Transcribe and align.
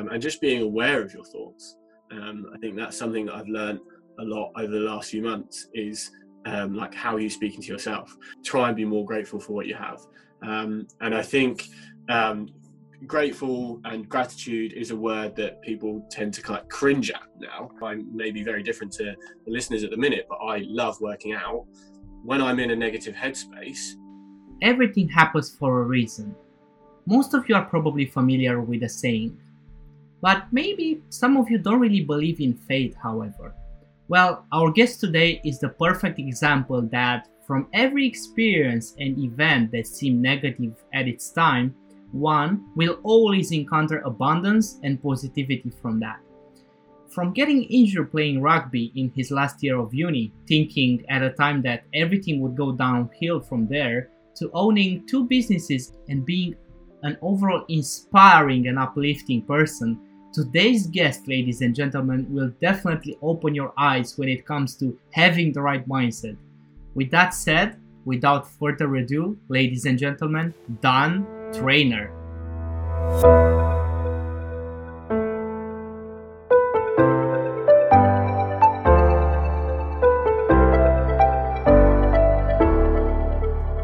um, 0.00 0.08
and 0.08 0.22
just 0.22 0.40
being 0.40 0.62
aware 0.62 1.02
of 1.02 1.12
your 1.12 1.24
thoughts. 1.24 1.76
Um, 2.10 2.46
I 2.54 2.58
think 2.58 2.76
that's 2.76 2.96
something 2.96 3.26
that 3.26 3.34
I've 3.34 3.48
learned 3.48 3.80
a 4.18 4.24
lot 4.24 4.52
over 4.56 4.72
the 4.72 4.80
last 4.80 5.10
few 5.10 5.22
months 5.22 5.68
is 5.74 6.10
um, 6.46 6.74
like 6.74 6.94
how 6.94 7.14
are 7.14 7.20
you 7.20 7.30
speaking 7.30 7.60
to 7.62 7.68
yourself? 7.68 8.16
Try 8.44 8.68
and 8.68 8.76
be 8.76 8.84
more 8.84 9.04
grateful 9.04 9.38
for 9.38 9.52
what 9.52 9.66
you 9.66 9.74
have. 9.74 10.00
Um, 10.42 10.86
and 11.00 11.14
I 11.14 11.22
think 11.22 11.68
um, 12.08 12.48
grateful 13.06 13.80
and 13.84 14.08
gratitude 14.08 14.72
is 14.72 14.90
a 14.90 14.96
word 14.96 15.36
that 15.36 15.60
people 15.62 16.06
tend 16.10 16.34
to 16.34 16.42
kind 16.42 16.60
of 16.60 16.68
cringe 16.68 17.10
at 17.10 17.22
now. 17.38 17.70
I'm 17.82 18.14
maybe 18.14 18.42
very 18.42 18.62
different 18.62 18.92
to 18.94 19.04
the 19.44 19.50
listeners 19.50 19.84
at 19.84 19.90
the 19.90 19.96
minute, 19.96 20.26
but 20.28 20.36
I 20.36 20.64
love 20.66 21.00
working 21.00 21.34
out. 21.34 21.66
When 22.22 22.42
I'm 22.42 22.58
in 22.58 22.70
a 22.70 22.76
negative 22.76 23.14
headspace, 23.14 23.94
everything 24.62 25.08
happens 25.08 25.54
for 25.54 25.82
a 25.82 25.84
reason. 25.84 26.34
Most 27.06 27.32
of 27.34 27.48
you 27.48 27.54
are 27.54 27.64
probably 27.64 28.06
familiar 28.06 28.60
with 28.60 28.80
the 28.80 28.88
saying, 28.88 29.38
but 30.20 30.44
maybe 30.52 31.02
some 31.08 31.36
of 31.36 31.50
you 31.50 31.58
don't 31.58 31.80
really 31.80 32.02
believe 32.02 32.40
in 32.40 32.54
fate, 32.54 32.94
however. 33.02 33.54
Well, 34.08 34.44
our 34.52 34.70
guest 34.70 35.00
today 35.00 35.40
is 35.44 35.60
the 35.60 35.68
perfect 35.68 36.18
example 36.18 36.82
that 36.90 37.28
from 37.46 37.68
every 37.72 38.06
experience 38.06 38.94
and 38.98 39.18
event 39.18 39.72
that 39.72 39.86
seemed 39.86 40.20
negative 40.20 40.74
at 40.92 41.08
its 41.08 41.30
time, 41.30 41.74
one 42.12 42.66
will 42.76 42.98
always 43.02 43.52
encounter 43.52 44.00
abundance 44.00 44.78
and 44.82 45.02
positivity 45.02 45.72
from 45.80 46.00
that. 46.00 46.18
From 47.08 47.32
getting 47.32 47.64
injured 47.64 48.10
playing 48.10 48.40
rugby 48.40 48.92
in 48.94 49.12
his 49.14 49.30
last 49.30 49.62
year 49.62 49.78
of 49.78 49.94
uni, 49.94 50.32
thinking 50.46 51.04
at 51.08 51.22
a 51.22 51.30
time 51.30 51.62
that 51.62 51.84
everything 51.94 52.40
would 52.40 52.56
go 52.56 52.72
downhill 52.72 53.40
from 53.40 53.66
there, 53.66 54.10
to 54.36 54.50
owning 54.54 55.06
two 55.06 55.24
businesses 55.26 55.92
and 56.08 56.24
being 56.24 56.54
an 57.02 57.16
overall 57.22 57.64
inspiring 57.68 58.68
and 58.68 58.78
uplifting 58.78 59.42
person, 59.42 60.00
today's 60.32 60.86
guest, 60.86 61.26
ladies 61.26 61.60
and 61.60 61.74
gentlemen, 61.74 62.26
will 62.30 62.52
definitely 62.60 63.18
open 63.20 63.54
your 63.54 63.72
eyes 63.76 64.16
when 64.16 64.28
it 64.28 64.46
comes 64.46 64.76
to 64.76 64.96
having 65.10 65.52
the 65.52 65.60
right 65.60 65.86
mindset. 65.88 66.36
With 66.94 67.10
that 67.10 67.34
said, 67.34 67.76
without 68.04 68.48
further 68.48 68.94
ado, 68.96 69.36
ladies 69.48 69.86
and 69.86 69.98
gentlemen, 69.98 70.54
Dan 70.80 71.26
Trainer. 71.52 72.12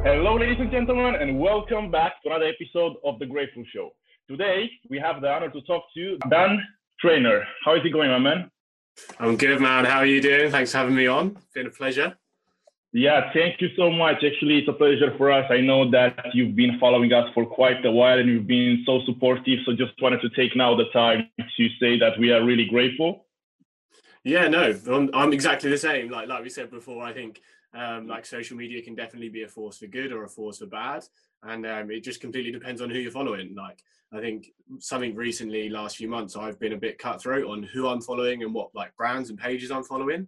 Hello, 0.05 0.37
ladies 0.39 0.59
and 0.61 0.71
gentlemen, 0.71 1.17
and 1.17 1.41
welcome 1.41 1.91
back 1.91 2.23
to 2.23 2.29
another 2.31 2.47
episode 2.47 2.95
of 3.05 3.19
The 3.19 3.27
Grateful 3.27 3.65
Show. 3.73 3.91
Today, 4.29 4.69
we 4.91 4.99
have 4.99 5.21
the 5.21 5.31
honor 5.31 5.51
to 5.51 5.61
talk 5.63 5.85
to 5.95 6.19
Dan 6.29 6.61
Trainer. 6.99 7.45
How 7.65 7.77
is 7.77 7.83
it 7.85 7.91
going, 7.91 8.11
my 8.11 8.19
man? 8.19 8.51
I'm 9.21 9.37
good, 9.37 9.61
man. 9.61 9.85
How 9.85 9.99
are 9.99 10.07
you 10.07 10.21
doing? 10.21 10.51
Thanks 10.51 10.73
for 10.73 10.79
having 10.79 10.97
me 10.97 11.07
on. 11.07 11.37
It's 11.37 11.55
been 11.55 11.69
a 11.69 11.71
pleasure. 11.71 12.19
Yeah, 12.93 13.33
thank 13.33 13.61
you 13.61 13.69
so 13.77 13.89
much. 13.89 14.25
Actually, 14.25 14.59
it's 14.59 14.69
a 14.69 14.73
pleasure 14.73 15.15
for 15.17 15.31
us. 15.31 15.47
I 15.49 15.61
know 15.61 15.89
that 15.93 16.35
you've 16.35 16.57
been 16.57 16.77
following 16.81 17.13
us 17.13 17.33
for 17.35 17.47
quite 17.47 17.87
a 17.87 17.93
while 17.93 18.19
and 18.19 18.29
you've 18.29 18.49
been 18.49 18.83
so 18.85 19.01
supportive. 19.07 19.61
So 19.65 19.77
just 19.77 19.93
wanted 20.03 20.23
to 20.23 20.31
take 20.31 20.57
now 20.57 20.75
the 20.75 20.87
time 20.93 21.31
to 21.39 21.69
say 21.79 21.97
that 22.01 22.19
we 22.19 22.33
are 22.33 22.45
really 22.45 22.65
grateful. 22.65 23.27
Yeah, 24.25 24.49
no, 24.49 24.77
I'm, 24.91 25.09
I'm 25.15 25.33
exactly 25.33 25.71
the 25.71 25.79
same. 25.79 26.11
Like 26.11 26.27
like 26.27 26.43
we 26.43 26.51
said 26.51 26.73
before, 26.73 27.05
I 27.05 27.13
think 27.13 27.41
um, 27.75 28.07
like 28.07 28.25
social 28.25 28.57
media 28.57 28.83
can 28.83 28.95
definitely 28.95 29.29
be 29.29 29.43
a 29.43 29.49
force 29.49 29.79
for 29.79 29.87
good 29.87 30.13
or 30.13 30.25
a 30.25 30.29
force 30.29 30.59
for 30.59 30.67
bad, 30.67 31.05
and 31.43 31.67
um, 31.67 31.91
it 31.91 32.05
just 32.05 32.21
completely 32.21 32.53
depends 32.53 32.81
on 32.81 32.91
who 32.91 32.99
you're 32.99 33.11
following. 33.11 33.55
Like 33.55 33.79
I 34.13 34.21
think 34.21 34.49
something 34.79 35.15
recently, 35.15 35.69
last 35.69 35.97
few 35.97 36.09
months, 36.09 36.37
I've 36.37 36.59
been 36.59 36.73
a 36.73 36.79
bit 36.79 36.99
cutthroat 36.99 37.47
on 37.47 37.63
who 37.63 37.89
I'm 37.89 38.01
following 38.01 38.43
and 38.43 38.55
what 38.55 38.75
like 38.75 38.97
brands 38.97 39.31
and 39.31 39.39
pages 39.39 39.71
I'm 39.71 39.85
following. 39.85 40.27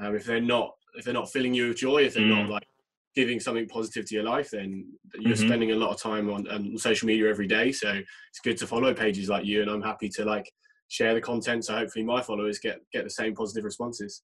Um, 0.00 0.14
if 0.14 0.24
they're 0.24 0.40
not 0.40 0.74
if 0.94 1.04
they're 1.04 1.14
not 1.14 1.30
filling 1.30 1.54
you 1.54 1.68
with 1.68 1.76
joy, 1.76 2.02
if 2.02 2.14
they're 2.14 2.22
mm. 2.22 2.42
not 2.42 2.48
like 2.48 2.66
giving 3.14 3.40
something 3.40 3.68
positive 3.68 4.06
to 4.06 4.14
your 4.14 4.24
life, 4.24 4.50
then 4.50 4.86
you're 5.14 5.34
mm-hmm. 5.34 5.46
spending 5.46 5.72
a 5.72 5.74
lot 5.74 5.90
of 5.90 6.00
time 6.00 6.30
on, 6.30 6.48
on 6.48 6.78
social 6.78 7.06
media 7.06 7.28
every 7.28 7.46
day. 7.46 7.72
So 7.72 7.90
it's 7.90 8.40
good 8.42 8.56
to 8.58 8.66
follow 8.66 8.94
pages 8.94 9.28
like 9.28 9.44
you, 9.44 9.62
and 9.62 9.70
I'm 9.70 9.82
happy 9.82 10.08
to 10.10 10.24
like 10.24 10.50
share 10.88 11.14
the 11.14 11.20
content. 11.20 11.64
So 11.64 11.74
hopefully 11.74 12.04
my 12.04 12.22
followers 12.22 12.58
get 12.58 12.80
get 12.92 13.04
the 13.04 13.10
same 13.10 13.34
positive 13.34 13.64
responses. 13.64 14.22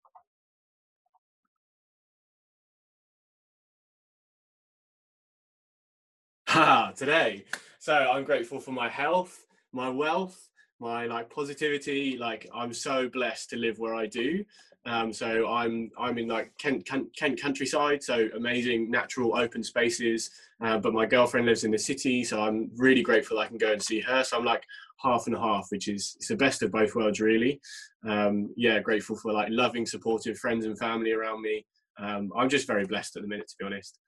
Today, 6.97 7.45
so 7.81 7.93
I'm 7.93 8.23
grateful 8.23 8.61
for 8.61 8.71
my 8.71 8.89
health, 8.89 9.47
my 9.73 9.89
wealth, 9.89 10.49
my 10.79 11.07
like 11.07 11.29
positivity. 11.29 12.17
Like 12.17 12.49
I'm 12.55 12.73
so 12.73 13.09
blessed 13.09 13.51
to 13.51 13.57
live 13.57 13.81
where 13.81 13.97
I 13.97 14.07
do. 14.07 14.45
Um, 14.87 15.13
so 15.13 15.49
I'm 15.49 15.91
I'm 15.99 16.19
in 16.19 16.29
like 16.29 16.53
Kent, 16.57 16.87
Kent, 16.87 17.09
Kent 17.17 17.41
countryside, 17.41 18.03
so 18.05 18.29
amazing 18.37 18.93
natural 18.93 19.37
open 19.37 19.65
spaces. 19.65 20.31
Uh, 20.61 20.79
but 20.79 20.93
my 20.93 21.05
girlfriend 21.05 21.47
lives 21.47 21.65
in 21.65 21.73
the 21.73 21.79
city, 21.79 22.23
so 22.23 22.41
I'm 22.41 22.71
really 22.77 23.03
grateful 23.03 23.41
I 23.41 23.49
can 23.49 23.59
go 23.59 23.73
and 23.73 23.83
see 23.83 24.01
her. 24.01 24.23
So 24.23 24.39
I'm 24.39 24.45
like 24.45 24.65
half 25.03 25.27
and 25.27 25.37
half, 25.37 25.67
which 25.71 25.89
is 25.89 26.15
it's 26.17 26.29
the 26.29 26.37
best 26.37 26.63
of 26.63 26.71
both 26.71 26.95
worlds, 26.95 27.21
really. 27.21 27.61
Um, 28.07 28.55
yeah, 28.57 28.79
grateful 28.79 29.17
for 29.17 29.33
like 29.33 29.49
loving, 29.51 29.85
supportive 29.85 30.39
friends 30.39 30.65
and 30.65 30.79
family 30.79 31.11
around 31.11 31.43
me. 31.43 31.67
Um, 31.99 32.31
I'm 32.37 32.49
just 32.49 32.69
very 32.69 32.85
blessed 32.87 33.17
at 33.17 33.23
the 33.23 33.29
minute, 33.29 33.49
to 33.49 33.57
be 33.59 33.65
honest. 33.65 33.99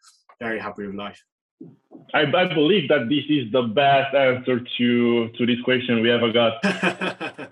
Very 0.41 0.61
happy 0.61 0.87
with 0.87 0.95
life. 0.95 1.21
I, 2.15 2.21
I 2.23 2.55
believe 2.55 2.89
that 2.89 3.09
this 3.09 3.25
is 3.29 3.51
the 3.53 3.63
best 3.63 4.15
answer 4.15 4.61
to 4.79 5.29
to 5.29 5.47
this 5.47 5.61
question 5.65 6.01
we 6.03 6.11
ever 6.11 6.33
got. 6.33 6.63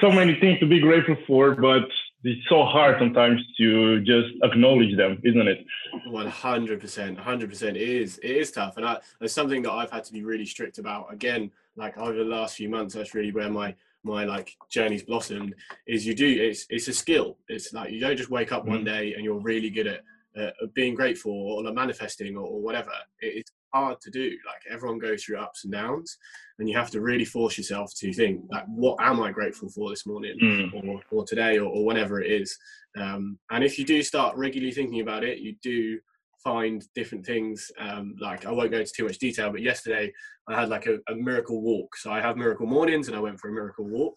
so 0.00 0.10
many 0.10 0.38
things 0.40 0.60
to 0.60 0.66
be 0.66 0.80
grateful 0.80 1.16
for, 1.26 1.54
but 1.54 1.82
it's 2.22 2.46
so 2.48 2.64
hard 2.64 2.96
sometimes 2.98 3.40
to 3.56 4.00
just 4.00 4.28
acknowledge 4.42 4.96
them, 4.96 5.20
isn't 5.24 5.48
it? 5.48 5.64
One 6.06 6.26
hundred 6.26 6.80
percent, 6.80 7.18
hundred 7.18 7.48
percent. 7.48 7.76
It 7.76 7.88
is. 7.88 8.18
It 8.18 8.32
is 8.32 8.52
tough, 8.52 8.76
and 8.76 8.86
I, 8.86 8.98
it's 9.20 9.32
something 9.32 9.62
that 9.62 9.72
I've 9.72 9.90
had 9.90 10.04
to 10.04 10.12
be 10.12 10.22
really 10.22 10.46
strict 10.46 10.78
about. 10.78 11.12
Again, 11.12 11.50
like 11.76 11.96
over 11.96 12.12
the 12.12 12.24
last 12.24 12.56
few 12.56 12.68
months, 12.68 12.94
that's 12.94 13.14
really 13.14 13.32
where 13.32 13.50
my 13.50 13.74
my 14.02 14.24
like 14.24 14.56
journey's 14.68 15.02
blossomed. 15.02 15.54
Is 15.86 16.06
you 16.06 16.14
do 16.14 16.26
it's 16.26 16.66
it's 16.68 16.88
a 16.88 16.92
skill. 16.92 17.38
It's 17.48 17.72
like 17.72 17.90
you 17.90 18.00
don't 18.00 18.16
just 18.16 18.30
wake 18.30 18.52
up 18.52 18.66
one 18.66 18.82
mm. 18.82 18.86
day 18.86 19.14
and 19.14 19.24
you're 19.24 19.40
really 19.40 19.70
good 19.70 19.86
at 19.86 20.02
uh, 20.38 20.50
being 20.74 20.94
grateful 20.94 21.32
or 21.32 21.64
like 21.64 21.74
manifesting 21.74 22.36
or, 22.36 22.46
or 22.46 22.60
whatever. 22.60 22.90
It, 23.20 23.38
it's 23.38 23.52
hard 23.72 24.00
to 24.00 24.10
do. 24.10 24.30
Like 24.46 24.62
everyone 24.70 24.98
goes 24.98 25.24
through 25.24 25.38
ups 25.38 25.64
and 25.64 25.72
downs, 25.72 26.18
and 26.58 26.68
you 26.68 26.76
have 26.76 26.90
to 26.90 27.00
really 27.00 27.24
force 27.24 27.56
yourself 27.56 27.94
to 27.96 28.12
think 28.12 28.42
like, 28.50 28.64
what 28.66 29.00
am 29.00 29.20
I 29.20 29.32
grateful 29.32 29.68
for 29.68 29.90
this 29.90 30.06
morning 30.06 30.38
mm. 30.42 30.88
or, 30.88 31.00
or 31.10 31.24
today 31.24 31.58
or, 31.58 31.68
or 31.70 31.84
whenever 31.84 32.20
it 32.20 32.30
is. 32.30 32.56
Um, 32.96 33.38
and 33.50 33.62
if 33.64 33.78
you 33.78 33.84
do 33.84 34.02
start 34.02 34.36
regularly 34.36 34.72
thinking 34.72 35.00
about 35.00 35.24
it, 35.24 35.38
you 35.38 35.54
do 35.62 36.00
find 36.42 36.84
different 36.94 37.24
things. 37.24 37.70
Um, 37.78 38.14
like 38.20 38.46
I 38.46 38.52
won't 38.52 38.70
go 38.70 38.78
into 38.78 38.92
too 38.94 39.04
much 39.04 39.18
detail, 39.18 39.50
but 39.50 39.62
yesterday 39.62 40.12
I 40.48 40.60
had 40.60 40.68
like 40.68 40.86
a, 40.86 40.98
a, 41.10 41.14
miracle 41.14 41.62
walk. 41.62 41.96
So 41.96 42.10
I 42.10 42.20
have 42.20 42.36
miracle 42.36 42.66
mornings, 42.66 43.08
and 43.08 43.16
I 43.16 43.20
went 43.20 43.38
for 43.38 43.50
a 43.50 43.52
miracle 43.52 43.86
walk. 43.86 44.14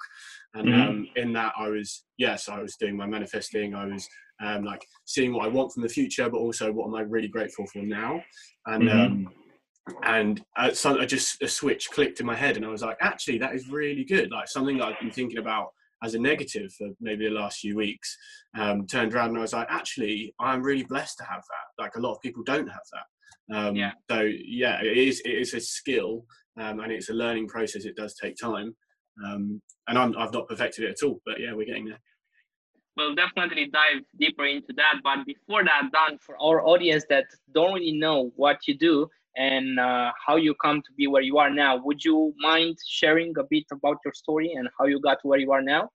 And 0.54 0.68
mm-hmm. 0.68 0.82
um, 0.82 1.08
in 1.16 1.34
that, 1.34 1.54
I 1.58 1.70
was 1.70 2.06
yes, 2.18 2.50
I 2.50 2.60
was 2.62 2.76
doing 2.78 2.98
my 2.98 3.08
manifesting. 3.08 3.76
I 3.76 3.86
was 3.86 4.08
um, 4.44 4.64
like 4.64 4.86
seeing 5.06 5.34
what 5.34 5.46
I 5.46 5.50
want 5.50 5.74
from 5.74 5.84
the 5.84 5.90
future, 5.90 6.30
but 6.30 6.38
also 6.38 6.72
what 6.72 6.88
am 6.88 6.96
I 6.96 7.02
really 7.02 7.28
grateful 7.28 7.66
for 7.68 7.80
now. 7.80 8.22
And 8.66 8.84
mm-hmm. 8.84 9.00
um, 9.00 9.28
and 10.04 10.42
uh, 10.58 10.72
so 10.72 11.00
I 11.00 11.06
just 11.06 11.42
a 11.42 11.48
switch 11.48 11.90
clicked 11.92 12.20
in 12.20 12.26
my 12.26 12.36
head, 12.36 12.56
and 12.56 12.66
I 12.66 12.70
was 12.70 12.82
like, 12.82 12.98
actually, 13.02 13.38
that 13.40 13.56
is 13.56 13.70
really 13.70 14.06
good. 14.06 14.32
Like 14.32 14.48
something 14.48 14.78
that 14.78 14.88
I've 14.88 15.00
been 15.00 15.12
thinking 15.12 15.40
about 15.40 15.70
as 16.04 16.16
a 16.16 16.20
negative 16.20 16.74
for 16.74 16.90
maybe 17.00 17.28
the 17.28 17.34
last 17.34 17.60
few 17.60 17.76
weeks. 17.76 18.18
Um, 18.58 18.86
turned 18.86 19.14
around 19.14 19.30
and 19.30 19.38
I 19.38 19.42
was 19.42 19.54
like, 19.54 19.68
actually, 19.70 20.34
I'm 20.40 20.62
really 20.62 20.84
blessed 20.84 21.18
to 21.20 21.24
have 21.24 21.42
that. 21.42 21.84
Like 21.84 21.96
a 21.96 22.00
lot 22.00 22.14
of 22.14 22.22
people 22.22 22.44
don't 22.44 22.68
have 22.68 22.82
that. 22.94 23.56
Um, 23.56 23.76
yeah. 23.76 23.92
So 24.10 24.22
yeah, 24.22 24.82
it 24.82 24.98
is 24.98 25.22
it 25.26 25.34
is 25.34 25.54
a 25.54 25.60
skill 25.60 26.26
um, 26.60 26.80
and 26.80 26.92
it's 26.92 27.10
a 27.10 27.14
learning 27.14 27.48
process. 27.48 27.86
It 27.86 27.96
does 27.96 28.16
take 28.16 28.36
time, 28.38 28.76
um, 29.26 29.62
and 29.88 29.98
I'm, 29.98 30.18
I've 30.18 30.34
not 30.34 30.48
perfected 30.48 30.86
it 30.86 30.92
at 30.92 31.06
all. 31.06 31.20
But 31.26 31.40
yeah, 31.40 31.54
we're 31.54 31.66
getting 31.66 31.86
there 31.86 32.00
we'll 32.96 33.16
definitely 33.16 33.66
dive 33.66 34.04
deeper 34.20 34.46
into 34.46 34.74
that. 34.76 34.96
But 35.04 35.26
before 35.26 35.64
that, 35.64 35.90
Dan, 35.92 36.18
for 36.20 36.38
our 36.42 36.66
audience 36.66 37.04
that 37.10 37.26
don't 37.54 37.74
really 37.74 37.94
know 37.94 38.32
what 38.36 38.68
you 38.68 38.78
do 38.78 39.10
and 39.36 39.80
uh, 39.80 40.12
how 40.26 40.36
you 40.36 40.54
come 40.56 40.82
to 40.82 40.92
be 40.98 41.08
where 41.08 41.22
you 41.22 41.38
are 41.38 41.50
now, 41.50 41.78
would 41.84 42.04
you 42.04 42.34
mind 42.38 42.78
sharing 42.88 43.34
a 43.38 43.44
bit 43.44 43.66
about 43.72 43.98
your 44.06 44.14
story 44.14 44.54
and 44.54 44.68
how 44.78 44.86
you 44.86 45.00
got 45.00 45.22
to 45.22 45.28
where 45.28 45.40
you 45.40 45.52
are 45.52 45.62
now? 45.62 45.90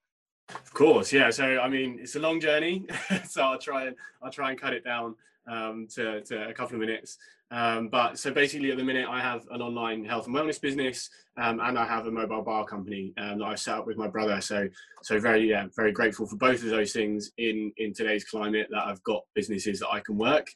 Of 0.49 0.73
course, 0.73 1.13
yeah. 1.13 1.29
So 1.29 1.59
I 1.59 1.69
mean, 1.69 1.99
it's 2.01 2.15
a 2.15 2.19
long 2.19 2.39
journey, 2.39 2.85
so 3.27 3.43
I'll 3.43 3.59
try 3.59 3.85
and 3.85 3.95
I'll 4.21 4.31
try 4.31 4.49
and 4.49 4.59
cut 4.59 4.73
it 4.73 4.83
down 4.83 5.15
um, 5.47 5.87
to, 5.95 6.21
to 6.21 6.49
a 6.49 6.53
couple 6.53 6.75
of 6.75 6.81
minutes. 6.81 7.17
Um, 7.51 7.89
but 7.89 8.19
so 8.19 8.31
basically, 8.31 8.69
at 8.71 8.77
the 8.77 8.83
minute, 8.83 9.07
I 9.09 9.21
have 9.21 9.47
an 9.49 9.61
online 9.61 10.05
health 10.05 10.27
and 10.27 10.35
wellness 10.35 10.61
business, 10.61 11.09
um, 11.37 11.59
and 11.59 11.79
I 11.79 11.85
have 11.85 12.05
a 12.05 12.11
mobile 12.11 12.43
bar 12.43 12.65
company 12.65 13.13
um, 13.17 13.39
that 13.39 13.45
I 13.45 13.55
set 13.55 13.75
up 13.75 13.87
with 13.87 13.97
my 13.97 14.07
brother. 14.07 14.39
So, 14.39 14.67
so 15.01 15.19
very, 15.19 15.49
yeah, 15.49 15.65
very 15.75 15.91
grateful 15.91 16.27
for 16.27 16.35
both 16.35 16.63
of 16.63 16.69
those 16.69 16.93
things 16.93 17.31
in 17.37 17.71
in 17.77 17.93
today's 17.93 18.23
climate 18.23 18.67
that 18.69 18.85
I've 18.85 19.03
got 19.03 19.23
businesses 19.33 19.79
that 19.79 19.89
I 19.89 19.99
can 19.99 20.17
work. 20.17 20.47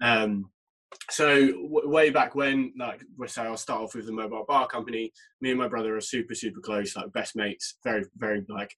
Um, 0.00 0.50
so 1.10 1.46
w- 1.46 1.88
way 1.88 2.10
back 2.10 2.34
when, 2.34 2.72
like 2.78 3.02
we 3.16 3.26
say, 3.28 3.42
I'll 3.42 3.56
start 3.56 3.82
off 3.82 3.94
with 3.94 4.06
the 4.06 4.12
mobile 4.12 4.44
bar 4.46 4.66
company. 4.66 5.12
Me 5.40 5.50
and 5.50 5.58
my 5.58 5.68
brother 5.68 5.96
are 5.96 6.00
super, 6.00 6.34
super 6.34 6.60
close, 6.60 6.96
like 6.96 7.12
best 7.12 7.36
mates. 7.36 7.76
Very, 7.84 8.04
very 8.16 8.44
like 8.48 8.74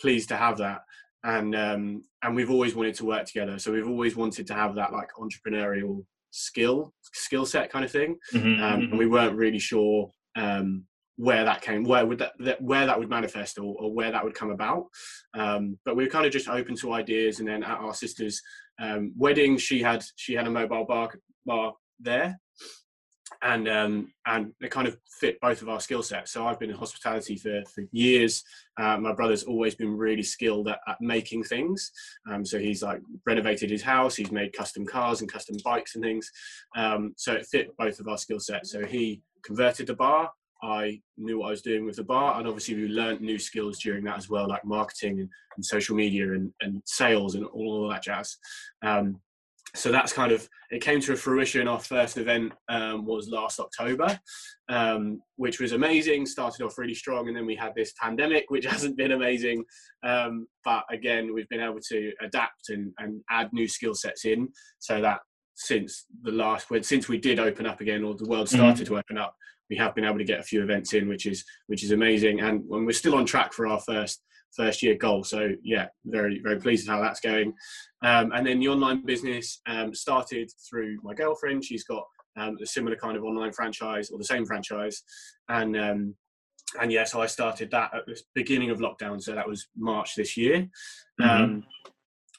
pleased 0.00 0.28
to 0.30 0.36
have 0.36 0.58
that, 0.58 0.80
and 1.24 1.54
um, 1.54 2.02
and 2.22 2.34
we've 2.34 2.50
always 2.50 2.74
wanted 2.74 2.94
to 2.96 3.04
work 3.04 3.26
together. 3.26 3.58
So 3.58 3.72
we've 3.72 3.88
always 3.88 4.16
wanted 4.16 4.46
to 4.48 4.54
have 4.54 4.74
that 4.76 4.92
like 4.92 5.08
entrepreneurial 5.18 6.04
skill 6.30 6.92
skill 7.12 7.46
set 7.46 7.70
kind 7.70 7.84
of 7.84 7.90
thing, 7.90 8.16
Mhm, 8.32 8.60
um, 8.60 8.80
and 8.90 8.98
we 8.98 9.06
weren't 9.06 9.36
really 9.36 9.58
sure 9.60 10.10
um, 10.36 10.84
where 11.16 11.44
that 11.44 11.62
came, 11.62 11.84
where 11.84 12.04
would 12.04 12.18
that, 12.18 12.32
that 12.40 12.60
where 12.60 12.86
that 12.86 12.98
would 12.98 13.08
manifest, 13.08 13.58
or, 13.58 13.76
or 13.78 13.92
where 13.92 14.10
that 14.10 14.24
would 14.24 14.34
come 14.34 14.50
about. 14.50 14.86
Um, 15.34 15.78
but 15.84 15.96
we 15.96 16.04
were 16.04 16.10
kind 16.10 16.26
of 16.26 16.32
just 16.32 16.48
open 16.48 16.74
to 16.76 16.92
ideas, 16.92 17.38
and 17.38 17.48
then 17.48 17.62
at 17.62 17.78
our 17.78 17.94
sister's 17.94 18.40
um, 18.80 19.12
wedding, 19.16 19.56
she 19.56 19.80
had 19.80 20.04
she 20.16 20.34
had 20.34 20.46
a 20.46 20.50
mobile 20.50 20.84
bar 20.84 21.10
bar 21.44 21.74
there, 22.00 22.38
and 23.42 23.68
um, 23.68 24.12
and 24.26 24.52
it 24.60 24.70
kind 24.70 24.88
of 24.88 24.96
fit 25.20 25.40
both 25.40 25.62
of 25.62 25.68
our 25.68 25.80
skill 25.80 26.02
sets. 26.02 26.32
So 26.32 26.46
I've 26.46 26.58
been 26.58 26.70
in 26.70 26.76
hospitality 26.76 27.36
for 27.36 27.62
for 27.74 27.84
years. 27.92 28.42
Uh, 28.78 28.98
my 28.98 29.12
brother's 29.12 29.44
always 29.44 29.74
been 29.74 29.96
really 29.96 30.22
skilled 30.22 30.68
at, 30.68 30.80
at 30.88 30.96
making 31.00 31.44
things. 31.44 31.90
Um, 32.30 32.44
so 32.44 32.58
he's 32.58 32.82
like 32.82 33.00
renovated 33.26 33.70
his 33.70 33.82
house. 33.82 34.16
He's 34.16 34.32
made 34.32 34.52
custom 34.52 34.84
cars 34.86 35.20
and 35.20 35.30
custom 35.30 35.56
bikes 35.64 35.94
and 35.94 36.04
things. 36.04 36.30
Um, 36.76 37.14
so 37.16 37.32
it 37.32 37.46
fit 37.46 37.76
both 37.76 38.00
of 38.00 38.08
our 38.08 38.18
skill 38.18 38.40
sets. 38.40 38.72
So 38.72 38.84
he 38.84 39.22
converted 39.44 39.86
the 39.86 39.94
bar. 39.94 40.30
I 40.62 41.00
knew 41.18 41.40
what 41.40 41.48
I 41.48 41.50
was 41.50 41.60
doing 41.60 41.84
with 41.84 41.96
the 41.96 42.04
bar, 42.04 42.38
and 42.38 42.48
obviously 42.48 42.74
we 42.74 42.88
learned 42.88 43.20
new 43.20 43.38
skills 43.38 43.78
during 43.80 44.04
that 44.04 44.16
as 44.16 44.30
well, 44.30 44.48
like 44.48 44.64
marketing 44.64 45.20
and, 45.20 45.28
and 45.56 45.64
social 45.64 45.94
media 45.94 46.32
and, 46.32 46.50
and 46.62 46.80
sales 46.86 47.34
and 47.34 47.44
all 47.44 47.84
of 47.84 47.92
that 47.92 48.02
jazz. 48.02 48.38
Um, 48.82 49.20
so 49.74 49.90
that's 49.90 50.12
kind 50.12 50.32
of 50.32 50.48
it 50.70 50.80
came 50.82 51.00
to 51.00 51.12
a 51.12 51.16
fruition. 51.16 51.66
Our 51.68 51.80
first 51.80 52.16
event 52.16 52.52
um, 52.68 53.04
was 53.04 53.28
last 53.28 53.58
October, 53.58 54.18
um, 54.68 55.20
which 55.36 55.60
was 55.60 55.72
amazing. 55.72 56.26
Started 56.26 56.64
off 56.64 56.78
really 56.78 56.94
strong, 56.94 57.28
and 57.28 57.36
then 57.36 57.44
we 57.46 57.56
had 57.56 57.74
this 57.74 57.92
pandemic, 58.00 58.44
which 58.48 58.64
hasn't 58.74 58.96
been 58.96 59.12
amazing. 59.12 59.64
Um, 60.04 60.46
but 60.64 60.84
again, 60.90 61.34
we've 61.34 61.48
been 61.48 61.60
able 61.60 61.80
to 61.88 62.12
adapt 62.20 62.68
and, 62.70 62.92
and 62.98 63.20
add 63.30 63.52
new 63.52 63.68
skill 63.68 63.94
sets 63.94 64.24
in, 64.24 64.48
so 64.78 65.00
that 65.00 65.20
since 65.56 66.06
the 66.22 66.32
last 66.32 66.66
since 66.82 67.08
we 67.08 67.18
did 67.18 67.38
open 67.38 67.66
up 67.66 67.80
again, 67.80 68.04
or 68.04 68.14
the 68.14 68.28
world 68.28 68.46
Mhm. 68.46 68.54
started 68.56 68.86
to 68.86 68.96
open 68.98 69.18
up, 69.18 69.34
we 69.70 69.76
have 69.76 69.94
been 69.94 70.04
able 70.04 70.18
to 70.18 70.24
get 70.24 70.40
a 70.40 70.44
few 70.44 70.62
events 70.62 70.94
in, 70.94 71.08
which 71.08 71.26
is 71.26 71.44
which 71.66 71.82
is 71.82 71.90
amazing. 71.90 72.40
And 72.40 72.62
when 72.68 72.84
we're 72.84 72.92
still 72.92 73.16
on 73.16 73.26
track 73.26 73.52
for 73.52 73.66
our 73.66 73.80
first 73.80 74.22
first 74.56 74.82
year 74.82 74.94
goal. 74.94 75.24
So 75.24 75.50
yeah, 75.62 75.88
very 76.04 76.40
very 76.42 76.58
pleased 76.58 76.86
with 76.86 76.94
how 76.94 77.02
that's 77.02 77.20
going. 77.20 77.54
Um, 78.02 78.32
and 78.32 78.46
then 78.46 78.60
the 78.60 78.68
online 78.68 79.04
business 79.04 79.60
um, 79.66 79.94
started 79.94 80.50
through 80.68 80.98
my 81.02 81.14
girlfriend. 81.14 81.64
She's 81.64 81.84
got 81.84 82.04
um, 82.36 82.56
a 82.62 82.66
similar 82.66 82.96
kind 82.96 83.16
of 83.16 83.24
online 83.24 83.52
franchise 83.52 84.10
or 84.10 84.18
the 84.18 84.24
same 84.24 84.44
franchise, 84.44 85.02
and 85.48 85.76
um, 85.76 86.14
and 86.80 86.90
yeah, 86.90 87.04
so 87.04 87.20
I 87.20 87.26
started 87.26 87.70
that 87.70 87.94
at 87.94 88.06
the 88.06 88.20
beginning 88.34 88.70
of 88.70 88.78
lockdown. 88.78 89.22
So 89.22 89.34
that 89.34 89.48
was 89.48 89.68
March 89.76 90.14
this 90.16 90.36
year. 90.36 90.68
Mhm. 91.20 91.28
Um, 91.28 91.64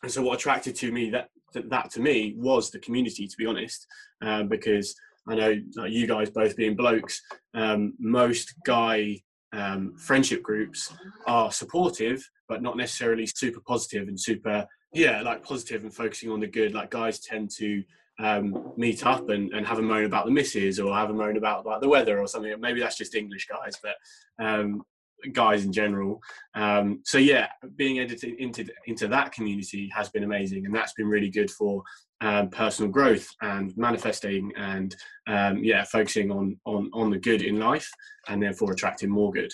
and 0.04 0.12
so 0.12 0.22
what 0.22 0.36
attracted 0.36 0.76
to 0.76 0.92
me 0.92 1.10
that 1.12 1.30
that, 1.70 1.90
to 1.92 2.02
me 2.02 2.36
was 2.38 2.70
the 2.70 2.80
community, 2.80 3.28
to 3.28 3.38
be 3.38 3.46
honest, 3.46 3.88
um, 4.22 4.48
because 4.48 4.96
I 5.28 5.36
know 5.36 5.56
like, 5.76 5.92
you 5.92 6.08
guys 6.08 6.30
both 6.30 6.56
being 6.56 6.76
blokes, 6.76 7.22
um, 7.54 7.94
most 8.00 8.54
guy 8.66 9.22
um, 9.56 9.96
friendship 9.98 10.44
groups 10.44 10.94
are 11.28 11.52
supportive, 11.52 12.28
but 12.48 12.62
not 12.62 12.78
necessarily 12.78 13.26
super 13.26 13.62
positive 13.66 14.08
and 14.08 14.20
super 14.20 14.68
yeah 14.94 15.22
like 15.22 15.44
positive 15.44 15.84
and 15.84 15.94
focusing 15.94 16.30
on 16.30 16.40
the 16.40 16.48
good. 16.48 16.74
Like 16.74 16.92
guys 16.92 17.20
tend 17.20 17.52
to 17.58 17.84
um, 18.20 18.74
meet 18.78 19.06
up 19.06 19.30
and, 19.30 19.52
and 19.54 19.66
have 19.68 19.80
a 19.80 19.82
moan 19.82 20.06
about 20.06 20.26
the 20.26 20.32
misses 20.32 20.80
or 20.80 20.96
have 20.96 21.10
a 21.10 21.14
moan 21.14 21.38
about 21.38 21.66
like 21.66 21.82
the 21.82 21.90
weather 21.90 22.20
or 22.20 22.28
something. 22.28 22.54
Maybe 22.60 22.80
that's 22.80 22.98
just 22.98 23.16
English 23.16 23.48
guys, 23.48 23.78
but 23.82 23.96
um, 24.44 24.84
guys 25.34 25.66
in 25.66 25.72
general. 25.72 26.22
Um, 26.56 27.02
so 27.04 27.18
yeah, 27.18 27.48
being 27.76 28.00
edited 28.00 28.36
into 28.36 28.66
into 28.88 29.08
that 29.08 29.32
community 29.32 29.90
has 29.94 30.10
been 30.10 30.24
amazing, 30.24 30.66
and 30.66 30.76
that's 30.76 30.94
been 30.94 31.08
really 31.08 31.30
good 31.30 31.52
for 31.52 31.84
um, 32.22 32.50
personal 32.50 32.92
growth 32.92 33.28
and 33.42 33.76
manifesting 33.78 34.52
and 34.58 34.96
um, 35.28 35.64
yeah, 35.64 35.84
focusing 35.84 36.32
on 36.32 36.60
on 36.66 36.90
on 36.94 37.10
the 37.10 37.20
good 37.20 37.42
in 37.42 37.60
life, 37.60 37.90
and 38.28 38.42
therefore 38.42 38.72
attracting 38.72 39.10
more 39.10 39.32
good. 39.32 39.52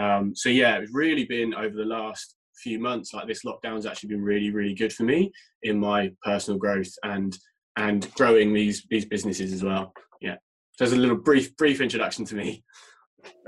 Um, 0.00 0.34
so 0.34 0.48
yeah, 0.48 0.78
it's 0.78 0.92
really 0.92 1.24
been 1.24 1.54
over 1.54 1.76
the 1.76 1.84
last 1.84 2.36
few 2.60 2.78
months 2.78 3.14
like 3.14 3.26
this 3.26 3.44
lockdown's 3.44 3.86
actually 3.86 4.10
been 4.10 4.22
really 4.22 4.50
really 4.50 4.74
good 4.74 4.92
for 4.92 5.04
me 5.04 5.32
in 5.62 5.78
my 5.78 6.10
personal 6.22 6.58
growth 6.58 6.92
and 7.04 7.38
and 7.76 8.12
growing 8.14 8.52
these 8.52 8.86
these 8.90 9.04
businesses 9.06 9.52
as 9.52 9.64
well 9.64 9.92
yeah 10.20 10.34
so 10.72 10.84
there's 10.84 10.92
a 10.92 10.96
little 10.96 11.16
brief 11.16 11.56
brief 11.56 11.80
introduction 11.80 12.24
to 12.24 12.34
me 12.34 12.62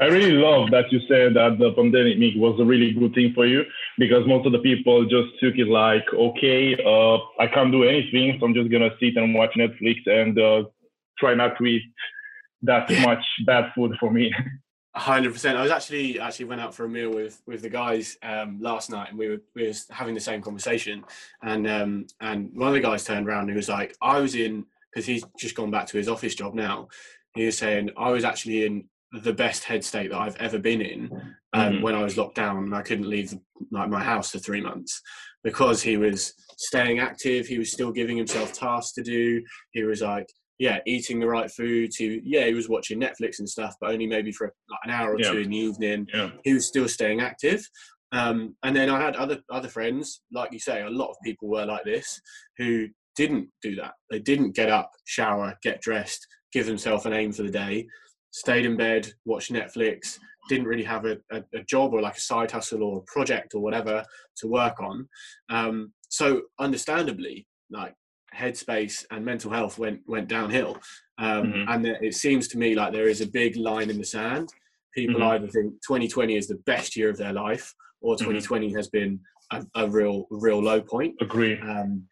I 0.01 0.07
really 0.07 0.33
love 0.33 0.71
that 0.71 0.91
you 0.91 1.01
said 1.09 1.35
that 1.35 1.59
the 1.59 1.73
pandemic 1.73 2.35
was 2.37 2.59
a 2.61 2.65
really 2.65 2.93
good 2.93 3.15
thing 3.15 3.33
for 3.35 3.47
you 3.47 3.63
because 3.99 4.27
most 4.27 4.47
of 4.47 4.53
the 4.53 4.59
people 4.59 5.05
just 5.05 5.39
took 5.41 5.57
it 5.57 5.69
like, 5.69 6.05
okay, 6.13 6.75
uh, 6.85 7.19
I 7.39 7.47
can't 7.47 7.71
do 7.71 7.85
anything, 7.85 8.37
so 8.39 8.47
I'm 8.47 8.55
just 8.55 8.71
gonna 8.71 8.91
sit 8.99 9.17
and 9.17 9.35
watch 9.35 9.55
Netflix 9.57 10.07
and 10.07 10.39
uh, 10.39 10.65
try 11.19 11.35
not 11.35 11.57
to 11.59 11.65
eat 11.65 11.83
that 12.63 12.91
much 13.03 13.25
bad 13.47 13.73
food 13.75 13.95
for 14.01 14.11
me. 14.11 14.33
hundred 14.95 15.33
percent. 15.33 15.57
I 15.57 15.63
was 15.63 15.71
actually 15.71 16.21
actually 16.21 16.47
went 16.47 16.61
out 16.61 16.75
for 16.75 16.85
a 16.85 16.89
meal 16.89 17.11
with 17.11 17.41
with 17.47 17.63
the 17.63 17.71
guys 17.71 18.17
um, 18.23 18.59
last 18.61 18.91
night, 18.91 19.11
and 19.11 19.19
we 19.19 19.29
were 19.29 19.43
we 19.55 19.67
were 19.67 19.75
having 19.91 20.15
the 20.15 20.21
same 20.21 20.43
conversation. 20.43 21.05
And 21.43 21.67
um, 21.67 22.07
and 22.21 22.51
one 22.55 22.69
of 22.69 22.75
the 22.75 22.81
guys 22.81 23.05
turned 23.05 23.27
around 23.27 23.43
and 23.43 23.51
he 23.51 23.57
was 23.57 23.69
like, 23.69 23.97
"I 24.03 24.21
was 24.21 24.35
in 24.35 24.67
because 24.93 25.07
he's 25.07 25.25
just 25.39 25.55
gone 25.55 25.71
back 25.71 25.87
to 25.89 25.97
his 25.97 26.09
office 26.09 26.35
job 26.35 26.55
now." 26.55 26.89
He 27.35 27.47
was 27.47 27.57
saying, 27.57 27.91
"I 27.97 28.11
was 28.11 28.25
actually 28.25 28.67
in 28.67 28.85
the 29.12 29.32
best 29.32 29.64
head 29.64 29.85
state 29.85 30.11
that 30.11 30.19
I've 30.19 30.37
ever 30.37 30.59
been 30.59 30.81
in 30.81 31.11
um, 31.53 31.75
Mhm. 31.75 31.82
when 31.82 31.94
I 31.94 32.03
was 32.03 32.17
locked 32.17 32.37
down 32.37 32.59
and 32.64 32.75
I 32.75 32.82
couldn't 32.82 33.09
leave 33.09 33.35
like 33.70 33.88
my 33.91 34.03
house 34.03 34.31
for 34.31 34.38
three 34.38 34.61
months 34.61 35.00
because 35.44 35.82
he 35.82 35.97
was 35.99 36.32
staying 36.56 36.99
active. 36.99 37.47
He 37.47 37.59
was 37.59 37.70
still 37.73 37.93
giving 37.93 38.17
himself 38.17 38.53
tasks 38.53 38.93
to 38.94 39.03
do. 39.03 39.43
He 39.73 39.82
was 39.85 40.00
like." 40.03 40.26
yeah, 40.59 40.79
eating 40.87 41.19
the 41.19 41.26
right 41.26 41.50
foods. 41.50 41.97
He, 41.97 42.20
yeah, 42.23 42.47
he 42.47 42.55
was 42.55 42.69
watching 42.69 43.00
Netflix 43.00 43.41
and 43.41 43.49
stuff, 43.49 43.75
but 43.81 43.91
only 43.91 44.06
maybe 44.06 44.31
for 44.31 44.47
like 44.70 44.79
an 44.85 44.91
hour 44.91 45.15
or 45.15 45.19
Yeah. 45.19 45.32
two 45.32 45.38
in 45.38 45.50
the 45.50 45.56
evening. 45.56 46.06
Yeah. 46.15 46.31
He 46.44 46.53
was 46.55 46.69
still 46.69 46.87
staying 46.87 47.20
active. 47.20 47.67
Um, 48.12 48.55
and 48.62 48.76
then 48.76 48.88
I 48.88 49.00
had 49.00 49.17
other 49.17 49.41
other 49.50 49.67
friends, 49.69 50.20
like 50.31 50.53
you 50.53 50.61
say, 50.61 50.82
a 50.82 50.91
lot 50.91 51.11
of 51.11 51.17
people 51.25 51.49
were 51.49 51.67
like 51.67 51.82
this, 51.85 52.20
who 52.58 52.87
didn't 53.17 53.49
do 53.61 53.75
that. 53.76 53.94
They 54.08 54.20
didn't 54.20 54.53
get 54.55 54.69
up, 54.69 54.93
shower, 55.05 55.58
get 55.65 55.81
dressed, 55.81 56.25
give 56.53 56.67
themselves 56.67 57.06
an 57.06 57.12
aim 57.12 57.32
for 57.32 57.43
the 57.43 57.50
day, 57.50 57.88
stayed 58.32 58.67
in 58.67 58.76
bed, 58.76 59.12
watched 59.25 59.52
Netflix, 59.52 60.19
didn't 60.49 60.67
really 60.67 60.82
have 60.82 61.05
a, 61.05 61.19
a, 61.31 61.43
a 61.55 61.62
job 61.62 61.94
or 61.94 62.02
like 62.02 62.17
a 62.17 62.20
side 62.20 62.50
hustle 62.50 62.82
or 62.82 62.99
a 62.99 63.02
project 63.02 63.55
or 63.55 63.61
whatever 63.61 64.05
to 64.36 64.48
work 64.48 64.81
on. 64.81 65.08
Um, 65.48 65.93
so 66.08 66.43
understandably, 66.58 67.46
like 67.70 67.94
headspace 68.34 69.05
and 69.10 69.24
mental 69.24 69.51
health 69.53 69.79
went 69.79 70.01
went 70.06 70.29
downhill. 70.29 70.79
Um, 71.19 71.53
Mhm. 71.53 71.65
And 71.69 71.86
it 71.86 72.15
seems 72.15 72.48
to 72.48 72.58
me 72.58 72.74
like 72.74 72.93
there 72.93 73.08
is 73.08 73.20
a 73.20 73.27
big 73.27 73.56
line 73.56 73.91
in 73.91 73.98
the 73.98 74.05
sand. 74.05 74.48
People 74.94 75.20
Mhm. 75.20 75.31
either 75.32 75.46
think 75.48 75.74
2020 75.86 76.36
is 76.36 76.48
the 76.48 76.56
best 76.67 76.96
year 76.96 77.08
of 77.10 77.19
their 77.19 77.32
life, 77.32 77.72
or 78.01 78.17
2020 78.17 78.72
has 78.72 78.89
been 78.89 79.20
a, 79.53 79.65
a 79.77 79.89
real 79.89 80.27
real 80.31 80.60
low 80.60 80.81
point. 80.81 81.15
Agree. 81.20 81.58
Um, 81.60 82.08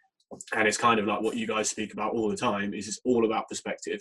and 0.55 0.69
it's 0.69 0.77
kind 0.79 1.01
of 1.01 1.07
like 1.07 1.23
what 1.23 1.37
you 1.37 1.47
guys 1.47 1.69
speak 1.69 1.93
about 1.93 2.13
all 2.13 2.29
the 2.29 2.37
time 2.37 2.73
is 2.75 2.87
it's 2.87 3.01
all 3.05 3.25
about 3.25 3.49
perspective. 3.49 4.01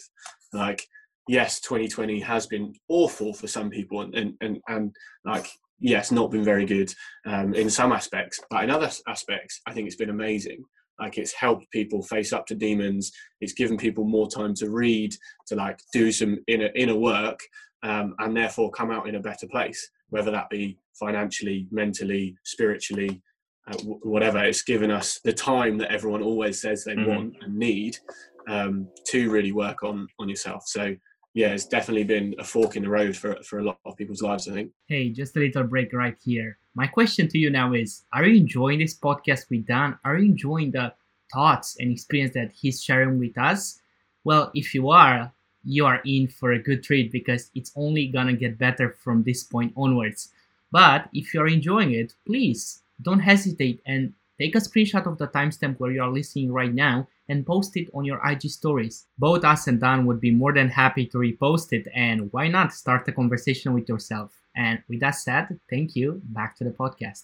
Like, 0.53 0.85
yes, 1.29 1.59
2020 1.61 2.19
has 2.21 2.47
been 2.47 2.73
awful 2.89 3.33
for 3.33 3.47
some 3.47 3.69
people, 3.69 4.01
and 4.01 4.13
and 4.15 4.33
and, 4.41 4.57
and 4.67 4.95
like 5.23 5.47
yes, 5.79 6.11
not 6.11 6.31
been 6.31 6.43
very 6.43 6.65
good 6.65 6.93
um, 7.25 7.53
in 7.53 7.69
some 7.69 7.91
aspects, 7.93 8.39
but 8.49 8.63
in 8.65 8.69
other 8.69 8.89
aspects, 9.07 9.61
I 9.65 9.73
think 9.73 9.87
it's 9.87 9.95
been 9.95 10.09
amazing. 10.09 10.63
Like 10.99 11.17
it's 11.17 11.31
helped 11.31 11.71
people 11.71 12.01
face 12.03 12.33
up 12.33 12.45
to 12.47 12.55
demons. 12.55 13.11
It's 13.39 13.53
given 13.53 13.77
people 13.77 14.03
more 14.03 14.27
time 14.29 14.53
to 14.55 14.69
read, 14.69 15.13
to 15.47 15.55
like 15.55 15.79
do 15.93 16.11
some 16.11 16.39
inner 16.47 16.69
inner 16.75 16.95
work, 16.97 17.39
um, 17.83 18.15
and 18.19 18.35
therefore 18.35 18.71
come 18.71 18.91
out 18.91 19.07
in 19.07 19.15
a 19.15 19.21
better 19.21 19.47
place. 19.47 19.89
Whether 20.09 20.31
that 20.31 20.49
be 20.49 20.77
financially, 20.99 21.67
mentally, 21.71 22.35
spiritually, 22.43 23.21
uh, 23.67 23.77
w- 23.77 23.99
whatever. 24.03 24.43
It's 24.43 24.63
given 24.63 24.91
us 24.91 25.19
the 25.23 25.31
time 25.31 25.77
that 25.77 25.91
everyone 25.91 26.23
always 26.23 26.59
says 26.59 26.83
they 26.83 26.95
Mhm. 26.95 27.07
want 27.07 27.37
and 27.41 27.55
need 27.55 27.97
um, 28.47 28.89
to 29.05 29.29
really 29.29 29.51
work 29.51 29.83
on 29.83 30.07
on 30.19 30.27
yourself. 30.27 30.63
So 30.65 30.95
yeah, 31.33 31.49
it's 31.49 31.65
definitely 31.65 32.03
been 32.03 32.35
a 32.39 32.43
fork 32.43 32.75
in 32.75 32.83
the 32.83 32.89
road 32.89 33.15
for 33.15 33.35
for 33.43 33.59
a 33.59 33.63
lot 33.63 33.79
of 33.85 33.95
people's 33.95 34.21
lives. 34.21 34.47
I 34.47 34.53
think. 34.53 34.71
Hey, 34.87 35.09
just 35.09 35.35
a 35.35 35.39
little 35.39 35.63
break 35.63 35.93
right 35.93 36.17
here. 36.23 36.57
My 36.75 36.87
question 36.87 37.27
to 37.27 37.37
you 37.37 37.49
now 37.49 37.73
is 37.73 38.03
Are 38.13 38.25
you 38.25 38.37
enjoying 38.37 38.79
this 38.79 38.97
podcast 38.97 39.49
with 39.49 39.67
Dan? 39.67 39.97
Are 40.03 40.17
you 40.17 40.31
enjoying 40.31 40.71
the 40.71 40.93
thoughts 41.31 41.77
and 41.79 41.91
experience 41.91 42.33
that 42.33 42.51
he's 42.51 42.81
sharing 42.81 43.19
with 43.19 43.37
us? 43.37 43.79
Well, 44.23 44.51
if 44.55 44.73
you 44.73 44.89
are, 44.89 45.31
you 45.63 45.85
are 45.85 46.01
in 46.05 46.27
for 46.27 46.53
a 46.53 46.59
good 46.59 46.83
treat 46.83 47.11
because 47.11 47.51
it's 47.53 47.71
only 47.75 48.07
gonna 48.07 48.33
get 48.33 48.57
better 48.57 48.95
from 48.99 49.23
this 49.23 49.43
point 49.43 49.73
onwards. 49.77 50.29
But 50.71 51.09
if 51.13 51.33
you're 51.33 51.47
enjoying 51.47 51.93
it, 51.93 52.13
please 52.25 52.81
don't 53.01 53.19
hesitate 53.19 53.81
and 53.85 54.13
take 54.39 54.55
a 54.55 54.59
screenshot 54.59 55.05
of 55.05 55.17
the 55.17 55.27
timestamp 55.27 55.79
where 55.79 55.91
you 55.91 56.01
are 56.01 56.09
listening 56.09 56.51
right 56.51 56.73
now 56.73 57.07
and 57.29 57.45
post 57.45 57.77
it 57.77 57.89
on 57.93 58.03
your 58.03 58.19
IG 58.27 58.49
stories. 58.49 59.05
Both 59.17 59.45
us 59.45 59.67
and 59.67 59.79
Dan 59.79 60.05
would 60.05 60.19
be 60.19 60.31
more 60.31 60.53
than 60.53 60.69
happy 60.69 61.05
to 61.07 61.17
repost 61.17 61.71
it, 61.71 61.87
and 61.95 62.31
why 62.33 62.47
not 62.47 62.73
start 62.73 63.07
a 63.07 63.11
conversation 63.11 63.73
with 63.73 63.87
yourself? 63.87 64.33
And 64.55 64.83
with 64.89 64.99
that 64.99 65.11
said, 65.11 65.59
thank 65.69 65.95
you. 65.95 66.21
Back 66.25 66.57
to 66.57 66.63
the 66.63 66.71
podcast. 66.71 67.23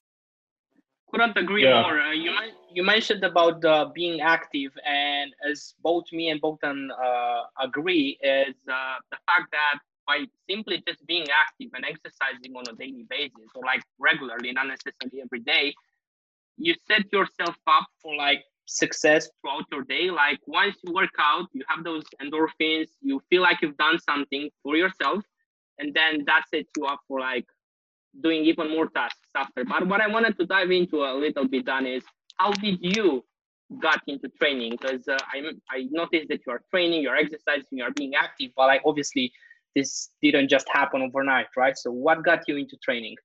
Couldn't 1.12 1.38
agree 1.38 1.64
yeah. 1.64 1.82
more. 1.82 2.00
Uh, 2.00 2.12
you, 2.12 2.32
you 2.72 2.84
mentioned 2.84 3.24
about 3.24 3.64
uh, 3.66 3.86
being 3.94 4.22
active, 4.22 4.72
and 4.86 5.34
as 5.50 5.74
both 5.82 6.12
me 6.12 6.30
and 6.30 6.40
Bogdan 6.40 6.90
uh, 6.92 7.42
agree, 7.60 8.18
is 8.22 8.56
uh, 8.72 8.96
the 9.12 9.18
fact 9.26 9.52
that 9.52 9.80
by 10.08 10.26
simply 10.50 10.84
just 10.88 11.06
being 11.08 11.26
active 11.44 11.72
and 11.74 11.84
exercising 11.84 12.56
on 12.56 12.64
a 12.72 12.76
daily 12.76 13.06
basis, 13.10 13.50
or 13.56 13.64
like 13.66 13.82
regularly, 14.00 14.52
not 14.52 14.68
necessarily 14.68 15.22
every 15.24 15.40
day, 15.40 15.74
you 16.58 16.76
set 16.88 17.12
yourself 17.12 17.56
up 17.68 17.88
for 18.02 18.16
like 18.16 18.44
success 18.66 19.30
throughout 19.42 19.66
your 19.72 19.84
day. 19.84 20.10
Like 20.12 20.40
once 20.48 20.76
you 20.84 20.94
work 20.94 21.12
out, 21.20 21.48
you 21.54 21.64
have 21.68 21.84
those 21.84 22.04
endorphins, 22.22 22.88
you 23.02 23.22
feel 23.30 23.42
like 23.42 23.62
you've 23.62 23.78
done 23.78 24.00
something 24.00 24.50
for 24.64 24.76
yourself, 24.76 25.24
and 25.80 25.94
then 25.94 26.24
that 26.26 26.44
sets 26.54 26.70
you 26.78 26.86
up 26.86 27.00
for 27.08 27.20
like 27.20 27.46
doing 28.22 28.46
even 28.46 28.70
more 28.72 28.88
tasks 28.88 29.20
after. 29.36 29.66
But 29.66 29.88
what 29.88 30.02
I 30.02 30.08
wanted 30.08 30.38
to 30.40 30.46
dive 30.46 30.72
into 30.72 31.04
a 31.04 31.14
little 31.14 31.48
bit, 31.48 31.66
Dan, 31.66 31.86
is 31.86 32.04
how 32.38 32.52
did 32.52 32.80
you 32.82 33.24
got 33.82 34.02
into 34.08 34.30
training? 34.40 34.78
Because 34.80 35.08
uh, 35.08 35.18
I 35.34 35.42
I 35.70 35.88
noticed 35.92 36.30
that 36.30 36.42
you 36.46 36.54
are 36.54 36.62
training, 36.72 37.02
you're 37.02 37.16
exercising, 37.16 37.78
you're 37.80 37.92
being 37.92 38.16
active, 38.16 38.52
but 38.56 38.68
like 38.68 38.82
obviously 38.86 39.32
this 39.76 40.10
didn't 40.22 40.50
just 40.50 40.68
happen 40.72 41.02
overnight, 41.02 41.48
right? 41.58 41.78
So 41.78 41.92
what 41.92 42.24
got 42.24 42.48
you 42.48 42.56
into 42.58 42.78
training? 42.84 43.16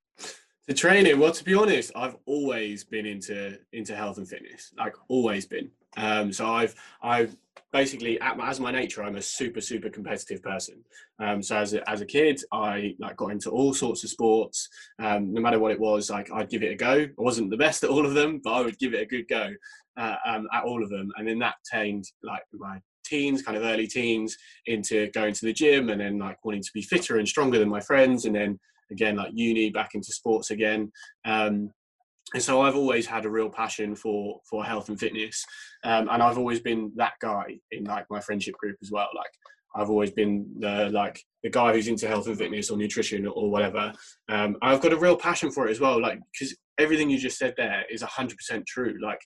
To 0.67 0.75
training, 0.75 1.19
well, 1.19 1.31
to 1.31 1.43
be 1.43 1.55
honest, 1.55 1.91
I've 1.95 2.15
always 2.25 2.83
been 2.83 3.05
into 3.05 3.57
into 3.73 3.95
health 3.95 4.17
and 4.17 4.27
fitness, 4.27 4.71
like 4.77 4.93
always 5.07 5.45
been. 5.45 5.69
Um, 5.97 6.31
so 6.31 6.47
I've 6.47 6.75
I've 7.01 7.35
basically 7.73 8.19
as 8.21 8.59
my 8.59 8.69
nature 8.69 9.01
i'm 9.01 9.15
a 9.15 9.21
super 9.21 9.61
super 9.61 9.89
competitive 9.89 10.43
person. 10.43 10.83
Um, 11.19 11.41
so 11.41 11.57
as 11.57 11.73
a, 11.73 11.89
as 11.89 12.01
a 12.01 12.05
kid 12.05 12.41
i 12.51 12.95
like 12.99 13.15
got 13.15 13.31
into 13.31 13.49
all 13.49 13.73
sorts 13.73 14.03
of 14.03 14.09
sports. 14.09 14.69
Um, 14.99 15.33
no 15.33 15.41
matter 15.41 15.57
what 15.57 15.71
it 15.71 15.79
was 15.79 16.09
like 16.09 16.31
i'd 16.33 16.49
give 16.49 16.63
it 16.63 16.73
a 16.73 16.75
go. 16.75 16.93
I 16.93 17.09
wasn't 17.17 17.49
the 17.49 17.57
best 17.57 17.83
at 17.85 17.89
all 17.89 18.05
of 18.05 18.13
them 18.13 18.39
but 18.43 18.53
i 18.53 18.61
would 18.61 18.77
give 18.77 18.93
it 18.93 19.01
a 19.01 19.05
good 19.05 19.27
go 19.27 19.51
uh, 19.97 20.15
um, 20.25 20.47
at 20.53 20.63
all 20.63 20.83
of 20.83 20.89
them. 20.89 21.11
And 21.17 21.27
then 21.27 21.39
that 21.39 21.55
tamed 21.71 22.05
like 22.23 22.43
my 22.53 22.79
teens 23.03 23.41
kind 23.41 23.57
of 23.57 23.63
early 23.63 23.87
teens 23.87 24.37
into 24.67 25.09
going 25.11 25.33
to 25.33 25.45
the 25.45 25.53
gym 25.53 25.89
and 25.89 25.99
then 25.99 26.17
like 26.17 26.37
wanting 26.45 26.63
to 26.63 26.71
be 26.73 26.81
fitter 26.81 27.17
and 27.17 27.27
stronger 27.27 27.59
than 27.59 27.69
my 27.69 27.81
friends. 27.81 28.25
And 28.25 28.35
then 28.35 28.59
again 28.91 29.15
like 29.15 29.31
uni 29.33 29.69
back 29.69 29.91
into 29.93 30.11
sports 30.11 30.51
again 30.51 30.91
um, 31.25 31.71
and 32.33 32.41
so 32.41 32.61
I've 32.61 32.75
always 32.75 33.05
had 33.05 33.25
a 33.25 33.29
real 33.29 33.49
passion 33.49 33.95
for 33.95 34.39
for 34.49 34.63
health 34.63 34.89
and 34.89 34.99
fitness, 34.99 35.43
um, 35.83 36.07
and 36.09 36.23
I've 36.23 36.37
always 36.37 36.61
been 36.61 36.91
that 36.95 37.13
guy 37.21 37.59
in 37.71 37.83
like 37.83 38.05
my 38.09 38.21
friendship 38.21 38.55
group 38.55 38.77
as 38.81 38.89
well. 38.89 39.09
Like 39.15 39.31
I've 39.75 39.89
always 39.89 40.11
been 40.11 40.47
the 40.59 40.89
like 40.89 41.21
the 41.43 41.49
guy 41.49 41.73
who's 41.73 41.87
into 41.87 42.07
health 42.07 42.27
and 42.27 42.37
fitness 42.37 42.69
or 42.69 42.77
nutrition 42.77 43.27
or 43.27 43.49
whatever. 43.49 43.91
Um, 44.29 44.55
I've 44.61 44.81
got 44.81 44.93
a 44.93 44.97
real 44.97 45.17
passion 45.17 45.51
for 45.51 45.67
it 45.67 45.71
as 45.71 45.79
well. 45.79 46.01
Like 46.01 46.19
because 46.31 46.55
everything 46.77 47.09
you 47.09 47.17
just 47.17 47.37
said 47.37 47.53
there 47.57 47.83
is 47.89 48.01
hundred 48.01 48.37
percent 48.37 48.65
true. 48.65 48.95
Like 49.01 49.19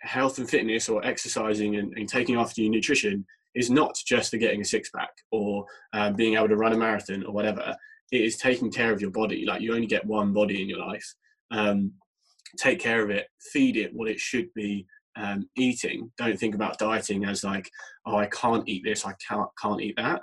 health 0.00 0.38
and 0.38 0.48
fitness 0.48 0.88
or 0.88 1.04
exercising 1.04 1.76
and, 1.76 1.92
and, 1.94 2.08
taking 2.08 2.36
after 2.36 2.62
your 2.62 2.70
nutrition 2.70 3.22
is 3.54 3.70
not 3.70 3.94
just 4.06 4.30
for 4.30 4.38
getting 4.38 4.62
a 4.62 4.64
six 4.64 4.88
pack 4.96 5.10
or 5.30 5.66
um, 5.92 6.14
being 6.14 6.36
able 6.36 6.48
to 6.48 6.56
run 6.56 6.72
a 6.72 6.76
marathon 6.76 7.22
or 7.26 7.34
whatever. 7.34 7.76
It 8.12 8.22
is 8.22 8.36
taking 8.36 8.70
care 8.70 8.92
of 8.92 9.00
your 9.00 9.10
body. 9.10 9.44
Like 9.46 9.60
you 9.60 9.74
only 9.74 9.86
get 9.86 10.04
one 10.04 10.32
body 10.32 10.62
in 10.62 10.68
your 10.68 10.80
life. 10.80 11.14
Um, 11.50 11.92
take 12.58 12.80
care 12.80 13.02
of 13.02 13.10
it, 13.10 13.26
feed 13.52 13.76
it 13.76 13.94
what 13.94 14.08
it 14.08 14.18
should 14.18 14.52
be 14.54 14.86
um, 15.16 15.48
eating. 15.56 16.10
Don't 16.18 16.38
think 16.38 16.54
about 16.54 16.78
dieting 16.78 17.24
as 17.24 17.44
like, 17.44 17.70
oh, 18.06 18.16
I 18.16 18.26
can't 18.26 18.68
eat 18.68 18.82
this, 18.84 19.04
I 19.04 19.14
can't 19.26 19.48
can't 19.60 19.80
eat 19.80 19.94
that. 19.96 20.20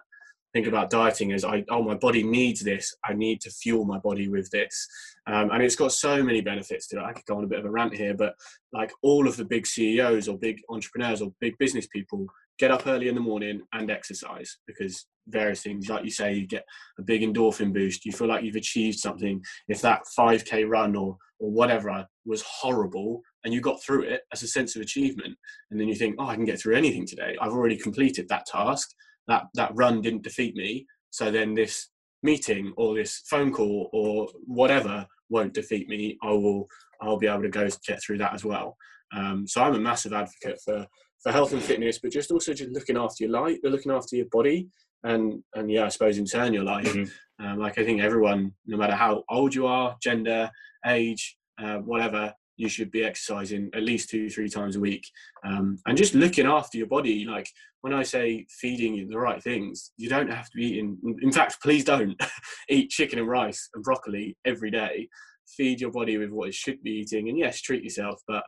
Think 0.53 0.67
about 0.67 0.89
dieting 0.89 1.33
as 1.33 1.43
I, 1.43 1.63
oh, 1.69 1.83
my 1.83 1.93
body 1.93 2.23
needs 2.23 2.61
this. 2.61 2.95
I 3.05 3.13
need 3.13 3.41
to 3.41 3.51
fuel 3.51 3.85
my 3.85 3.99
body 3.99 4.27
with 4.27 4.49
this, 4.49 4.87
um, 5.27 5.51
and 5.51 5.61
it's 5.61 5.75
got 5.75 5.91
so 5.91 6.23
many 6.23 6.41
benefits 6.41 6.87
to 6.87 6.97
it. 6.97 7.03
I 7.03 7.13
could 7.13 7.25
go 7.25 7.37
on 7.37 7.43
a 7.43 7.47
bit 7.47 7.59
of 7.59 7.65
a 7.65 7.69
rant 7.69 7.93
here, 7.93 8.13
but 8.13 8.33
like 8.71 8.91
all 9.01 9.27
of 9.27 9.37
the 9.37 9.45
big 9.45 9.67
CEOs 9.67 10.27
or 10.27 10.37
big 10.37 10.61
entrepreneurs 10.69 11.21
or 11.21 11.31
big 11.39 11.57
business 11.57 11.87
people 11.87 12.25
get 12.57 12.71
up 12.71 12.87
early 12.87 13.07
in 13.07 13.15
the 13.15 13.21
morning 13.21 13.61
and 13.73 13.91
exercise 13.91 14.57
because 14.65 15.05
various 15.27 15.61
things. 15.61 15.89
Like 15.89 16.03
you 16.03 16.11
say 16.11 16.33
you 16.33 16.47
get 16.47 16.65
a 16.99 17.01
big 17.01 17.21
endorphin 17.21 17.73
boost. 17.73 18.05
You 18.05 18.11
feel 18.11 18.27
like 18.27 18.43
you've 18.43 18.55
achieved 18.55 18.99
something. 18.99 19.41
If 19.67 19.81
that 19.81 20.03
5k 20.17 20.67
run 20.67 20.95
or 20.95 21.17
or 21.39 21.51
whatever 21.51 22.05
was 22.25 22.41
horrible 22.41 23.21
and 23.43 23.53
you 23.53 23.61
got 23.61 23.81
through 23.83 24.03
it 24.03 24.21
as 24.33 24.43
a 24.43 24.47
sense 24.47 24.75
of 24.75 24.81
achievement. 24.81 25.37
And 25.69 25.79
then 25.79 25.87
you 25.87 25.95
think 25.95 26.15
oh 26.19 26.27
i 26.27 26.35
can 26.35 26.45
get 26.45 26.59
through 26.59 26.75
anything 26.75 27.05
today. 27.05 27.35
I've 27.39 27.51
already 27.51 27.77
completed 27.77 28.27
that 28.29 28.45
task. 28.45 28.89
That 29.27 29.43
that 29.55 29.71
run 29.75 30.01
didn't 30.01 30.23
defeat 30.23 30.55
me. 30.55 30.85
So 31.11 31.31
then 31.31 31.53
this 31.53 31.89
meeting 32.23 32.73
or 32.77 32.95
this 32.95 33.23
phone 33.29 33.51
call 33.51 33.89
or 33.93 34.27
whatever 34.45 35.05
won't 35.29 35.53
defeat 35.53 35.87
me. 35.87 36.17
I 36.23 36.31
will 36.31 36.67
i'll 37.01 37.17
be 37.17 37.27
able 37.27 37.43
to 37.43 37.49
go 37.49 37.67
get 37.85 38.01
through 38.01 38.17
that 38.19 38.33
as 38.33 38.43
well. 38.43 38.75
Um, 39.15 39.47
so 39.47 39.61
i'm 39.63 39.75
a 39.75 39.79
massive 39.79 40.13
advocate 40.13 40.59
for 40.65 40.85
for 41.23 41.31
health 41.31 41.53
and 41.53 41.61
fitness 41.61 41.99
but 41.99 42.11
just 42.11 42.31
also 42.31 42.53
just 42.53 42.71
looking 42.71 42.97
after 42.97 43.23
your 43.23 43.31
life 43.31 43.57
looking 43.63 43.91
after 43.91 44.15
your 44.15 44.27
body 44.31 44.67
and 45.03 45.43
and 45.55 45.71
yeah 45.71 45.85
i 45.85 45.89
suppose 45.89 46.17
in 46.17 46.25
turn 46.25 46.53
your 46.53 46.63
life 46.63 46.93
mm-hmm. 46.93 47.45
um, 47.45 47.59
like 47.59 47.77
i 47.77 47.83
think 47.83 48.01
everyone 48.01 48.51
no 48.65 48.77
matter 48.77 48.95
how 48.95 49.23
old 49.29 49.53
you 49.53 49.67
are 49.67 49.95
gender 50.01 50.49
age, 50.85 51.37
uh, 51.61 51.77
whatever, 51.77 52.33
you 52.55 52.69
should 52.69 52.91
be 52.91 53.03
exercising 53.03 53.69
at 53.75 53.83
least 53.83 54.09
two, 54.09 54.29
three 54.29 54.49
times 54.49 54.75
a 54.75 54.79
week. 54.79 55.07
Um, 55.45 55.77
and 55.85 55.97
just 55.97 56.15
looking 56.15 56.47
after 56.47 56.77
your 56.77 56.87
body. 56.87 57.25
Like 57.25 57.47
when 57.81 57.93
I 57.93 58.03
say 58.03 58.47
feeding 58.49 58.95
you 58.95 59.07
the 59.07 59.19
right 59.19 59.41
things, 59.41 59.91
you 59.97 60.09
don't 60.09 60.31
have 60.31 60.49
to 60.49 60.57
be 60.57 60.65
eating, 60.65 60.97
in 61.21 61.31
fact, 61.31 61.61
please 61.61 61.83
don't 61.83 62.19
eat 62.69 62.89
chicken 62.89 63.19
and 63.19 63.27
rice 63.27 63.69
and 63.75 63.83
broccoli 63.83 64.37
every 64.45 64.71
day. 64.71 65.07
Feed 65.55 65.79
your 65.79 65.91
body 65.91 66.17
with 66.17 66.31
what 66.31 66.49
it 66.49 66.55
should 66.55 66.81
be 66.81 66.91
eating. 66.91 67.29
And 67.29 67.37
yes, 67.37 67.61
treat 67.61 67.83
yourself, 67.83 68.21
but 68.27 68.43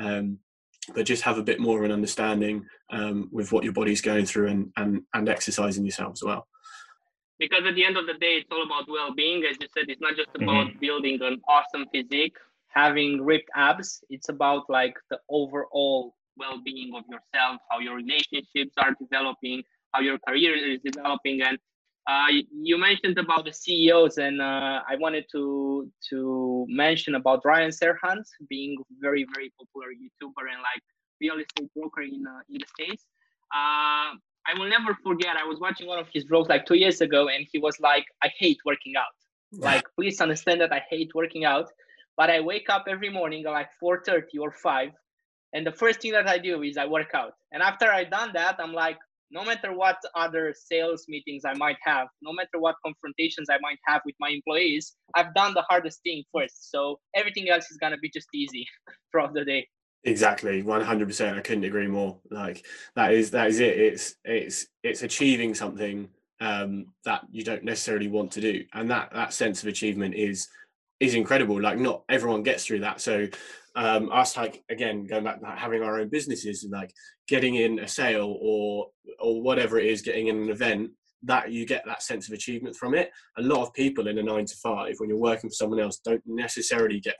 um, 0.00 0.38
but 0.94 1.06
just 1.06 1.22
have 1.22 1.38
a 1.38 1.42
bit 1.42 1.60
more 1.60 1.78
of 1.78 1.84
an 1.84 1.92
understanding 1.92 2.64
um, 2.90 3.28
with 3.32 3.52
what 3.52 3.64
your 3.64 3.72
body's 3.72 4.00
going 4.00 4.26
through 4.26 4.48
and, 4.48 4.72
and, 4.76 5.02
and 5.14 5.28
exercising 5.28 5.84
yourself 5.84 6.12
as 6.12 6.22
well 6.22 6.46
because 7.40 7.62
at 7.66 7.74
the 7.74 7.84
end 7.84 7.96
of 7.96 8.06
the 8.06 8.14
day, 8.14 8.36
it's 8.36 8.48
all 8.52 8.62
about 8.62 8.88
well-being. 8.88 9.42
As 9.50 9.56
you 9.60 9.66
said, 9.74 9.86
it's 9.88 10.00
not 10.00 10.14
just 10.14 10.28
about 10.34 10.68
mm-hmm. 10.68 10.78
building 10.78 11.18
an 11.22 11.40
awesome 11.48 11.86
physique, 11.92 12.36
having 12.68 13.24
ripped 13.24 13.50
abs. 13.56 14.04
It's 14.10 14.28
about 14.28 14.68
like 14.68 14.94
the 15.10 15.18
overall 15.28 16.14
well-being 16.36 16.92
of 16.94 17.04
yourself, 17.08 17.60
how 17.70 17.78
your 17.80 17.96
relationships 17.96 18.74
are 18.76 18.94
developing, 19.00 19.62
how 19.92 20.00
your 20.00 20.18
career 20.18 20.54
is 20.54 20.80
developing, 20.84 21.40
and 21.40 21.58
uh, 22.10 22.26
you 22.68 22.76
mentioned 22.78 23.18
about 23.18 23.44
the 23.44 23.52
CEOs, 23.52 24.18
and 24.18 24.40
uh, 24.40 24.80
I 24.92 24.96
wanted 25.04 25.24
to 25.32 25.88
to 26.10 26.66
mention 26.68 27.14
about 27.14 27.44
Ryan 27.44 27.70
Serhant 27.70 28.24
being 28.48 28.76
very 29.06 29.24
very 29.34 29.52
popular 29.58 29.90
YouTuber 30.02 30.44
and 30.52 30.60
like 30.70 30.82
real 31.20 31.38
estate 31.44 31.70
broker 31.76 32.02
in 32.02 32.24
uh, 32.34 32.52
in 32.52 32.58
the 32.62 32.68
states. 32.74 33.04
Uh, 33.54 34.08
I 34.48 34.52
will 34.58 34.70
never 34.76 34.92
forget. 35.06 35.36
I 35.36 35.44
was 35.44 35.58
watching 35.60 35.86
one 35.86 36.00
of 36.04 36.08
his 36.12 36.24
vlogs 36.24 36.48
like 36.48 36.64
two 36.66 36.78
years 36.84 37.00
ago, 37.00 37.28
and 37.28 37.46
he 37.52 37.58
was 37.58 37.78
like, 37.80 38.06
"I 38.24 38.28
hate 38.42 38.58
working 38.64 38.94
out. 38.96 39.16
Like, 39.52 39.84
please 39.96 40.20
understand 40.20 40.60
that 40.62 40.72
I 40.72 40.82
hate 40.90 41.10
working 41.14 41.44
out, 41.44 41.68
but 42.16 42.28
I 42.30 42.40
wake 42.40 42.68
up 42.70 42.84
every 42.88 43.10
morning 43.10 43.44
at 43.46 43.52
like 43.52 43.70
4:30 43.82 44.38
or 44.40 44.50
5, 44.50 44.90
and 45.54 45.66
the 45.66 45.72
first 45.72 46.00
thing 46.00 46.12
that 46.12 46.28
I 46.28 46.38
do 46.38 46.62
is 46.62 46.76
I 46.76 46.86
work 46.86 47.12
out. 47.14 47.34
And 47.52 47.62
after 47.62 47.86
I 47.98 48.02
done 48.04 48.30
that, 48.34 48.56
I'm 48.62 48.72
like, 48.72 48.98
no 49.30 49.44
matter 49.44 49.72
what 49.72 49.96
other 50.14 50.54
sales 50.56 51.06
meetings 51.08 51.42
I 51.44 51.54
might 51.54 51.78
have, 51.84 52.08
no 52.22 52.32
matter 52.32 52.58
what 52.58 52.76
confrontations 52.84 53.48
I 53.50 53.58
might 53.60 53.78
have 53.86 54.02
with 54.04 54.16
my 54.18 54.30
employees, 54.30 54.96
I've 55.14 55.34
done 55.34 55.54
the 55.54 55.64
hardest 55.68 56.00
thing 56.02 56.24
first. 56.34 56.70
So 56.70 56.98
everything 57.14 57.48
else 57.48 57.70
is 57.70 57.76
gonna 57.76 57.98
be 57.98 58.10
just 58.10 58.28
easy 58.34 58.66
throughout 59.12 59.34
the 59.34 59.44
day. 59.44 59.68
Exactly, 60.04 60.62
one 60.62 60.80
hundred 60.80 61.08
percent. 61.08 61.36
I 61.36 61.42
couldn't 61.42 61.64
agree 61.64 61.86
more. 61.86 62.18
Like 62.30 62.64
that 62.96 63.12
is 63.12 63.30
that 63.32 63.48
is 63.48 63.60
it. 63.60 63.78
It's 63.78 64.16
it's 64.24 64.66
it's 64.82 65.02
achieving 65.02 65.54
something 65.54 66.08
um, 66.40 66.86
that 67.04 67.22
you 67.30 67.44
don't 67.44 67.64
necessarily 67.64 68.08
want 68.08 68.32
to 68.32 68.40
do, 68.40 68.64
and 68.72 68.90
that 68.90 69.12
that 69.12 69.34
sense 69.34 69.62
of 69.62 69.68
achievement 69.68 70.14
is 70.14 70.48
is 71.00 71.14
incredible. 71.14 71.60
Like 71.60 71.78
not 71.78 72.04
everyone 72.08 72.42
gets 72.42 72.64
through 72.64 72.80
that. 72.80 73.00
So 73.00 73.28
um, 73.76 74.10
us 74.12 74.36
like 74.36 74.62
again 74.70 75.06
going 75.06 75.24
back 75.24 75.40
to 75.40 75.46
having 75.46 75.82
our 75.82 76.00
own 76.00 76.08
businesses 76.08 76.64
and 76.64 76.72
like 76.72 76.92
getting 77.28 77.54
in 77.54 77.78
a 77.78 77.88
sale 77.88 78.36
or 78.40 78.88
or 79.18 79.42
whatever 79.42 79.78
it 79.78 79.86
is, 79.86 80.02
getting 80.02 80.28
in 80.28 80.42
an 80.42 80.50
event 80.50 80.90
that 81.22 81.52
you 81.52 81.66
get 81.66 81.84
that 81.86 82.02
sense 82.02 82.28
of 82.28 82.34
achievement 82.34 82.74
from 82.74 82.94
it. 82.94 83.10
A 83.38 83.42
lot 83.42 83.62
of 83.62 83.74
people 83.74 84.08
in 84.08 84.18
a 84.18 84.22
nine 84.22 84.46
to 84.46 84.56
five, 84.62 84.94
when 84.98 85.10
you're 85.10 85.18
working 85.18 85.50
for 85.50 85.54
someone 85.54 85.80
else, 85.80 86.00
don't 86.04 86.22
necessarily 86.26 86.98
get 86.98 87.16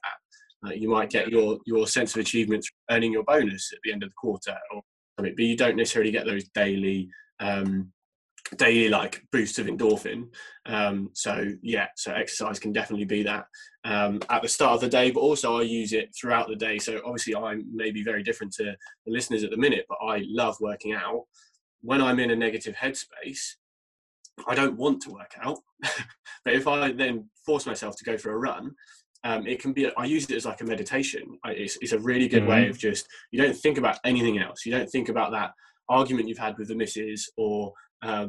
that 0.62 0.78
you 0.78 0.90
might 0.90 1.10
get 1.10 1.28
your 1.28 1.58
your 1.66 1.86
sense 1.86 2.14
of 2.14 2.20
achievement 2.20 2.64
earning 2.90 3.12
your 3.12 3.24
bonus 3.24 3.72
at 3.72 3.78
the 3.84 3.92
end 3.92 4.02
of 4.02 4.10
the 4.10 4.14
quarter 4.14 4.56
or 4.72 4.82
something, 5.16 5.34
but 5.36 5.44
you 5.44 5.56
don't 5.56 5.76
necessarily 5.76 6.10
get 6.10 6.26
those 6.26 6.48
daily 6.54 7.08
um, 7.40 7.92
daily 8.56 8.88
like 8.88 9.22
boost 9.32 9.58
of 9.58 9.66
endorphin. 9.66 10.28
Um, 10.66 11.10
so 11.12 11.52
yeah, 11.62 11.86
so 11.96 12.12
exercise 12.12 12.58
can 12.58 12.72
definitely 12.72 13.06
be 13.06 13.22
that 13.22 13.46
um, 13.84 14.20
at 14.28 14.42
the 14.42 14.48
start 14.48 14.74
of 14.74 14.80
the 14.80 14.88
day, 14.88 15.10
but 15.10 15.20
also 15.20 15.58
I 15.58 15.62
use 15.62 15.92
it 15.92 16.14
throughout 16.18 16.48
the 16.48 16.56
day. 16.56 16.78
So 16.78 17.00
obviously 17.04 17.34
I 17.34 17.56
may 17.72 17.90
be 17.90 18.02
very 18.02 18.22
different 18.22 18.52
to 18.54 18.64
the 18.64 19.12
listeners 19.12 19.44
at 19.44 19.50
the 19.50 19.56
minute, 19.56 19.86
but 19.88 19.98
I 20.04 20.24
love 20.28 20.56
working 20.60 20.92
out. 20.92 21.24
When 21.82 22.02
I'm 22.02 22.20
in 22.20 22.30
a 22.30 22.36
negative 22.36 22.74
headspace, 22.74 23.54
I 24.46 24.54
don't 24.54 24.76
want 24.76 25.02
to 25.02 25.10
work 25.10 25.32
out, 25.42 25.58
but 26.44 26.54
if 26.54 26.66
I 26.66 26.92
then 26.92 27.28
force 27.44 27.66
myself 27.66 27.96
to 27.96 28.04
go 28.04 28.18
for 28.18 28.32
a 28.32 28.38
run, 28.38 28.74
um, 29.24 29.46
it 29.46 29.60
can 29.60 29.72
be. 29.72 29.90
I 29.96 30.04
use 30.04 30.24
it 30.30 30.36
as 30.36 30.46
like 30.46 30.62
a 30.62 30.64
meditation. 30.64 31.38
It's, 31.44 31.76
it's 31.82 31.92
a 31.92 31.98
really 31.98 32.26
good 32.26 32.42
mm-hmm. 32.42 32.50
way 32.50 32.68
of 32.68 32.78
just 32.78 33.06
you 33.30 33.42
don't 33.42 33.56
think 33.56 33.76
about 33.76 33.98
anything 34.04 34.38
else. 34.38 34.64
You 34.64 34.72
don't 34.72 34.88
think 34.88 35.10
about 35.10 35.30
that 35.32 35.52
argument 35.90 36.28
you've 36.28 36.38
had 36.38 36.56
with 36.56 36.68
the 36.68 36.74
missus 36.74 37.30
or 37.36 37.72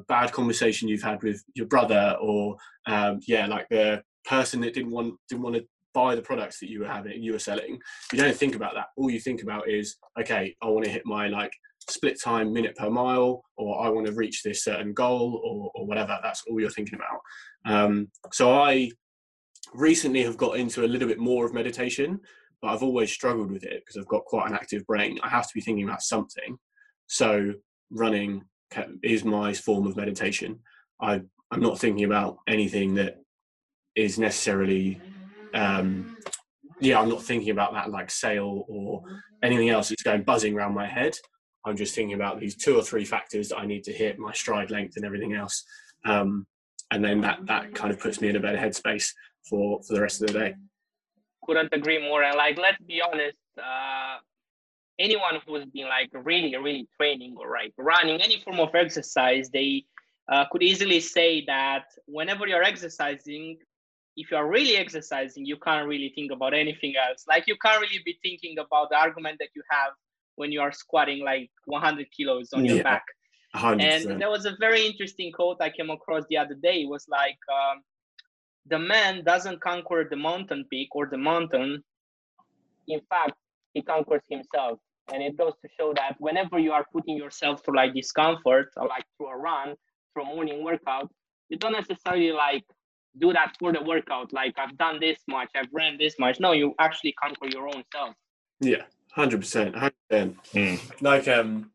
bad 0.08 0.32
conversation 0.32 0.88
you've 0.88 1.02
had 1.02 1.22
with 1.24 1.44
your 1.54 1.68
brother 1.68 2.18
or 2.22 2.56
um, 2.88 3.20
yeah 3.28 3.46
like 3.46 3.68
the 3.70 4.02
person 4.26 4.62
that 4.62 4.74
didn't 4.74 4.92
want 4.92 5.14
didn't 5.30 5.44
want 5.44 5.56
to 5.56 5.66
buy 5.94 6.16
the 6.16 6.22
products 6.22 6.60
that 6.60 6.70
you 6.70 6.80
were 6.80 6.88
having 6.88 7.22
you 7.22 7.34
were 7.34 7.40
selling 7.40 7.80
you 8.14 8.20
don't 8.20 8.36
think 8.36 8.56
about 8.56 8.74
that. 8.74 8.88
All 8.96 9.10
you 9.10 9.20
think 9.20 9.44
about 9.44 9.70
is 9.70 9.98
okay 10.20 10.56
i 10.62 10.68
want 10.68 10.86
to 10.86 10.92
hit 10.92 11.06
my 11.06 11.28
like 11.28 11.52
split 11.90 12.22
time 12.22 12.54
minute 12.54 12.76
per 12.76 12.90
mile 12.90 13.44
or 13.58 13.84
i 13.86 13.90
want 13.90 14.06
to 14.06 14.14
reach 14.14 14.44
this 14.44 14.64
certain 14.64 14.94
goal 14.94 15.42
or, 15.44 15.72
or 15.76 15.86
whatever. 15.88 16.18
That's 16.22 16.44
all 16.50 16.60
you're 16.60 16.70
thinking 16.70 17.00
about. 17.00 17.74
Um, 17.74 18.08
so 18.32 18.54
i 18.54 18.90
recently 19.74 20.24
have 20.24 20.38
got 20.38 20.58
into 20.58 20.84
a 20.84 20.88
little 20.88 21.08
bit 21.08 21.20
more 21.20 21.46
of 21.46 21.54
meditation 21.54 22.20
but 22.62 22.70
i've 22.70 22.84
always 22.84 23.12
struggled 23.12 23.50
with 23.52 23.64
it 23.64 23.82
because 23.86 23.96
i've 23.96 24.08
got 24.08 24.26
quite 24.26 24.50
an 24.50 24.56
active 24.56 24.86
brain. 24.86 25.18
I 25.24 25.30
have 25.30 25.48
to 25.48 25.54
be 25.54 25.62
thinking 25.62 25.86
about 25.86 26.02
something. 26.02 26.58
So 27.08 27.54
running 27.90 28.44
is 29.04 29.24
my 29.24 29.54
form 29.54 29.88
of 29.88 29.96
meditation. 29.96 30.60
I 31.02 31.22
I'm 31.52 31.62
not 31.62 31.80
thinking 31.80 32.06
about 32.06 32.38
anything 32.48 32.96
that 32.96 33.18
is 33.96 34.18
necessarily 34.18 35.02
um, 35.54 36.18
yeah 36.80 37.00
i'm 37.00 37.10
not 37.10 37.22
thinking 37.22 37.50
about 37.50 37.74
that 37.74 37.92
like 37.92 38.10
sale 38.10 38.66
or 38.68 39.04
anything 39.44 39.70
else 39.70 39.90
that's 39.90 40.04
going 40.04 40.24
buzzing 40.24 40.56
around 40.56 40.74
my 40.74 40.88
head. 40.88 41.16
I'm 41.64 41.78
just 41.78 41.94
thinking 41.94 42.16
about 42.16 42.40
these 42.40 42.56
two 42.56 42.76
or 42.76 42.82
three 42.82 43.06
factors 43.06 43.50
that 43.50 43.58
i 43.58 43.66
need 43.66 43.84
to 43.84 43.92
hit 43.92 44.18
my 44.18 44.34
stride 44.34 44.72
length 44.72 44.96
and 44.96 45.06
everything 45.06 45.34
else. 45.34 45.64
Um, 46.06 46.48
and 46.92 47.04
then 47.04 47.22
that 47.22 47.40
that 47.48 47.74
kind 47.76 47.94
of 47.94 48.00
puts 48.00 48.22
me 48.22 48.30
in 48.30 48.36
a 48.36 48.40
better 48.40 48.58
headspace 48.58 49.12
for 49.50 49.82
for 49.84 49.94
the 49.94 50.02
rest 50.02 50.22
of 50.22 50.28
the 50.28 50.34
day. 50.34 50.56
Couldn't 51.46 51.74
agree 51.74 52.02
more. 52.02 52.24
And 52.24 52.38
like 52.38 52.58
let's 52.58 52.82
be 52.88 53.02
honest 53.02 53.38
uh, 53.58 54.18
anyone 55.02 55.36
who's 55.46 55.66
been 55.66 55.88
like 55.88 56.10
really, 56.14 56.56
really 56.56 56.88
training 56.98 57.36
or 57.38 57.52
like 57.52 57.74
running 57.78 58.22
any 58.22 58.40
form 58.40 58.60
of 58.60 58.74
exercise, 58.76 59.50
they 59.50 59.84
uh, 60.32 60.46
could 60.52 60.64
easily 60.64 61.00
say 61.00 61.44
that 61.46 61.86
whenever 62.06 62.48
you're 62.48 62.64
exercising, 62.64 63.58
if 64.16 64.32
you 64.32 64.38
are 64.38 64.48
really 64.48 64.78
exercising, 64.78 65.46
you 65.46 65.58
can't 65.58 65.88
really 65.88 66.12
think 66.16 66.32
about 66.32 66.54
anything 66.54 66.94
else. 66.96 67.26
Like 67.28 67.46
you 67.48 67.56
can't 67.64 67.82
really 67.82 68.02
be 68.06 68.18
thinking 68.22 68.58
about 68.60 68.90
the 68.90 68.98
argument 68.98 69.38
that 69.40 69.50
you 69.56 69.64
have 69.70 69.94
when 70.36 70.52
you 70.52 70.62
are 70.62 70.72
squatting 70.72 71.24
like 71.24 71.50
100 71.66 72.08
kilos 72.16 72.54
on 72.54 72.66
yeah, 72.66 72.74
your 72.74 72.84
back. 72.84 73.04
100%. 73.56 73.82
And 73.82 74.22
there 74.22 74.30
was 74.30 74.46
a 74.46 74.56
very 74.60 74.86
interesting 74.86 75.32
quote 75.32 75.58
I 75.60 75.70
came 75.70 75.90
across 75.90 76.24
the 76.30 76.38
other 76.38 76.56
day. 76.56 76.84
It 76.84 76.90
was 76.90 77.06
like, 77.10 77.38
um, 77.52 77.82
the 78.68 78.80
man 78.80 79.24
doesn't 79.24 79.60
conquer 79.62 80.08
the 80.10 80.16
mountain 80.16 80.66
peak 80.70 80.90
or 80.94 81.08
the 81.08 81.18
mountain. 81.18 81.84
In 82.88 83.02
fact, 83.10 83.34
he 83.74 83.82
conquers 83.82 84.22
himself 84.30 84.80
and 85.12 85.22
it 85.24 85.38
goes 85.38 85.54
to 85.62 85.70
show 85.78 85.94
that 85.96 86.16
whenever 86.20 86.60
you 86.60 86.72
are 86.72 86.86
putting 86.94 87.18
yourself 87.18 87.64
through 87.64 87.76
like 87.76 87.94
discomfort 87.94 88.70
or 88.78 88.88
like 88.88 89.06
through 89.18 89.28
a 89.28 89.38
run 89.38 89.76
through 90.14 90.24
a 90.24 90.26
morning 90.26 90.64
workout 90.64 91.10
you 91.50 91.58
don't 91.58 91.74
necessarily 91.74 92.32
like 92.32 92.64
do 93.20 93.34
that 93.34 93.56
for 93.60 93.74
the 93.74 93.82
workout 93.82 94.32
like 94.32 94.54
i've 94.58 94.78
done 94.78 95.00
this 95.00 95.20
much 95.28 95.50
i've 95.56 95.68
ran 95.72 95.98
this 95.98 96.16
much. 96.20 96.40
No 96.40 96.54
you 96.54 96.74
actually 96.80 97.14
conquer 97.14 97.48
your 97.48 97.68
own 97.68 97.84
self. 97.94 98.16
Yeah 98.60 98.84
100% 99.18 99.92
100% 100.12 100.36
mm. 100.54 101.02
like 101.02 101.28
um 101.28 101.70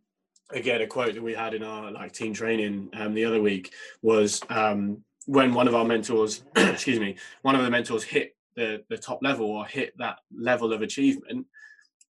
again 0.50 0.80
a 0.80 0.87
quote 0.87 1.14
that 1.14 1.23
we 1.23 1.35
had 1.35 1.52
in 1.54 1.62
our 1.62 1.90
like 1.90 2.12
team 2.12 2.33
training 2.33 2.88
um 2.95 3.12
the 3.14 3.25
other 3.25 3.42
week 3.42 3.73
was 4.02 4.40
um 4.49 5.04
when 5.26 5.52
one 5.52 5.68
of 5.68 5.75
our 5.75 5.85
mentors 5.85 6.45
excuse 6.56 7.00
me 7.00 7.16
one 7.42 7.54
of 7.54 7.62
the 7.62 7.71
mentors 7.71 8.04
hit 8.04 8.37
the 8.54 8.83
the 8.88 8.97
top 8.97 9.18
level 9.23 9.47
or 9.47 9.66
hit 9.66 9.92
that 9.99 10.18
level 10.35 10.73
of 10.73 10.80
achievement 10.80 11.47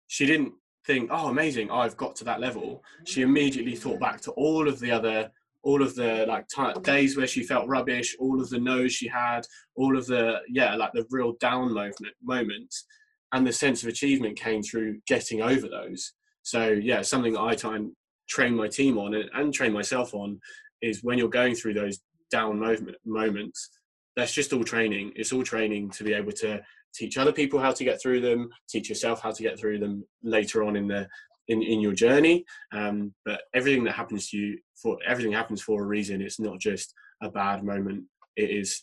she 0.06 0.26
didn't 0.26 0.52
think, 0.86 1.10
oh, 1.12 1.28
amazing, 1.28 1.70
oh, 1.70 1.78
I've 1.78 1.96
got 1.96 2.14
to 2.16 2.24
that 2.24 2.40
level, 2.40 2.82
she 3.04 3.20
mm. 3.20 3.24
immediately 3.24 3.76
thought 3.76 4.00
back 4.00 4.20
to 4.22 4.32
all 4.32 4.68
of 4.68 4.78
the 4.80 4.90
other, 4.90 5.30
all 5.62 5.82
of 5.82 5.94
the 5.94 6.26
like 6.28 6.46
t- 6.48 6.80
days 6.82 7.16
where 7.16 7.26
she 7.26 7.42
felt 7.42 7.68
rubbish, 7.68 8.16
all 8.18 8.40
of 8.40 8.50
the 8.50 8.58
no's 8.58 8.92
she 8.92 9.08
had, 9.08 9.46
all 9.76 9.96
of 9.96 10.06
the, 10.06 10.40
yeah, 10.48 10.74
like 10.74 10.92
the 10.92 11.06
real 11.10 11.32
down 11.40 11.72
moment, 11.72 12.14
moments. 12.22 12.84
And 13.32 13.46
the 13.46 13.52
sense 13.52 13.82
of 13.82 13.88
achievement 13.88 14.38
came 14.38 14.62
through 14.62 15.00
getting 15.06 15.42
over 15.42 15.66
those. 15.66 16.12
So, 16.42 16.68
yeah, 16.68 17.02
something 17.02 17.32
that 17.32 17.40
I 17.40 17.54
try 17.54 17.76
and 17.76 17.92
train 18.28 18.54
my 18.54 18.68
team 18.68 18.98
on 18.98 19.14
and, 19.14 19.28
and 19.34 19.52
train 19.52 19.72
myself 19.72 20.14
on 20.14 20.38
is 20.82 21.02
when 21.02 21.18
you're 21.18 21.28
going 21.28 21.54
through 21.54 21.74
those 21.74 21.98
down 22.30 22.58
moment, 22.58 22.96
moments, 23.04 23.70
that's 24.16 24.32
just 24.32 24.52
all 24.52 24.64
training. 24.64 25.12
It's 25.16 25.32
all 25.32 25.42
training 25.42 25.90
to 25.90 26.04
be 26.04 26.12
able 26.12 26.32
to 26.32 26.62
teach 26.94 27.18
other 27.18 27.32
people 27.32 27.58
how 27.58 27.72
to 27.72 27.84
get 27.84 28.00
through 28.00 28.20
them, 28.20 28.48
teach 28.68 28.88
yourself 28.88 29.20
how 29.20 29.30
to 29.30 29.42
get 29.42 29.58
through 29.58 29.78
them 29.78 30.04
later 30.22 30.62
on 30.62 30.76
in 30.76 30.88
the 30.88 31.08
in, 31.48 31.62
in 31.62 31.80
your 31.80 31.92
journey. 31.92 32.44
Um, 32.72 33.14
but 33.24 33.42
everything 33.54 33.84
that 33.84 33.92
happens 33.92 34.30
to 34.30 34.36
you 34.36 34.58
for 34.80 34.98
everything 35.06 35.32
happens 35.32 35.62
for 35.62 35.82
a 35.82 35.86
reason. 35.86 36.22
It's 36.22 36.40
not 36.40 36.58
just 36.58 36.94
a 37.22 37.30
bad 37.30 37.64
moment. 37.64 38.04
It 38.36 38.50
is 38.50 38.82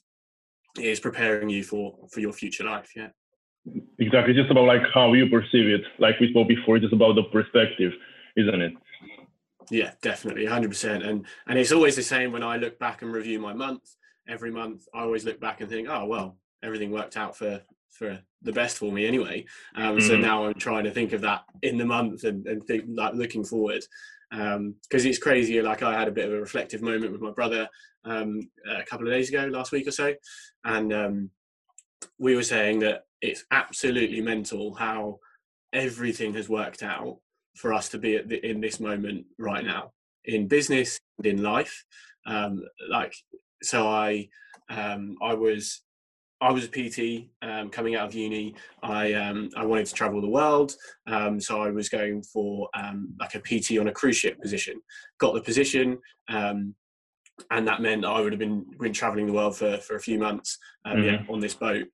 it 0.78 0.86
is 0.86 1.00
preparing 1.00 1.50
you 1.50 1.64
for 1.64 1.98
for 2.12 2.20
your 2.20 2.34
future 2.34 2.64
life. 2.64 2.92
Yeah. 2.96 3.10
Exactly. 4.00 4.34
Just 4.34 4.50
about 4.50 4.66
like 4.66 4.82
how 4.94 5.14
you 5.14 5.30
perceive 5.30 5.68
it. 5.68 5.82
Like 6.00 6.20
we 6.20 6.30
spoke 6.30 6.48
before, 6.48 6.80
just 6.80 6.94
about 6.94 7.16
the 7.16 7.24
perspective, 7.24 7.94
isn't 8.36 8.62
it? 8.62 8.74
Yeah, 9.70 9.92
definitely, 10.02 10.46
hundred 10.46 10.70
percent. 10.70 11.04
And 11.04 11.26
and 11.48 11.60
it's 11.60 11.72
always 11.72 11.96
the 11.96 12.04
same 12.04 12.32
when 12.32 12.44
I 12.44 12.58
look 12.58 12.80
back 12.80 13.02
and 13.02 13.14
review 13.14 13.40
my 13.40 13.54
month. 13.54 13.84
Every 14.28 14.52
month, 14.52 14.86
I 14.94 15.02
always 15.02 15.26
look 15.26 15.40
back 15.40 15.62
and 15.62 15.70
think, 15.70 15.88
oh 15.90 16.06
well, 16.06 16.38
everything 16.64 16.92
worked 16.92 17.18
out 17.18 17.38
for 17.38 17.62
for 17.92 18.20
the 18.42 18.54
best 18.54 18.78
for 18.78 18.92
me 18.92 19.06
anyway. 19.06 19.46
Um, 19.76 19.98
mm. 19.98 20.02
So 20.02 20.18
now 20.18 20.46
I'm 20.46 20.56
trying 20.56 20.84
to 20.86 20.92
think 20.92 21.14
of 21.14 21.22
that 21.22 21.44
in 21.62 21.78
the 21.78 21.86
month 21.86 22.24
and, 22.24 22.46
and 22.48 22.64
think 22.64 22.86
like 22.88 23.14
looking 23.14 23.44
forward 23.44 23.84
because 24.32 24.56
um, 24.56 24.76
it's 24.90 25.20
crazy. 25.20 25.62
Like 25.62 25.84
I 25.84 25.98
had 25.98 26.08
a 26.08 26.12
bit 26.12 26.26
of 26.26 26.34
a 26.34 26.40
reflective 26.40 26.82
moment 26.82 27.12
with 27.12 27.22
my 27.22 27.32
brother 27.32 27.68
um, 28.06 28.50
a 28.70 28.84
couple 28.84 29.06
of 29.06 29.14
days 29.14 29.30
ago, 29.30 29.46
last 29.48 29.72
week 29.72 29.88
or 29.88 29.92
so, 29.92 30.14
and 30.64 30.94
um, 30.94 31.30
we 32.18 32.36
were 32.36 32.44
saying 32.44 32.80
that 32.80 33.04
it's 33.22 33.44
absolutely 33.52 34.22
mental 34.22 34.74
how 34.74 35.20
everything 35.74 36.34
has 36.34 36.50
worked 36.50 36.82
out 36.82 37.18
for 37.56 37.74
us 37.74 37.90
to 37.90 37.98
be 37.98 38.16
at 38.16 38.30
the, 38.30 38.46
in 38.48 38.62
this 38.62 38.80
moment 38.80 39.26
right 39.38 39.66
now 39.66 39.92
in 40.26 40.48
business 40.48 41.00
and 41.18 41.28
in 41.28 41.44
life. 41.44 41.84
Um, 42.26 42.64
like 42.90 43.14
so, 43.62 43.88
I 43.88 44.30
um, 44.70 45.18
I 45.22 45.34
was 45.34 45.82
I 46.42 46.52
was 46.52 46.66
a 46.66 46.68
PT 46.68 47.30
um, 47.44 47.70
coming 47.70 47.96
out 47.96 48.08
of 48.08 48.16
uni. 48.16 48.56
I 48.82 49.14
um, 49.14 49.50
I 49.56 49.66
wanted 49.66 49.86
to 49.86 49.94
travel 49.94 50.22
the 50.22 50.28
world, 50.28 50.76
um, 51.08 51.40
so 51.40 51.62
I 51.62 51.70
was 51.70 51.88
going 51.88 52.24
for 52.24 52.68
um, 52.74 53.14
like 53.20 53.36
a 53.36 53.40
PT 53.40 53.78
on 53.80 53.88
a 53.88 53.92
cruise 53.92 54.18
ship 54.18 54.42
position. 54.42 54.82
Got 55.20 55.36
the 55.36 55.42
position, 55.42 56.00
um, 56.30 56.74
and 57.52 57.68
that 57.68 57.82
meant 57.82 58.06
I 58.06 58.20
would 58.20 58.32
have 58.34 58.40
been 58.40 58.66
been 58.80 58.92
traveling 58.92 59.28
the 59.28 59.34
world 59.34 59.56
for, 59.56 59.78
for 59.78 59.96
a 59.96 60.02
few 60.02 60.18
months 60.18 60.58
um, 60.86 60.98
mm-hmm. 60.98 61.06
yeah, 61.06 61.22
on 61.30 61.40
this 61.40 61.54
boat. 61.54 61.86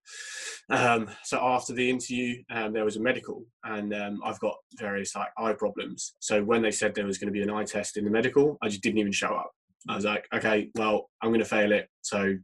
so 0.71 1.39
after 1.41 1.73
the 1.73 1.89
interview, 1.89 2.41
there 2.49 2.85
was 2.85 2.95
a 2.95 3.01
medical, 3.01 3.45
and 3.65 3.93
I've 4.23 4.39
got 4.39 4.55
various 4.79 5.13
like 5.13 5.29
eye 5.37 5.53
problems. 5.53 6.15
So 6.19 6.41
when 6.41 6.61
they 6.61 6.71
said 6.71 6.95
there 6.95 7.05
was 7.05 7.17
going 7.17 7.33
to 7.33 7.37
be 7.37 7.43
an 7.43 7.51
eye 7.51 7.65
test 7.65 7.97
in 7.97 8.05
the 8.05 8.11
medical, 8.11 8.57
I 8.61 8.69
just 8.69 8.81
didn't 8.81 8.99
even 8.99 9.11
show 9.11 9.35
up. 9.35 9.51
I 9.89 9.95
was 9.95 10.05
like, 10.05 10.27
okay, 10.33 10.69
well, 10.75 11.09
I'm 11.21 11.29
going 11.29 11.39
to 11.39 11.45
fail 11.45 11.71
it. 11.71 11.87
So 12.01 12.35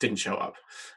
didn't 0.00 0.18
show 0.18 0.34
up. 0.34 0.54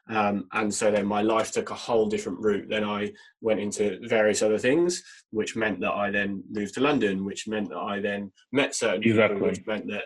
Um, 0.10 0.48
and 0.54 0.74
so 0.74 0.92
then 0.92 1.06
my 1.06 1.22
life 1.22 1.52
took 1.52 1.70
a 1.70 1.76
whole 1.76 2.08
different 2.08 2.40
route. 2.40 2.68
Then 2.70 2.84
I 2.84 3.12
went 3.42 3.60
into 3.60 4.00
various 4.08 4.42
other 4.42 4.58
things, 4.58 5.04
which 5.32 5.56
meant 5.56 5.80
that 5.82 5.94
I 5.94 6.12
then 6.12 6.44
moved 6.50 6.74
to 6.76 6.82
London, 6.82 7.26
which 7.26 7.48
meant 7.48 7.70
that 7.70 7.78
I 7.78 8.00
then 8.00 8.32
met 8.52 8.76
certain 8.76 9.04
exactly. 9.04 9.36
people, 9.36 9.48
which 9.48 9.66
meant 9.66 9.88
that 9.88 10.04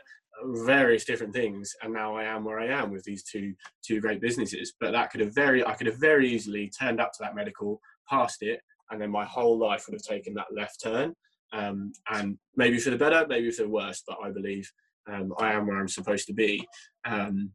various 0.65 1.05
different 1.05 1.33
things. 1.33 1.73
And 1.81 1.93
now 1.93 2.15
I 2.15 2.23
am 2.23 2.43
where 2.43 2.59
I 2.59 2.67
am 2.67 2.91
with 2.91 3.03
these 3.03 3.23
two 3.23 3.53
two 3.83 3.99
great 3.99 4.21
businesses. 4.21 4.73
But 4.79 4.91
that 4.91 5.11
could 5.11 5.21
have 5.21 5.33
very 5.33 5.65
I 5.65 5.73
could 5.73 5.87
have 5.87 5.99
very 5.99 6.29
easily 6.29 6.69
turned 6.69 6.99
up 6.99 7.11
to 7.13 7.19
that 7.21 7.35
medical, 7.35 7.79
passed 8.09 8.43
it, 8.43 8.61
and 8.91 9.01
then 9.01 9.09
my 9.09 9.25
whole 9.25 9.57
life 9.57 9.85
would 9.87 9.95
have 9.95 10.03
taken 10.03 10.33
that 10.35 10.53
left 10.53 10.81
turn. 10.83 11.13
Um, 11.51 11.93
and 12.11 12.37
maybe 12.55 12.79
for 12.79 12.89
the 12.89 12.97
better, 12.97 13.25
maybe 13.27 13.51
for 13.51 13.63
the 13.63 13.69
worse, 13.69 14.03
but 14.07 14.17
I 14.23 14.31
believe 14.31 14.71
um, 15.07 15.33
I 15.37 15.53
am 15.53 15.67
where 15.67 15.79
I'm 15.79 15.87
supposed 15.87 16.27
to 16.27 16.33
be. 16.33 16.67
Um, 17.05 17.51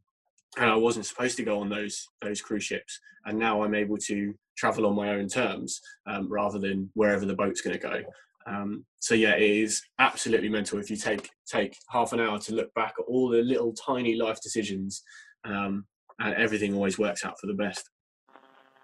and 0.57 0.69
I 0.69 0.75
wasn't 0.75 1.05
supposed 1.05 1.37
to 1.37 1.43
go 1.43 1.59
on 1.59 1.69
those 1.69 2.07
those 2.21 2.41
cruise 2.41 2.63
ships. 2.63 2.99
And 3.25 3.37
now 3.37 3.63
I'm 3.63 3.75
able 3.75 3.97
to 3.97 4.33
travel 4.57 4.85
on 4.85 4.95
my 4.95 5.09
own 5.11 5.27
terms 5.27 5.81
um, 6.07 6.31
rather 6.31 6.59
than 6.59 6.89
wherever 6.93 7.25
the 7.25 7.35
boat's 7.35 7.61
going 7.61 7.79
to 7.79 7.87
go. 7.87 8.01
Um, 8.47 8.85
so 8.99 9.15
yeah, 9.15 9.35
it 9.35 9.43
is 9.43 9.81
absolutely 9.99 10.49
mental 10.49 10.79
if 10.79 10.89
you 10.89 10.97
take 10.97 11.29
take 11.45 11.77
half 11.89 12.13
an 12.13 12.19
hour 12.19 12.39
to 12.39 12.55
look 12.55 12.73
back 12.73 12.93
at 12.97 13.05
all 13.07 13.29
the 13.29 13.41
little 13.41 13.73
tiny 13.73 14.15
life 14.15 14.41
decisions, 14.41 15.03
um, 15.45 15.85
and 16.19 16.33
everything 16.35 16.73
always 16.73 16.97
works 16.97 17.23
out 17.23 17.39
for 17.39 17.47
the 17.47 17.53
best. 17.53 17.89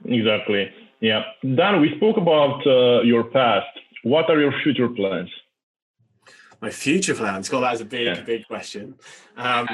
Exactly. 0.06 0.72
Yeah. 1.00 1.24
Dan, 1.42 1.82
we 1.82 1.96
spoke 1.98 2.18
about 2.18 2.66
uh, 2.68 3.02
your 3.02 3.24
past. 3.24 3.68
What 4.04 4.30
are 4.30 4.40
your 4.40 4.54
future 4.64 4.90
plans? 4.90 5.30
My 6.62 6.70
future 6.70 7.16
plans. 7.16 7.50
God, 7.50 7.62
that 7.62 7.74
is 7.74 7.82
a 7.82 7.86
big, 7.86 8.06
yeah. 8.06 8.22
big 8.22 8.46
question. 8.48 8.96
Um, 9.36 9.68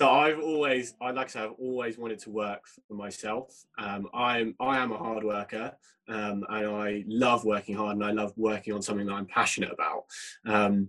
so 0.00 0.08
I've 0.08 0.38
always, 0.40 0.94
I 1.02 1.10
like 1.10 1.26
I 1.26 1.28
said, 1.28 1.42
I've 1.42 1.60
always 1.60 1.98
wanted 1.98 2.20
to 2.20 2.30
work 2.30 2.62
for 2.88 2.94
myself. 2.94 3.52
Um, 3.78 4.08
I'm, 4.14 4.54
I 4.58 4.78
am 4.78 4.92
a 4.92 4.96
hard 4.96 5.22
worker, 5.22 5.72
um, 6.08 6.42
and 6.48 6.66
I 6.66 7.04
love 7.06 7.44
working 7.44 7.76
hard, 7.76 7.96
and 7.96 8.04
I 8.06 8.10
love 8.10 8.32
working 8.38 8.72
on 8.72 8.80
something 8.80 9.06
that 9.08 9.12
I'm 9.12 9.26
passionate 9.26 9.70
about. 9.70 10.04
Um, 10.46 10.88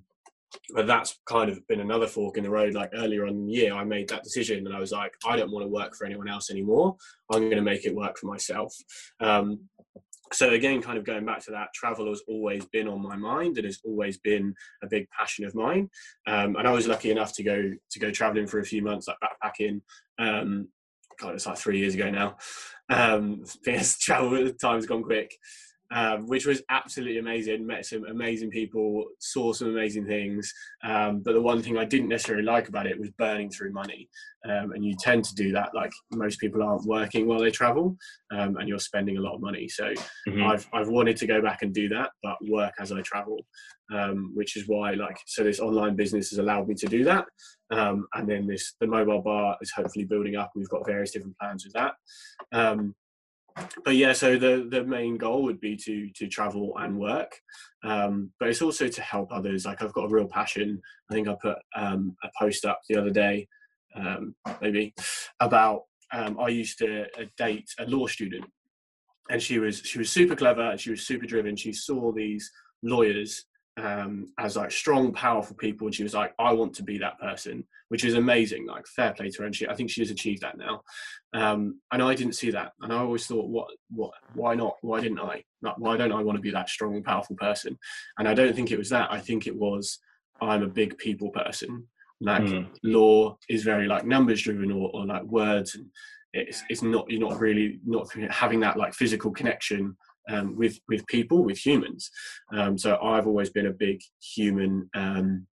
but 0.74 0.88
that's 0.88 1.20
kind 1.26 1.52
of 1.52 1.66
been 1.68 1.82
another 1.82 2.08
fork 2.08 2.38
in 2.38 2.46
the 2.46 2.50
road. 2.50 2.74
Like 2.74 2.92
earlier 2.94 3.26
on 3.26 3.32
in 3.32 3.46
the 3.48 3.52
year, 3.52 3.74
I 3.74 3.84
made 3.84 4.08
that 4.08 4.24
decision, 4.24 4.66
and 4.66 4.74
I 4.74 4.80
was 4.80 4.94
like, 4.94 5.14
I 5.28 5.36
don't 5.36 5.52
want 5.52 5.66
to 5.66 5.70
work 5.70 5.94
for 5.94 6.06
anyone 6.06 6.30
else 6.30 6.50
anymore. 6.50 6.96
I'm 7.34 7.42
going 7.42 7.58
to 7.58 7.62
make 7.62 7.84
it 7.84 7.94
work 7.94 8.18
for 8.18 8.28
myself. 8.28 8.74
Um, 9.20 9.60
so 10.34 10.52
again 10.52 10.82
kind 10.82 10.98
of 10.98 11.04
going 11.04 11.26
back 11.26 11.44
to 11.46 11.52
that 11.52 11.74
travel 11.74 12.08
has 12.08 12.22
always 12.28 12.66
been 12.66 12.88
on 12.88 13.02
my 13.02 13.16
mind 13.16 13.58
and 13.58 13.66
has 13.66 13.80
always 13.84 14.18
been 14.18 14.54
a 14.84 14.88
big 14.88 15.08
passion 15.10 15.46
of 15.46 15.56
mine. 15.56 15.90
Um, 16.28 16.56
and 16.56 16.68
i 16.68 16.72
was 16.72 16.88
lucky 16.88 17.12
enough 17.12 17.34
to 17.34 17.44
go 17.44 17.72
to 17.92 18.00
go 18.00 18.12
traveling 18.12 18.48
for 18.48 18.60
a 18.60 18.66
few 18.66 18.82
months 18.82 19.08
like 19.08 19.18
backpacking 19.24 19.82
um, 20.20 20.68
God, 21.20 21.36
it's 21.36 21.46
like 21.46 21.58
three 21.58 21.78
years 21.78 21.94
ago 21.94 22.10
now. 22.10 22.38
Um 22.90 23.44
yes 23.66 23.98
travel 24.00 24.52
time's 24.54 24.86
gone 24.86 25.04
quick 25.04 25.38
um, 25.92 26.26
which 26.28 26.46
was 26.46 26.62
absolutely 26.70 27.18
amazing. 27.18 27.66
Met 27.66 27.86
some 27.86 28.06
amazing 28.06 28.50
people, 28.50 29.06
saw 29.20 29.52
some 29.52 29.70
amazing 29.70 30.06
things. 30.06 30.54
Um, 30.84 31.20
but 31.20 31.34
the 31.34 31.42
one 31.42 31.62
thing 31.62 31.78
I 31.78 31.86
didn't 31.86 32.08
necessarily 32.08 32.46
like 32.46 32.70
about 32.70 32.88
it 32.88 33.00
was 33.00 33.10
burning 33.12 33.50
through 33.50 33.74
money. 33.74 34.10
Um, 34.48 34.72
and 34.72 34.84
you 34.84 34.96
tend 35.00 35.24
to 35.26 35.36
do 35.36 35.52
that, 35.52 35.76
like 35.76 35.92
most 36.12 36.40
people 36.40 36.64
aren't 36.64 36.86
working 36.86 37.28
while 37.28 37.40
they 37.40 37.52
travel, 37.52 37.96
um, 38.32 38.58
and 38.58 38.68
you're 38.68 38.80
spending 38.80 39.18
a 39.18 39.22
lot 39.22 39.36
of 39.36 39.42
money. 39.42 39.68
So 39.68 39.94
mm-hmm. 40.28 40.44
I've 40.44 40.68
I've 40.74 40.88
wanted 40.88 41.18
to 41.18 41.28
go 41.28 41.42
back 41.42 41.62
and 41.62 41.74
do 41.74 41.90
that, 41.90 42.12
but 42.24 42.38
work 42.48 42.74
as 42.80 42.92
I 42.92 43.02
travel, 43.02 43.38
um, 43.94 44.32
which 44.34 44.58
is 44.58 44.68
why 44.68 44.94
like 44.94 45.18
so 45.28 45.44
this 45.44 45.60
online 45.60 45.96
business 45.96 46.32
has 46.32 46.40
allowed 46.40 46.68
me 46.68 46.76
to 46.76 46.88
do 46.88 47.04
that. 47.04 47.26
Um, 47.70 48.08
and 48.16 48.28
then 48.28 48.48
this 48.48 48.74
the 48.80 48.88
mobile 48.88 49.22
bar 49.22 49.58
is 49.62 49.72
hopefully 49.72 50.06
building 50.06 50.36
up. 50.36 50.52
We've 50.56 50.70
got 50.70 50.88
various 50.88 51.12
different 51.12 51.38
plans 51.38 51.64
with 51.64 51.74
that 51.74 51.94
but 53.84 53.96
yeah, 53.96 54.14
so 54.14 54.38
the 54.38 54.68
the 54.70 54.84
main 54.84 55.18
goal 55.18 55.44
would 55.44 55.60
be 55.60 55.76
to 55.78 56.10
to 56.12 56.28
travel 56.28 56.74
and 56.78 56.98
work, 56.98 57.40
um, 57.84 58.32
but 58.40 58.50
it's 58.50 58.62
also 58.62 58.88
to 58.88 59.02
help 59.02 59.32
others. 59.32 59.66
Like 59.66 59.82
I've 59.82 59.94
got 59.94 60.06
a 60.06 60.14
real 60.14 60.28
passion. 60.28 60.82
I 61.10 61.14
think 61.14 61.28
I 61.28 61.36
put 61.42 61.58
um, 61.76 62.16
a 62.24 62.30
post 62.40 62.66
up 62.66 62.80
the 62.88 62.98
other 62.98 63.10
day, 63.10 63.48
um, 63.96 64.36
maybe 64.62 64.94
about 65.40 65.84
um, 66.12 66.40
I 66.40 66.50
used 66.50 66.78
to 66.80 67.04
uh, 67.20 67.26
date 67.38 67.70
a 67.80 67.86
law 67.86 68.08
student, 68.08 68.46
and 69.30 69.42
she 69.42 69.60
was 69.60 69.80
she 69.80 70.00
was 70.00 70.12
super 70.12 70.36
clever 70.36 70.78
she 70.78 70.92
was 70.92 71.06
super 71.06 71.26
driven. 71.26 71.56
She 71.56 71.74
saw 71.74 72.12
these 72.12 72.52
lawyers 72.84 73.46
um, 73.78 74.28
as 74.38 74.58
like 74.58 74.72
strong, 74.72 75.14
powerful 75.14 75.56
people, 75.56 75.88
and 75.88 75.96
she 75.96 76.04
was 76.04 76.14
like, 76.14 76.34
"I 76.38 76.54
want 76.54 76.74
to 76.76 76.84
be 76.84 76.98
that 76.98 77.20
person," 77.20 77.64
which 77.88 78.04
is 78.04 78.16
amazing. 78.16 78.66
Like 78.66 78.86
fair 78.88 79.14
play 79.14 79.30
to 79.30 79.38
her, 79.40 79.46
and 79.46 79.56
she, 79.56 79.68
I 79.68 79.76
think 79.76 79.90
she 79.90 80.02
has 80.02 80.12
achieved 80.12 80.42
that 80.42 80.58
now. 80.58 80.82
Um, 81.34 81.80
and 81.92 82.02
I 82.02 82.14
didn't 82.14 82.34
see 82.34 82.52
that, 82.52 82.74
and 82.82 82.92
I 82.92 82.98
always 82.98 83.26
thought, 83.26 83.50
"What? 83.50 83.70
What? 83.90 84.14
Why 84.34 84.56
not? 84.56 84.76
Why 84.82 85.00
didn't 85.00 85.20
I? 85.20 85.44
Like, 85.62 85.78
why 85.78 85.98
don't 85.98 86.12
I 86.12 86.22
want 86.22 86.38
to 86.38 86.42
be 86.42 86.52
that 86.52 86.70
strong, 86.70 87.02
powerful 87.04 87.36
person?" 87.38 87.78
And 88.18 88.28
I 88.28 88.34
don't 88.34 88.56
think 88.56 88.72
it 88.72 88.78
was 88.78 88.90
that. 88.90 89.12
I 89.12 89.20
think 89.20 89.48
it 89.48 89.56
was 89.56 90.00
I'm 90.42 90.64
a 90.64 90.68
big 90.68 90.98
people 90.98 91.30
person. 91.30 91.88
Like 92.20 92.44
mm. 92.44 92.68
law 92.84 93.38
is 93.50 93.64
very 93.64 93.88
like 93.88 94.06
numbers 94.06 94.42
driven 94.42 94.72
or, 94.72 94.92
or 94.94 95.06
like 95.06 95.24
words, 95.24 95.76
and 95.76 95.86
it's 96.34 96.64
it's 96.70 96.82
not 96.82 97.10
you're 97.10 97.20
not 97.20 97.40
really 97.40 97.80
not 97.86 98.12
having 98.30 98.60
that 98.62 98.78
like 98.78 98.94
physical 98.94 99.32
connection 99.32 99.96
um, 100.30 100.56
with 100.56 100.80
with 100.88 101.06
people, 101.08 101.44
with 101.44 101.58
humans. 101.58 102.10
Um, 102.56 102.78
so 102.78 102.98
I've 103.02 103.28
always 103.28 103.50
been 103.50 103.68
a 103.68 103.72
big 103.72 104.02
human 104.36 104.90
um, 104.96 105.48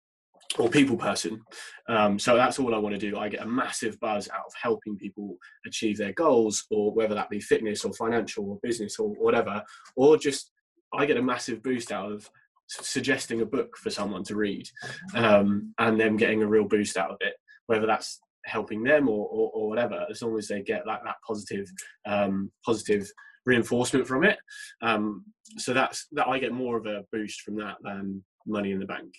or 0.58 0.68
people 0.68 0.96
person. 0.96 1.40
Um, 1.88 2.18
so 2.18 2.36
that's 2.36 2.58
all 2.58 2.74
I 2.74 2.78
want 2.78 2.98
to 2.98 3.10
do. 3.10 3.18
I 3.18 3.28
get 3.28 3.42
a 3.42 3.46
massive 3.46 3.98
buzz 4.00 4.28
out 4.28 4.46
of 4.46 4.52
helping 4.60 4.96
people 4.96 5.36
achieve 5.66 5.98
their 5.98 6.12
goals, 6.12 6.64
or 6.70 6.92
whether 6.92 7.14
that 7.14 7.30
be 7.30 7.40
fitness 7.40 7.84
or 7.84 7.92
financial 7.92 8.48
or 8.48 8.58
business 8.62 8.98
or 8.98 9.08
whatever, 9.10 9.62
or 9.96 10.16
just 10.16 10.52
I 10.92 11.06
get 11.06 11.18
a 11.18 11.22
massive 11.22 11.62
boost 11.62 11.92
out 11.92 12.10
of 12.10 12.28
suggesting 12.68 13.40
a 13.40 13.46
book 13.46 13.76
for 13.78 13.90
someone 13.90 14.22
to 14.24 14.36
read 14.36 14.68
um, 15.14 15.72
and 15.78 15.98
them 15.98 16.16
getting 16.16 16.42
a 16.42 16.46
real 16.46 16.64
boost 16.64 16.98
out 16.98 17.10
of 17.10 17.16
it 17.20 17.34
whether 17.66 17.86
that's 17.86 18.20
helping 18.44 18.82
them 18.82 19.08
or, 19.08 19.26
or, 19.28 19.50
or, 19.54 19.68
whatever 19.68 20.06
as 20.10 20.22
long 20.22 20.36
as 20.36 20.48
they 20.48 20.62
get 20.62 20.86
like 20.86 21.02
that 21.04 21.16
positive 21.26 21.66
um, 22.06 22.50
positive 22.64 23.10
reinforcement 23.48 24.06
from 24.06 24.22
it. 24.30 24.38
Um, 24.82 25.24
so 25.64 25.72
that's 25.78 26.06
that 26.16 26.28
I 26.32 26.36
get 26.38 26.52
more 26.52 26.76
of 26.80 26.86
a 26.86 26.98
boost 27.12 27.38
from 27.44 27.56
that 27.62 27.76
than 27.86 28.22
money 28.46 28.70
in 28.74 28.80
the 28.80 28.90
bank. 28.94 29.10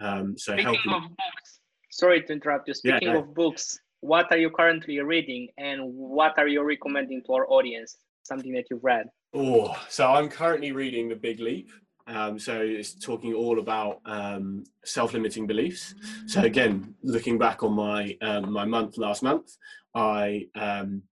Um, 0.00 0.26
so 0.44 0.52
Speaking 0.52 0.64
helping. 0.64 0.92
Of 0.92 1.02
books, 1.24 1.50
sorry 1.90 2.22
to 2.22 2.32
interrupt 2.32 2.68
you. 2.68 2.74
Speaking 2.74 3.08
yeah, 3.08 3.14
no. 3.14 3.20
of 3.20 3.34
books, 3.34 3.64
what 4.00 4.26
are 4.32 4.40
you 4.44 4.50
currently 4.50 4.96
reading, 5.00 5.48
and 5.68 5.80
what 5.94 6.34
are 6.38 6.48
you 6.48 6.62
recommending 6.74 7.22
to 7.26 7.32
our 7.36 7.46
audience? 7.56 7.90
Something 8.30 8.52
that 8.54 8.66
you've 8.70 8.82
read. 8.92 9.06
Oh, 9.34 9.76
so 9.88 10.02
I'm 10.16 10.28
currently 10.28 10.72
reading 10.72 11.08
The 11.08 11.20
Big 11.28 11.38
Leap. 11.38 11.68
Um, 12.08 12.38
so 12.38 12.60
it's 12.60 12.92
talking 13.08 13.34
all 13.34 13.58
about 13.58 14.00
um, 14.04 14.64
self-limiting 14.84 15.46
beliefs. 15.46 15.94
So 16.26 16.40
again, 16.42 16.94
looking 17.02 17.36
back 17.36 17.62
on 17.66 17.72
my 17.72 18.16
um, 18.28 18.52
my 18.52 18.64
month 18.64 18.96
last 18.96 19.22
month, 19.22 19.48
I 19.94 20.46
um, 20.54 21.02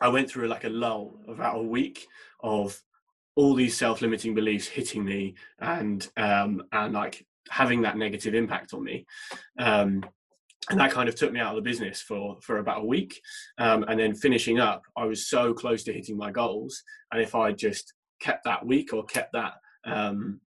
I 0.00 0.08
went 0.08 0.30
through 0.30 0.48
like 0.48 0.64
a 0.64 0.68
lull 0.68 1.20
about 1.28 1.58
a 1.58 1.62
week 1.62 2.06
of 2.42 2.80
all 3.36 3.54
these 3.54 3.76
self-limiting 3.76 4.34
beliefs 4.34 4.66
hitting 4.66 5.04
me 5.04 5.34
and 5.60 6.08
um, 6.16 6.62
and 6.72 6.92
like 6.94 7.24
having 7.48 7.82
that 7.82 7.96
negative 7.96 8.34
impact 8.34 8.74
on 8.74 8.84
me. 8.84 9.06
Um, 9.58 10.04
and 10.68 10.78
that 10.78 10.92
kind 10.92 11.08
of 11.08 11.14
took 11.14 11.32
me 11.32 11.40
out 11.40 11.56
of 11.56 11.56
the 11.56 11.68
business 11.68 12.00
for 12.00 12.38
for 12.42 12.58
about 12.58 12.82
a 12.82 12.86
week. 12.86 13.20
Um, 13.58 13.84
and 13.88 13.98
then 13.98 14.14
finishing 14.14 14.58
up, 14.58 14.82
I 14.96 15.04
was 15.04 15.28
so 15.28 15.52
close 15.54 15.82
to 15.84 15.92
hitting 15.92 16.16
my 16.16 16.30
goals. 16.30 16.82
And 17.12 17.22
if 17.22 17.34
I 17.34 17.52
just 17.52 17.94
kept 18.20 18.44
that 18.44 18.64
week 18.64 18.92
or 18.92 19.04
kept 19.04 19.32
that 19.32 19.54
um, 19.84 20.40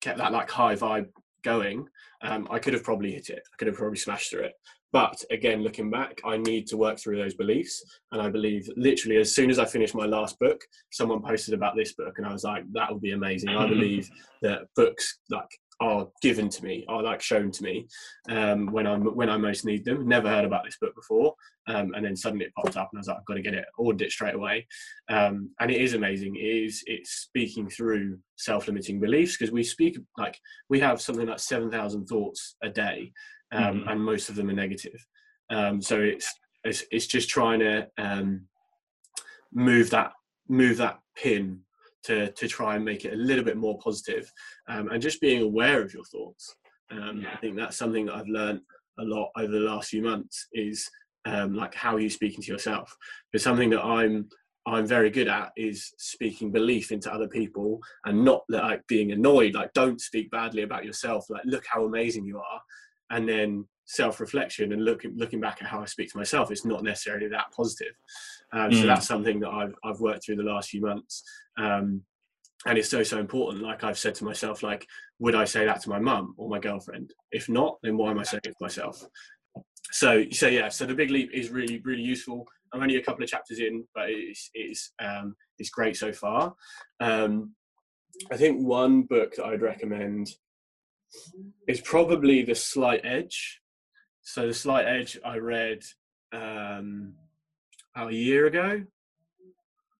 kept 0.00 0.18
that 0.18 0.32
like 0.32 0.50
high 0.50 0.74
vibe 0.74 1.08
going, 1.42 1.86
um, 2.22 2.48
I 2.50 2.58
could 2.58 2.72
have 2.72 2.82
probably 2.82 3.12
hit 3.12 3.30
it. 3.30 3.42
I 3.52 3.56
could 3.56 3.68
have 3.68 3.76
probably 3.76 3.98
smashed 3.98 4.30
through 4.30 4.44
it. 4.44 4.54
But 4.92 5.22
again, 5.30 5.62
looking 5.62 5.90
back, 5.90 6.20
I 6.24 6.38
need 6.38 6.66
to 6.68 6.76
work 6.76 6.98
through 6.98 7.18
those 7.18 7.34
beliefs. 7.34 7.82
And 8.12 8.22
I 8.22 8.30
believe 8.30 8.68
literally 8.76 9.18
as 9.18 9.34
soon 9.34 9.50
as 9.50 9.58
I 9.58 9.64
finished 9.64 9.94
my 9.94 10.06
last 10.06 10.38
book, 10.38 10.60
someone 10.90 11.22
posted 11.22 11.54
about 11.54 11.76
this 11.76 11.92
book 11.92 12.14
and 12.16 12.26
I 12.26 12.32
was 12.32 12.44
like, 12.44 12.64
that 12.72 12.90
would 12.92 13.02
be 13.02 13.12
amazing. 13.12 13.50
I 13.50 13.66
believe 13.68 14.08
that 14.42 14.62
books 14.74 15.18
like 15.30 15.48
are 15.80 16.08
given 16.22 16.48
to 16.48 16.64
me, 16.64 16.84
are 16.88 17.02
like 17.02 17.20
shown 17.20 17.50
to 17.52 17.62
me 17.62 17.86
um, 18.28 18.66
when 18.66 18.86
I'm 18.86 19.02
when 19.14 19.30
I 19.30 19.36
most 19.36 19.64
need 19.64 19.84
them. 19.84 20.08
Never 20.08 20.28
heard 20.28 20.44
about 20.44 20.64
this 20.64 20.76
book 20.80 20.94
before, 20.94 21.34
um, 21.68 21.94
and 21.94 22.04
then 22.04 22.16
suddenly 22.16 22.46
it 22.46 22.54
popped 22.54 22.76
up, 22.76 22.88
and 22.92 22.98
I 22.98 23.00
was 23.00 23.08
like, 23.08 23.18
I've 23.18 23.24
got 23.26 23.34
to 23.34 23.42
get 23.42 23.54
it, 23.54 23.64
ordered 23.78 24.02
it 24.02 24.10
straight 24.10 24.34
away. 24.34 24.66
Um, 25.08 25.50
and 25.60 25.70
it 25.70 25.80
is 25.80 25.94
amazing. 25.94 26.36
It 26.36 26.40
is 26.40 26.82
it's 26.86 27.10
speaking 27.10 27.68
through 27.70 28.18
self-limiting 28.36 29.00
beliefs 29.00 29.36
because 29.36 29.52
we 29.52 29.62
speak 29.62 29.98
like 30.16 30.38
we 30.68 30.80
have 30.80 31.00
something 31.00 31.28
like 31.28 31.38
seven 31.38 31.70
thousand 31.70 32.06
thoughts 32.06 32.56
a 32.62 32.68
day, 32.68 33.12
um, 33.52 33.80
mm-hmm. 33.80 33.88
and 33.88 34.04
most 34.04 34.28
of 34.28 34.36
them 34.36 34.50
are 34.50 34.54
negative. 34.54 35.04
Um, 35.50 35.80
so 35.80 36.00
it's, 36.00 36.32
it's 36.64 36.84
it's 36.90 37.06
just 37.06 37.28
trying 37.28 37.60
to 37.60 37.88
um, 37.98 38.46
move 39.52 39.90
that 39.90 40.12
move 40.48 40.76
that 40.78 40.98
pin 41.16 41.60
to 42.04 42.30
to 42.32 42.48
try 42.48 42.76
and 42.76 42.84
make 42.84 43.04
it 43.04 43.12
a 43.12 43.16
little 43.16 43.44
bit 43.44 43.56
more 43.56 43.78
positive, 43.78 44.30
um, 44.68 44.88
and 44.90 45.02
just 45.02 45.20
being 45.20 45.42
aware 45.42 45.82
of 45.82 45.94
your 45.94 46.04
thoughts. 46.04 46.54
Um, 46.90 47.26
I 47.30 47.36
think 47.36 47.56
that's 47.56 47.76
something 47.76 48.06
that 48.06 48.14
I've 48.14 48.28
learned 48.28 48.60
a 48.98 49.04
lot 49.04 49.30
over 49.36 49.52
the 49.52 49.60
last 49.60 49.90
few 49.90 50.02
months 50.02 50.48
is 50.52 50.88
um, 51.24 51.54
like 51.54 51.74
how 51.74 51.94
are 51.94 52.00
you 52.00 52.10
speaking 52.10 52.42
to 52.42 52.52
yourself. 52.52 52.94
But 53.32 53.40
something 53.40 53.70
that 53.70 53.84
I'm 53.84 54.28
I'm 54.66 54.86
very 54.86 55.10
good 55.10 55.28
at 55.28 55.52
is 55.56 55.92
speaking 55.98 56.50
belief 56.50 56.92
into 56.92 57.12
other 57.12 57.28
people 57.28 57.80
and 58.04 58.24
not 58.24 58.42
like 58.48 58.86
being 58.86 59.12
annoyed. 59.12 59.54
Like 59.54 59.72
don't 59.72 60.00
speak 60.00 60.30
badly 60.30 60.62
about 60.62 60.84
yourself. 60.84 61.26
Like 61.30 61.44
look 61.44 61.64
how 61.70 61.84
amazing 61.84 62.24
you 62.24 62.38
are 62.38 62.60
and 63.10 63.28
then 63.28 63.66
self-reflection 63.86 64.72
and 64.72 64.84
looking 64.84 65.14
looking 65.16 65.40
back 65.40 65.58
at 65.62 65.68
how 65.68 65.80
I 65.80 65.86
speak 65.86 66.10
to 66.10 66.18
myself, 66.18 66.50
it's 66.50 66.64
not 66.64 66.84
necessarily 66.84 67.28
that 67.28 67.50
positive. 67.56 67.94
Um, 68.52 68.70
mm. 68.70 68.80
So 68.80 68.86
that's 68.86 69.06
something 69.06 69.40
that 69.40 69.50
I've 69.50 69.74
I've 69.84 70.00
worked 70.00 70.24
through 70.24 70.36
the 70.36 70.42
last 70.42 70.70
few 70.70 70.80
months, 70.80 71.22
um, 71.58 72.02
and 72.66 72.78
it's 72.78 72.90
so 72.90 73.02
so 73.02 73.18
important. 73.18 73.62
Like 73.62 73.84
I've 73.84 73.98
said 73.98 74.14
to 74.16 74.24
myself, 74.24 74.62
like, 74.62 74.86
would 75.18 75.34
I 75.34 75.44
say 75.44 75.64
that 75.64 75.80
to 75.82 75.90
my 75.90 75.98
mum 75.98 76.34
or 76.36 76.48
my 76.48 76.58
girlfriend? 76.58 77.12
If 77.32 77.48
not, 77.48 77.78
then 77.82 77.96
why 77.96 78.10
am 78.10 78.18
I 78.18 78.24
saying 78.24 78.42
it 78.44 78.50
to 78.58 78.64
myself? 78.64 79.04
So 79.90 80.24
so 80.30 80.48
yeah, 80.48 80.68
so 80.68 80.84
the 80.84 80.94
big 80.94 81.10
leap 81.10 81.30
is 81.32 81.50
really 81.50 81.80
really 81.84 82.02
useful. 82.02 82.46
I'm 82.72 82.82
only 82.82 82.96
a 82.96 83.02
couple 83.02 83.24
of 83.24 83.30
chapters 83.30 83.60
in, 83.60 83.84
but 83.94 84.10
it's 84.10 84.50
it's 84.52 84.92
um, 85.02 85.34
it's 85.58 85.70
great 85.70 85.96
so 85.96 86.12
far. 86.12 86.54
Um, 87.00 87.54
I 88.30 88.36
think 88.36 88.60
one 88.60 89.02
book 89.02 89.36
that 89.36 89.46
I'd 89.46 89.62
recommend 89.62 90.28
is 91.66 91.80
probably 91.80 92.42
The 92.42 92.54
Slight 92.54 93.00
Edge. 93.04 93.60
So, 94.22 94.46
The 94.46 94.54
Slight 94.54 94.86
Edge 94.86 95.18
I 95.24 95.38
read 95.38 95.82
um, 96.32 97.14
about 97.94 98.10
a 98.10 98.14
year 98.14 98.46
ago, 98.46 98.84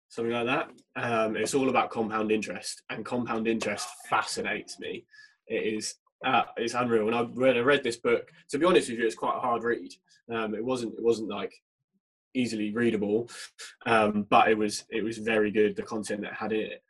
something 0.09 0.33
like 0.33 0.47
that. 0.47 0.71
Um, 0.97 1.37
it's 1.37 1.55
all 1.55 1.69
about 1.69 1.91
compound 1.91 2.31
interest, 2.31 2.83
and 2.91 3.05
compound 3.05 3.47
interest 3.47 3.89
fascinates 4.09 4.79
me. 4.79 5.05
It 5.47 5.75
is 5.75 5.95
uh, 6.25 6.43
it's 6.57 6.75
unreal. 6.75 7.07
And 7.07 7.17
I 7.17 7.27
read, 7.33 7.57
I 7.57 7.61
read 7.61 7.85
this 7.85 7.97
book. 7.97 8.31
To 8.51 8.59
be 8.59 8.67
honest 8.67 8.91
with 8.91 8.99
you, 8.99 9.07
it's 9.07 9.15
quite 9.15 9.37
a 9.37 9.41
hard 9.41 9.63
read. 9.63 9.93
Um, 10.33 10.55
it 10.55 10.65
wasn't 10.65 10.95
it 10.95 11.03
wasn't 11.03 11.29
like 11.29 11.53
easily 12.35 12.73
readable, 12.73 13.29
um, 13.87 14.27
but 14.29 14.49
it 14.49 14.57
was 14.57 14.85
it 14.91 15.03
was 15.03 15.19
very 15.19 15.51
good. 15.51 15.77
The 15.77 15.83
content 15.83 16.23
that 16.23 16.35
had 16.35 16.53
it. 16.53 16.83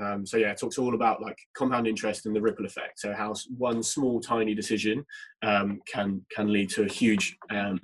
Um, 0.00 0.26
so 0.26 0.36
yeah, 0.36 0.50
it 0.50 0.58
talks 0.58 0.76
all 0.78 0.94
about 0.94 1.22
like 1.22 1.38
compound 1.56 1.86
interest 1.86 2.26
and 2.26 2.36
the 2.36 2.40
ripple 2.40 2.66
effect. 2.66 3.00
So 3.00 3.14
how 3.14 3.34
one 3.56 3.82
small 3.82 4.20
tiny 4.20 4.54
decision 4.54 5.04
um, 5.42 5.80
can 5.90 6.24
can 6.34 6.52
lead 6.52 6.70
to 6.70 6.84
a 6.84 6.88
huge 6.88 7.36
um, 7.50 7.80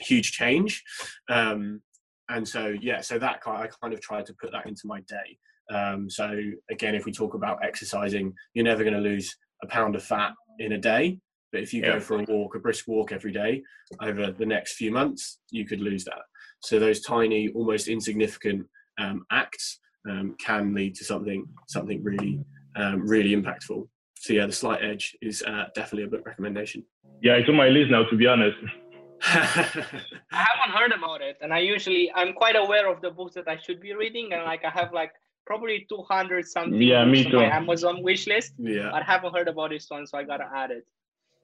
huge 0.00 0.32
change. 0.32 0.82
Um, 1.28 1.82
and 2.28 2.46
so 2.46 2.74
yeah, 2.80 3.00
so 3.00 3.18
that 3.18 3.40
I 3.46 3.68
kind 3.80 3.92
of 3.92 4.00
tried 4.00 4.26
to 4.26 4.34
put 4.34 4.52
that 4.52 4.66
into 4.66 4.82
my 4.86 5.00
day. 5.02 5.38
Um, 5.72 6.08
so 6.08 6.40
again, 6.70 6.94
if 6.94 7.04
we 7.04 7.12
talk 7.12 7.34
about 7.34 7.64
exercising, 7.64 8.32
you're 8.54 8.64
never 8.64 8.84
going 8.84 8.94
to 8.94 9.00
lose 9.00 9.36
a 9.62 9.66
pound 9.66 9.96
of 9.96 10.02
fat 10.02 10.32
in 10.58 10.72
a 10.72 10.78
day. 10.78 11.18
But 11.56 11.62
if 11.62 11.72
you 11.72 11.80
yeah. 11.80 11.92
go 11.92 12.00
for 12.00 12.20
a 12.20 12.24
walk, 12.24 12.54
a 12.54 12.58
brisk 12.58 12.86
walk 12.86 13.12
every 13.12 13.32
day 13.32 13.62
over 14.02 14.30
the 14.30 14.44
next 14.44 14.74
few 14.74 14.92
months, 14.92 15.38
you 15.50 15.64
could 15.64 15.80
lose 15.80 16.04
that. 16.04 16.20
So 16.60 16.78
those 16.78 17.00
tiny, 17.00 17.48
almost 17.54 17.88
insignificant 17.88 18.66
um, 18.98 19.24
acts 19.32 19.80
um, 20.06 20.36
can 20.38 20.74
lead 20.74 20.94
to 20.96 21.04
something 21.04 21.46
something 21.66 22.04
really 22.04 22.44
um, 22.76 23.08
really 23.08 23.34
impactful. 23.34 23.88
So 24.18 24.34
yeah, 24.34 24.44
the 24.44 24.52
slight 24.52 24.84
edge 24.84 25.16
is 25.22 25.42
uh, 25.44 25.68
definitely 25.74 26.02
a 26.02 26.08
book 26.08 26.26
recommendation. 26.26 26.84
Yeah, 27.22 27.36
it's 27.36 27.48
on 27.48 27.56
my 27.56 27.68
list 27.68 27.90
now. 27.90 28.04
To 28.04 28.16
be 28.16 28.26
honest. 28.26 28.58
I 29.22 30.44
haven't 30.50 30.76
heard 30.76 30.92
about 30.92 31.22
it, 31.22 31.38
and 31.40 31.54
I 31.54 31.60
usually 31.60 32.12
I'm 32.14 32.34
quite 32.34 32.56
aware 32.56 32.86
of 32.86 33.00
the 33.00 33.10
books 33.10 33.32
that 33.36 33.48
I 33.48 33.56
should 33.64 33.80
be 33.80 33.94
reading, 33.94 34.34
and 34.34 34.44
like 34.44 34.62
I 34.62 34.68
have 34.68 34.92
like 34.92 35.12
probably 35.46 35.86
200 35.88 36.46
something 36.46 36.82
yeah, 36.82 37.04
me 37.06 37.24
too. 37.24 37.36
my 37.36 37.44
Amazon 37.44 38.02
wish 38.02 38.26
list. 38.26 38.52
Yeah. 38.58 38.92
I 38.92 39.02
haven't 39.02 39.34
heard 39.34 39.48
about 39.48 39.70
this 39.70 39.88
one, 39.88 40.06
so 40.06 40.18
I 40.18 40.24
gotta 40.24 40.50
add 40.54 40.70
it. 40.70 40.84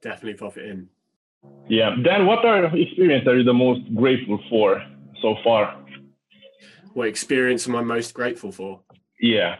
Definitely 0.03 0.33
pop 0.33 0.57
it 0.57 0.65
in. 0.65 0.89
Yeah. 1.69 1.95
Dan, 2.03 2.25
what 2.25 2.45
are 2.45 2.65
experience 2.77 3.27
are 3.27 3.37
you 3.37 3.43
the 3.43 3.53
most 3.53 3.81
grateful 3.95 4.39
for 4.49 4.83
so 5.21 5.35
far? 5.43 5.83
What 6.93 7.07
experience 7.07 7.67
am 7.67 7.75
I 7.75 7.81
most 7.81 8.13
grateful 8.13 8.51
for? 8.51 8.81
Yeah. 9.19 9.55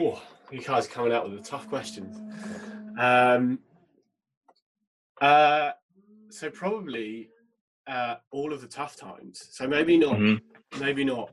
Oh, 0.00 0.22
you 0.50 0.60
guys 0.60 0.86
are 0.86 0.90
coming 0.90 1.12
out 1.12 1.28
with 1.28 1.42
the 1.42 1.48
tough 1.48 1.68
questions. 1.68 2.16
Um, 2.98 3.58
uh, 5.20 5.72
so 6.30 6.50
probably 6.50 7.30
uh, 7.86 8.16
all 8.30 8.52
of 8.52 8.60
the 8.60 8.68
tough 8.68 8.96
times. 8.96 9.48
So 9.50 9.66
maybe 9.66 9.98
not, 9.98 10.16
mm-hmm. 10.16 10.80
maybe 10.80 11.04
not 11.04 11.30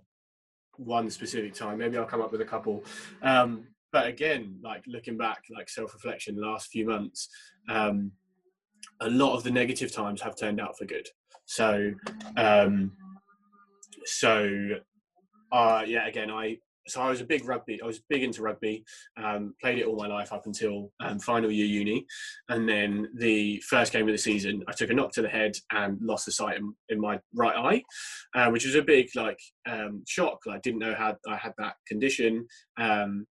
one 0.78 1.10
specific 1.10 1.54
time. 1.54 1.78
Maybe 1.78 1.98
I'll 1.98 2.06
come 2.06 2.22
up 2.22 2.32
with 2.32 2.42
a 2.42 2.46
couple. 2.46 2.84
Um, 3.22 3.68
but 3.92 4.08
again, 4.08 4.60
like 4.64 4.84
looking 4.88 5.18
back, 5.18 5.44
like 5.56 5.70
self-reflection, 5.70 6.36
last 6.36 6.70
few 6.72 6.88
months, 6.88 7.28
um, 7.70 8.12
a 9.02 9.10
lot 9.10 9.36
of 9.36 9.44
the 9.44 9.52
negative 9.52 9.92
times 9.92 10.22
have 10.22 10.36
turned 10.36 10.60
out 10.60 10.78
for 10.78 10.86
good. 10.86 11.08
So, 11.46 11.92
um, 12.38 12.92
so, 14.06 14.70
uh, 15.52 15.84
yeah, 15.86 16.08
again, 16.08 16.32
I 16.32 16.58
so 16.88 17.02
I 17.02 17.10
was 17.10 17.22
a 17.22 17.26
big 17.26 17.48
rugby. 17.48 17.82
I 17.82 17.86
was 17.86 18.02
big 18.10 18.24
into 18.24 18.42
rugby. 18.42 18.84
Um, 19.22 19.54
played 19.62 19.80
it 19.80 19.86
all 19.86 19.96
my 19.96 20.08
life 20.08 20.34
up 20.34 20.46
until 20.46 20.92
um, 21.00 21.20
final 21.20 21.52
year 21.52 21.66
uni, 21.66 22.06
and 22.50 22.68
then 22.68 23.10
the 23.16 23.62
first 23.68 23.94
game 23.94 24.08
of 24.08 24.14
the 24.14 24.18
season, 24.18 24.64
I 24.68 24.74
took 24.74 24.90
a 24.90 24.94
knock 24.94 25.12
to 25.14 25.22
the 25.22 25.30
head 25.30 25.54
and 25.72 26.00
lost 26.02 26.26
the 26.26 26.32
sight 26.32 26.58
in, 26.58 26.74
in 26.90 27.00
my 27.00 27.20
right 27.34 27.56
eye, 27.56 27.84
uh, 28.36 28.50
which 28.50 28.66
was 28.66 28.76
a 28.76 28.82
big 28.82 29.10
like 29.16 29.40
um, 29.70 30.04
shock. 30.08 30.40
I 30.50 30.58
didn't 30.60 30.80
know 30.80 30.96
how 30.96 31.16
I 31.28 31.38
had 31.38 31.54
that 31.58 31.76
condition, 31.88 32.48
um, 32.80 33.26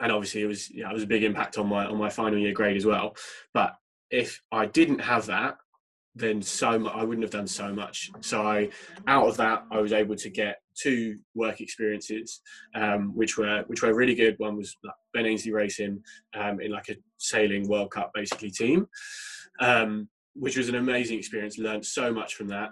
and 0.00 0.12
obviously 0.12 0.42
it 0.42 0.46
was 0.46 0.70
yeah, 0.70 0.90
it 0.90 0.94
was 0.94 1.02
a 1.02 1.08
big 1.08 1.24
impact 1.24 1.58
on 1.58 1.68
my 1.68 1.86
on 1.86 1.96
my 1.96 2.10
final 2.10 2.38
year 2.38 2.52
grade 2.52 2.76
as 2.76 2.86
well. 2.86 3.16
But 3.54 3.74
if 4.10 4.40
I 4.52 4.66
didn't 4.66 5.00
have 5.00 5.26
that, 5.26 5.58
then 6.14 6.42
so 6.42 6.78
much, 6.78 6.94
I 6.94 7.04
wouldn't 7.04 7.24
have 7.24 7.32
done 7.32 7.46
so 7.46 7.72
much. 7.72 8.10
So 8.20 8.46
I, 8.46 8.70
out 9.06 9.28
of 9.28 9.36
that, 9.36 9.64
I 9.70 9.80
was 9.80 9.92
able 9.92 10.16
to 10.16 10.30
get 10.30 10.58
two 10.74 11.18
work 11.34 11.60
experiences, 11.60 12.40
um, 12.74 13.14
which 13.14 13.38
were 13.38 13.64
which 13.66 13.82
were 13.82 13.94
really 13.94 14.14
good. 14.14 14.34
One 14.38 14.56
was 14.56 14.76
Ben 15.14 15.26
Ainslie 15.26 15.52
Racing 15.52 16.02
um, 16.34 16.60
in 16.60 16.72
like 16.72 16.88
a 16.88 16.96
sailing 17.18 17.68
World 17.68 17.90
Cup 17.90 18.10
basically 18.14 18.50
team, 18.50 18.86
um, 19.60 20.08
which 20.34 20.56
was 20.56 20.68
an 20.68 20.76
amazing 20.76 21.18
experience. 21.18 21.58
Learned 21.58 21.86
so 21.86 22.12
much 22.12 22.34
from 22.34 22.48
that, 22.48 22.70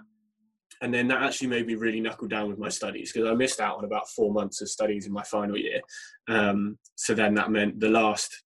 and 0.81 0.93
then 0.93 1.07
that 1.07 1.23
actually 1.23 1.47
made 1.47 1.67
me 1.67 1.75
really 1.75 1.99
knuckle 1.99 2.27
down 2.27 2.49
with 2.49 2.59
my 2.59 2.69
studies 2.69 3.11
because 3.11 3.27
I 3.29 3.33
missed 3.33 3.59
out 3.59 3.77
on 3.77 3.85
about 3.85 4.09
four 4.09 4.31
months 4.31 4.61
of 4.61 4.69
studies 4.69 5.07
in 5.07 5.13
my 5.13 5.23
final 5.23 5.57
year. 5.57 5.81
Um, 6.27 6.77
so 6.95 7.13
then 7.13 7.33
that 7.35 7.51
meant 7.51 7.79
the 7.79 7.89
last 7.89 8.43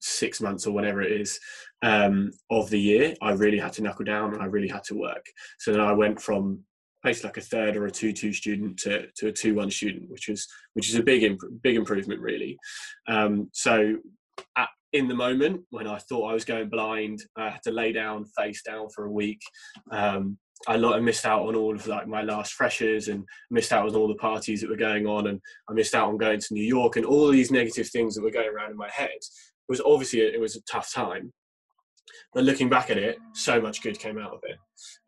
six 0.00 0.40
months 0.40 0.66
or 0.66 0.72
whatever 0.72 1.00
it 1.02 1.12
is 1.12 1.38
um, 1.82 2.32
of 2.50 2.70
the 2.70 2.80
year, 2.80 3.14
I 3.22 3.32
really 3.32 3.58
had 3.58 3.72
to 3.74 3.82
knuckle 3.82 4.04
down 4.04 4.34
and 4.34 4.42
I 4.42 4.46
really 4.46 4.68
had 4.68 4.84
to 4.84 4.94
work. 4.94 5.24
So 5.58 5.72
then 5.72 5.80
I 5.80 5.92
went 5.92 6.20
from 6.20 6.60
basically 7.02 7.28
like 7.28 7.36
a 7.38 7.42
third 7.42 7.76
or 7.76 7.86
a 7.86 7.90
two 7.90 8.12
two 8.12 8.32
student 8.32 8.78
to, 8.80 9.06
to 9.16 9.28
a 9.28 9.32
two 9.32 9.54
one 9.54 9.70
student, 9.70 10.10
which 10.10 10.28
was 10.28 10.46
which 10.74 10.88
is 10.88 10.94
a 10.94 11.02
big 11.02 11.22
imp- 11.22 11.62
big 11.62 11.76
improvement 11.76 12.20
really. 12.20 12.58
Um, 13.08 13.48
so 13.52 13.96
at, 14.56 14.68
in 14.92 15.08
the 15.08 15.14
moment 15.14 15.62
when 15.70 15.86
I 15.86 15.98
thought 15.98 16.30
I 16.30 16.34
was 16.34 16.44
going 16.44 16.68
blind, 16.68 17.22
I 17.36 17.50
had 17.50 17.62
to 17.64 17.72
lay 17.72 17.92
down 17.92 18.26
face 18.36 18.62
down 18.62 18.88
for 18.94 19.06
a 19.06 19.12
week. 19.12 19.40
Um, 19.90 20.38
I 20.68 21.00
missed 21.00 21.26
out 21.26 21.46
on 21.46 21.56
all 21.56 21.74
of 21.74 21.86
like 21.86 22.06
my 22.06 22.22
last 22.22 22.52
freshers 22.52 23.08
and 23.08 23.24
missed 23.50 23.72
out 23.72 23.88
on 23.88 23.96
all 23.96 24.08
the 24.08 24.14
parties 24.14 24.60
that 24.60 24.70
were 24.70 24.76
going 24.76 25.06
on 25.06 25.26
and 25.26 25.40
I 25.68 25.72
missed 25.72 25.94
out 25.94 26.08
on 26.08 26.18
going 26.18 26.40
to 26.40 26.54
New 26.54 26.64
York 26.64 26.96
and 26.96 27.04
all 27.04 27.28
these 27.28 27.50
negative 27.50 27.88
things 27.88 28.14
that 28.14 28.22
were 28.22 28.30
going 28.30 28.48
around 28.48 28.70
in 28.70 28.76
my 28.76 28.90
head. 28.90 29.10
It 29.10 29.68
was 29.68 29.80
obviously 29.80 30.20
it 30.20 30.40
was 30.40 30.56
a 30.56 30.62
tough 30.62 30.92
time, 30.92 31.32
but 32.34 32.44
looking 32.44 32.68
back 32.68 32.90
at 32.90 32.98
it, 32.98 33.18
so 33.34 33.60
much 33.60 33.82
good 33.82 33.98
came 33.98 34.18
out 34.18 34.32
of 34.32 34.40
it. 34.44 34.58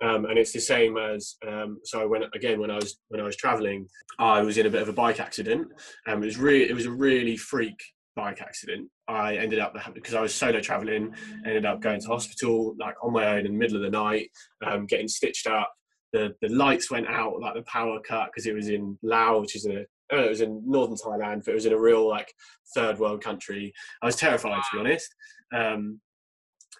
Um, 0.05 0.25
and 0.25 0.38
it's 0.38 0.53
the 0.53 0.61
same 0.61 0.97
as 0.97 1.37
um, 1.47 1.79
so 1.85 2.07
when 2.09 2.25
again 2.35 2.61
when 2.61 2.71
I 2.71 2.77
was 2.77 2.99
when 3.09 3.21
I 3.21 3.25
was 3.25 3.37
traveling, 3.37 3.87
I 4.19 4.43
was 4.43 4.59
in 4.59 4.67
a 4.67 4.71
bit 4.71 4.83
of 4.83 4.88
a 4.88 4.93
bike 4.93 5.21
accident. 5.21 5.69
and 6.07 6.23
it 6.23 6.27
was 6.27 6.38
really 6.38 6.69
it 6.69 6.75
was 6.75 6.87
a 6.87 6.93
really 6.93 7.37
freak 7.37 7.81
bike 8.17 8.40
accident. 8.40 8.88
I 9.09 9.37
ended 9.37 9.59
up 9.59 9.77
because 9.95 10.14
I 10.14 10.21
was 10.21 10.35
solo 10.35 10.61
traveling, 10.61 11.14
ended 11.45 11.67
up 11.67 11.81
going 11.81 12.01
to 12.01 12.07
hospital 12.07 12.75
like 12.79 12.97
on 13.03 13.12
my 13.12 13.27
own 13.27 13.40
in 13.40 13.53
the 13.53 13.59
middle 13.59 13.77
of 13.77 13.83
the 13.83 13.90
night, 13.90 14.31
um, 14.67 14.87
getting 14.87 15.09
stitched 15.09 15.47
up. 15.47 15.73
The 16.12 16.35
the 16.40 16.49
lights 16.49 16.90
went 16.90 17.09
out, 17.09 17.40
like 17.40 17.55
the 17.55 17.62
power 17.62 18.01
cut 18.01 18.27
because 18.27 18.47
it 18.47 18.55
was 18.55 18.69
in 18.69 18.99
Laos, 19.03 19.43
which 19.43 19.57
is 19.57 19.67
a 19.67 19.85
oh, 20.12 20.25
it 20.25 20.31
was 20.31 20.40
in 20.40 20.62
northern 20.64 20.97
Thailand, 20.97 21.45
but 21.45 21.53
it 21.53 21.55
was 21.55 21.67
in 21.67 21.73
a 21.73 21.81
real 21.81 22.09
like 22.09 22.33
third 22.75 22.99
world 22.99 23.23
country. 23.23 23.73
I 24.03 24.07
was 24.07 24.17
terrified 24.17 24.62
to 24.62 24.77
be 24.77 24.81
honest. 24.81 25.14
Um, 25.53 26.01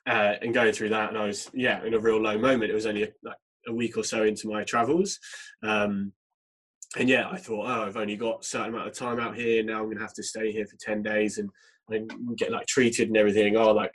uh, 0.07 0.35
and 0.43 0.53
going 0.53 0.73
through 0.73 0.91
that, 0.91 1.09
and 1.11 1.19
I 1.19 1.27
was 1.27 1.51
yeah 1.55 1.85
in 1.85 1.95
a 1.95 1.99
real 1.99 2.21
low 2.21 2.39
moment. 2.39 2.71
It 2.71 2.75
was 2.75 2.87
only 2.87 3.05
a, 3.05 3.09
like 3.23 3.37
a 3.67 3.73
week 3.73 3.97
or 3.97 4.05
so 4.05 4.25
into 4.25 4.49
my 4.49 4.65
travels, 4.65 5.19
um, 5.63 6.13
and 6.97 7.09
yeah, 7.09 7.29
I 7.31 7.39
thought, 7.39 7.67
oh, 7.67 7.87
I've 7.87 7.97
only 7.97 8.17
got 8.17 8.43
a 8.43 8.47
certain 8.47 8.75
amount 8.75 8.89
of 8.89 8.95
time 8.95 9.19
out 9.19 9.37
here. 9.37 9.63
Now 9.63 9.83
I'm 9.83 9.89
gonna 9.89 10.01
have 10.01 10.15
to 10.15 10.23
stay 10.23 10.53
here 10.53 10.67
for 10.67 10.77
ten 10.79 11.03
days 11.03 11.39
and, 11.39 11.51
and 11.89 12.11
get 12.37 12.53
like 12.53 12.67
treated 12.67 13.09
and 13.09 13.17
everything. 13.17 13.57
Oh, 13.57 13.73
like 13.73 13.93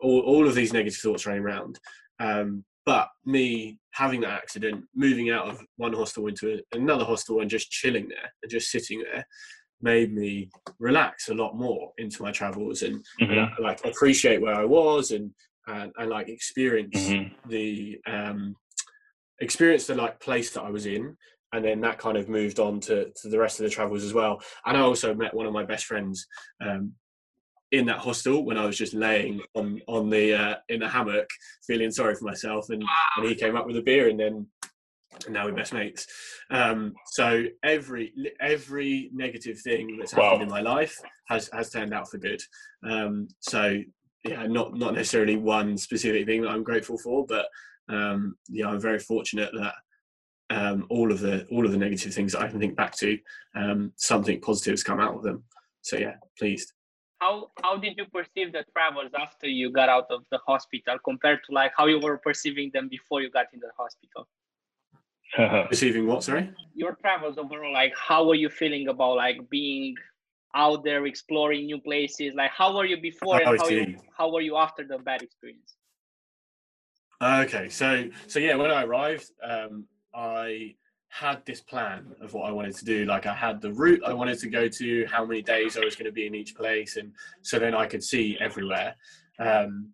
all, 0.00 0.20
all 0.20 0.48
of 0.48 0.54
these 0.54 0.72
negative 0.72 0.98
thoughts 0.98 1.26
running 1.26 1.42
around. 1.42 1.78
Um, 2.18 2.64
but 2.86 3.08
me 3.24 3.78
having 3.92 4.22
that 4.22 4.32
accident, 4.32 4.84
moving 4.94 5.30
out 5.30 5.48
of 5.48 5.60
one 5.76 5.92
hostel 5.92 6.26
into 6.26 6.60
another 6.72 7.04
hostel 7.04 7.40
and 7.40 7.50
just 7.50 7.70
chilling 7.70 8.08
there 8.08 8.32
and 8.42 8.50
just 8.50 8.70
sitting 8.70 9.02
there, 9.02 9.24
made 9.82 10.12
me 10.12 10.50
relax 10.78 11.28
a 11.28 11.34
lot 11.34 11.56
more 11.56 11.92
into 11.98 12.22
my 12.22 12.30
travels 12.30 12.82
and, 12.82 13.04
mm-hmm. 13.20 13.32
and 13.32 13.50
like 13.60 13.84
appreciate 13.84 14.40
where 14.40 14.54
I 14.54 14.64
was 14.64 15.10
and 15.10 15.30
and, 15.66 15.92
and 15.98 16.10
like 16.10 16.28
experience 16.28 16.96
mm-hmm. 16.96 17.48
the 17.48 17.98
um, 18.06 18.56
experience 19.40 19.86
the 19.86 19.94
like 19.94 20.20
place 20.20 20.50
that 20.52 20.62
I 20.62 20.70
was 20.70 20.86
in 20.86 21.16
and 21.52 21.64
then 21.64 21.80
that 21.80 21.98
kind 21.98 22.16
of 22.16 22.28
moved 22.28 22.60
on 22.60 22.80
to, 22.80 23.10
to 23.16 23.28
the 23.28 23.38
rest 23.38 23.58
of 23.58 23.64
the 23.64 23.70
travels 23.70 24.04
as 24.04 24.14
well 24.14 24.40
and 24.66 24.76
I 24.76 24.80
also 24.80 25.14
met 25.14 25.34
one 25.34 25.46
of 25.46 25.52
my 25.52 25.64
best 25.64 25.86
friends 25.86 26.26
um, 26.64 26.92
in 27.72 27.86
that 27.86 27.98
hostel 27.98 28.44
when 28.44 28.58
I 28.58 28.66
was 28.66 28.76
just 28.76 28.94
laying 28.94 29.40
on 29.54 29.80
on 29.86 30.10
the 30.10 30.34
uh, 30.34 30.54
in 30.68 30.80
the 30.80 30.88
hammock 30.88 31.28
feeling 31.66 31.90
sorry 31.90 32.14
for 32.14 32.24
myself 32.24 32.68
and, 32.70 32.82
and 33.16 33.28
he 33.28 33.34
came 33.34 33.56
up 33.56 33.66
with 33.66 33.76
a 33.76 33.82
beer 33.82 34.08
and 34.08 34.18
then 34.18 34.46
and 35.24 35.34
now 35.34 35.44
we're 35.44 35.52
best 35.52 35.72
mates. 35.72 36.06
Um, 36.50 36.94
so 37.06 37.44
every 37.62 38.12
every 38.40 39.10
negative 39.12 39.58
thing 39.60 39.96
that's 39.98 40.12
happened 40.12 40.38
wow. 40.38 40.42
in 40.42 40.48
my 40.48 40.60
life 40.60 40.96
has 41.28 41.50
has 41.52 41.70
turned 41.70 41.92
out 41.92 42.10
for 42.10 42.18
good. 42.18 42.40
Um, 42.88 43.28
so 43.40 43.80
yeah, 44.24 44.46
not 44.46 44.74
not 44.74 44.94
necessarily 44.94 45.36
one 45.36 45.76
specific 45.76 46.26
thing 46.26 46.42
that 46.42 46.50
I'm 46.50 46.64
grateful 46.64 46.98
for, 46.98 47.26
but 47.26 47.46
um, 47.88 48.36
yeah, 48.48 48.68
I'm 48.68 48.80
very 48.80 48.98
fortunate 48.98 49.50
that 49.54 49.74
um, 50.50 50.86
all 50.90 51.10
of 51.12 51.20
the 51.20 51.46
all 51.50 51.64
of 51.64 51.72
the 51.72 51.78
negative 51.78 52.12
things 52.12 52.32
that 52.32 52.42
I 52.42 52.48
can 52.48 52.58
think 52.58 52.76
back 52.76 52.94
to, 52.96 53.18
um, 53.54 53.92
something 53.96 54.40
positive 54.40 54.72
has 54.72 54.82
come 54.82 55.00
out 55.00 55.14
of 55.14 55.22
them. 55.22 55.44
so 55.80 55.96
yeah, 55.96 56.16
pleased. 56.38 56.72
How 57.20 57.50
how 57.62 57.76
did 57.76 57.96
you 57.96 58.06
perceive 58.06 58.52
the 58.52 58.64
travels 58.72 59.12
after 59.18 59.46
you 59.46 59.70
got 59.70 59.88
out 59.88 60.06
of 60.10 60.24
the 60.30 60.38
hospital 60.46 60.96
compared 61.04 61.40
to 61.46 61.54
like 61.54 61.72
how 61.76 61.86
you 61.86 62.00
were 62.00 62.18
perceiving 62.18 62.70
them 62.74 62.88
before 62.88 63.22
you 63.22 63.30
got 63.30 63.46
in 63.52 63.60
the 63.60 63.70
hospital? 63.78 64.26
Perceiving 65.68 66.08
what? 66.08 66.24
Sorry. 66.24 66.50
Your 66.74 66.94
travels 66.94 67.38
overall, 67.38 67.72
like 67.72 67.94
how 67.96 68.26
were 68.26 68.34
you 68.34 68.48
feeling 68.48 68.88
about 68.88 69.16
like 69.16 69.48
being 69.48 69.94
out 70.56 70.82
there 70.82 71.06
exploring 71.06 71.66
new 71.66 71.80
places? 71.80 72.34
Like 72.34 72.50
how 72.50 72.76
were 72.76 72.84
you 72.84 73.00
before 73.00 73.36
Oh, 73.36 73.38
I 73.38 73.50
and 73.50 73.60
how 73.60 73.68
you, 73.68 73.96
how 74.18 74.32
were 74.32 74.40
you 74.40 74.56
after 74.56 74.84
the 74.84 74.98
bad 74.98 75.22
experience? 75.22 75.76
Okay, 77.22 77.68
so 77.68 78.08
so 78.26 78.38
yeah, 78.40 78.56
when 78.56 78.70
I 78.70 78.82
arrived, 78.82 79.30
um, 79.42 79.84
I 80.14 80.74
had 81.10 81.44
this 81.44 81.60
plan 81.60 82.14
of 82.20 82.32
what 82.34 82.48
I 82.48 82.52
wanted 82.52 82.74
to 82.76 82.84
do. 82.84 83.04
Like 83.04 83.26
I 83.26 83.34
had 83.34 83.60
the 83.60 83.72
route 83.72 84.02
I 84.06 84.12
wanted 84.12 84.38
to 84.40 84.48
go 84.48 84.68
to, 84.68 85.06
how 85.06 85.24
many 85.24 85.42
days 85.42 85.76
I 85.76 85.84
was 85.84 85.96
going 85.96 86.06
to 86.06 86.12
be 86.12 86.26
in 86.26 86.34
each 86.34 86.54
place, 86.54 86.96
and 86.96 87.12
so 87.42 87.58
then 87.58 87.74
I 87.74 87.86
could 87.86 88.02
see 88.02 88.38
everywhere. 88.40 88.94
Um, 89.38 89.92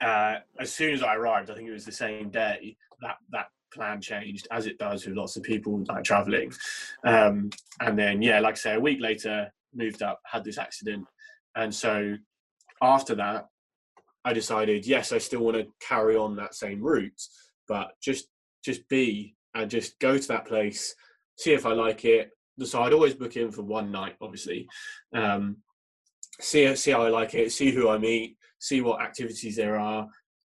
uh, 0.00 0.36
as 0.58 0.72
soon 0.72 0.94
as 0.94 1.02
I 1.02 1.14
arrived, 1.16 1.50
I 1.50 1.54
think 1.54 1.68
it 1.68 1.72
was 1.72 1.84
the 1.84 1.92
same 1.92 2.30
day 2.30 2.76
that 3.00 3.16
that 3.30 3.46
plan 3.74 4.00
changed, 4.00 4.46
as 4.50 4.66
it 4.66 4.78
does 4.78 5.06
with 5.06 5.16
lots 5.16 5.36
of 5.36 5.42
people 5.42 5.84
like 5.88 6.04
traveling. 6.04 6.52
Um, 7.04 7.50
and 7.80 7.98
then 7.98 8.22
yeah, 8.22 8.38
like 8.40 8.54
I 8.54 8.58
say, 8.58 8.74
a 8.74 8.80
week 8.80 9.00
later, 9.00 9.52
moved 9.74 10.02
up, 10.02 10.20
had 10.24 10.44
this 10.44 10.58
accident, 10.58 11.06
and 11.56 11.74
so 11.74 12.16
after 12.80 13.14
that, 13.16 13.48
I 14.24 14.32
decided, 14.32 14.86
yes, 14.86 15.12
I 15.12 15.18
still 15.18 15.40
want 15.40 15.56
to 15.56 15.66
carry 15.80 16.16
on 16.16 16.36
that 16.36 16.54
same 16.54 16.80
route, 16.80 17.20
but 17.66 17.92
just 18.00 18.28
just 18.64 18.88
be 18.88 19.34
and 19.54 19.70
just 19.70 19.98
go 19.98 20.16
to 20.18 20.28
that 20.28 20.46
place, 20.46 20.94
see 21.36 21.52
if 21.52 21.66
I 21.66 21.72
like 21.72 22.04
it. 22.04 22.30
So 22.62 22.82
I'd 22.82 22.92
always 22.92 23.14
book 23.14 23.36
in 23.36 23.50
for 23.50 23.62
one 23.62 23.90
night, 23.90 24.16
obviously. 24.20 24.68
Um, 25.14 25.58
see 26.40 26.74
see 26.76 26.90
how 26.90 27.02
I 27.02 27.08
like 27.08 27.34
it, 27.34 27.52
see 27.52 27.70
who 27.70 27.88
I 27.88 27.98
meet, 27.98 28.36
see 28.58 28.80
what 28.80 29.00
activities 29.00 29.56
there 29.56 29.78
are, 29.78 30.06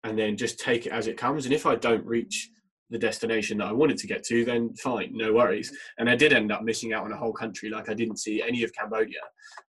and 0.05 0.19
then 0.19 0.37
just 0.37 0.59
take 0.59 0.87
it 0.87 0.93
as 0.93 1.07
it 1.07 1.17
comes. 1.17 1.45
And 1.45 1.55
if 1.55 1.67
I 1.67 1.77
don't 1.77 2.05
reach 2.05 2.51
the 2.91 2.99
destination 2.99 3.59
that 3.59 3.69
I 3.69 3.73
wanted 3.73 3.99
to 3.99 4.07
get 4.07 4.25
to, 4.25 4.45
then 4.45 4.75
fine, 4.75 5.11
no 5.15 5.33
worries. 5.33 5.73
And 5.99 6.11
I 6.11 6.17
did 6.17 6.33
end 6.33 6.51
up 6.51 6.63
missing 6.63 6.93
out 6.93 7.05
on 7.05 7.13
a 7.13 7.17
whole 7.17 7.33
country, 7.33 7.71
like 7.71 7.89
I 7.89 7.95
didn't 7.95 8.19
see 8.19 8.43
any 8.43 8.65
of 8.65 8.73
Cambodia, 8.75 9.21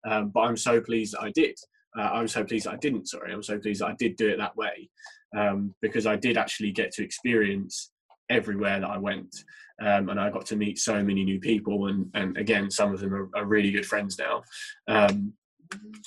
um, 0.09 0.29
but 0.29 0.41
I'm 0.41 0.57
so 0.57 0.81
pleased 0.81 1.13
that 1.13 1.21
I 1.21 1.31
did 1.31 1.55
uh, 1.97 2.09
I'm 2.13 2.27
so 2.27 2.43
pleased 2.43 2.65
that 2.65 2.73
I 2.73 2.77
didn't. 2.77 3.07
Sorry, 3.07 3.33
I'm 3.33 3.43
so 3.43 3.59
pleased 3.59 3.81
that 3.81 3.87
I 3.87 3.95
did 3.97 4.15
do 4.15 4.29
it 4.29 4.37
that 4.37 4.55
way 4.55 4.89
um, 5.35 5.75
because 5.81 6.05
I 6.05 6.15
did 6.15 6.37
actually 6.37 6.71
get 6.71 6.91
to 6.93 7.03
experience 7.03 7.91
everywhere 8.31 8.79
that 8.79 8.89
I 8.89 8.97
went, 8.97 9.35
um, 9.81 10.09
and 10.09 10.19
I 10.19 10.29
got 10.29 10.45
to 10.47 10.55
meet 10.55 10.79
so 10.79 11.03
many 11.03 11.23
new 11.23 11.39
people, 11.39 11.87
and 11.87 12.09
and 12.13 12.37
again, 12.37 12.71
some 12.71 12.93
of 12.93 12.99
them 12.99 13.13
are, 13.13 13.29
are 13.35 13.45
really 13.45 13.71
good 13.71 13.85
friends 13.85 14.17
now. 14.17 14.43
Um, 14.87 15.33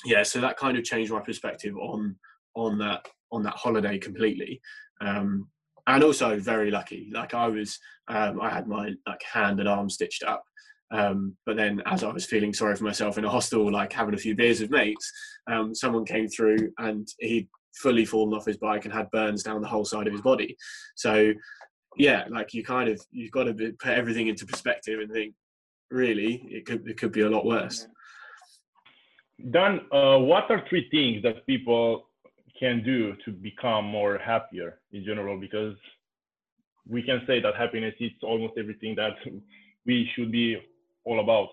yeah, 0.05 0.23
so 0.23 0.41
that 0.41 0.57
kind 0.57 0.77
of 0.77 0.83
changed 0.83 1.11
my 1.11 1.19
perspective 1.21 1.75
on 1.77 2.15
on 2.55 2.77
that 2.79 3.07
on 3.31 3.43
that 3.43 3.55
holiday 3.55 3.97
completely. 3.97 4.61
Um, 5.01 5.47
and 5.87 6.03
also 6.03 6.39
very 6.39 6.71
lucky. 6.71 7.09
Like 7.11 7.33
I 7.33 7.47
was, 7.47 7.79
um, 8.07 8.41
I 8.41 8.49
had 8.49 8.67
my 8.67 8.93
like 9.07 9.21
hand 9.23 9.59
and 9.59 9.69
arm 9.69 9.89
stitched 9.89 10.23
up. 10.23 10.43
Um, 10.91 11.35
but 11.45 11.57
then, 11.57 11.81
as 11.85 12.03
I 12.03 12.11
was 12.11 12.25
feeling 12.25 12.53
sorry 12.53 12.75
for 12.75 12.83
myself 12.83 13.17
in 13.17 13.25
a 13.25 13.29
hostel, 13.29 13.71
like 13.71 13.91
having 13.91 14.13
a 14.13 14.19
few 14.19 14.35
beers 14.35 14.61
with 14.61 14.71
mates, 14.71 15.11
um, 15.47 15.73
someone 15.75 16.05
came 16.05 16.27
through 16.27 16.71
and 16.77 17.07
he'd 17.19 17.47
fully 17.75 18.05
fallen 18.05 18.33
off 18.33 18.45
his 18.45 18.57
bike 18.57 18.85
and 18.85 18.93
had 18.93 19.11
burns 19.11 19.43
down 19.43 19.61
the 19.61 19.67
whole 19.67 19.85
side 19.85 20.07
of 20.07 20.13
his 20.13 20.21
body. 20.21 20.55
So, 20.95 21.33
yeah, 21.97 22.25
like 22.29 22.53
you 22.53 22.63
kind 22.63 22.89
of 22.89 23.01
you've 23.11 23.31
got 23.31 23.45
to 23.45 23.53
put 23.53 23.91
everything 23.91 24.27
into 24.27 24.45
perspective 24.45 24.99
and 24.99 25.11
think, 25.11 25.33
really, 25.91 26.47
it 26.49 26.65
could 26.65 26.87
it 26.87 26.97
could 26.97 27.11
be 27.11 27.21
a 27.21 27.29
lot 27.29 27.45
worse. 27.45 27.87
Dan, 29.51 29.81
uh, 29.91 30.17
what 30.17 30.49
are 30.49 30.63
three 30.69 30.87
things 30.89 31.21
that 31.23 31.45
people 31.45 32.09
can 32.57 32.83
do 32.83 33.15
to 33.25 33.31
become 33.31 33.85
more 33.85 34.17
happier 34.17 34.79
in 34.93 35.03
general? 35.03 35.37
Because 35.39 35.75
we 36.87 37.01
can 37.01 37.21
say 37.27 37.41
that 37.41 37.55
happiness 37.55 37.95
is 37.99 38.11
almost 38.23 38.53
everything 38.57 38.95
that 38.95 39.15
we 39.85 40.09
should 40.15 40.31
be 40.31 40.57
all 41.03 41.19
about. 41.19 41.49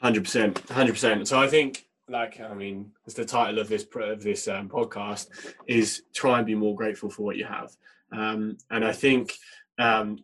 Hundred 0.00 0.24
percent, 0.24 0.58
hundred 0.68 0.92
percent. 0.92 1.28
So 1.28 1.38
I 1.38 1.46
think, 1.46 1.86
like, 2.08 2.40
I 2.40 2.54
mean, 2.54 2.92
it's 3.06 3.14
the 3.14 3.24
title 3.24 3.58
of 3.60 3.68
this 3.68 3.86
of 3.94 4.22
this 4.22 4.48
um, 4.48 4.68
podcast 4.68 5.28
is 5.66 6.02
try 6.14 6.38
and 6.38 6.46
be 6.46 6.54
more 6.54 6.74
grateful 6.74 7.10
for 7.10 7.22
what 7.22 7.36
you 7.36 7.44
have, 7.44 7.70
um, 8.12 8.56
and 8.70 8.84
I 8.84 8.92
think 8.92 9.34
um, 9.78 10.18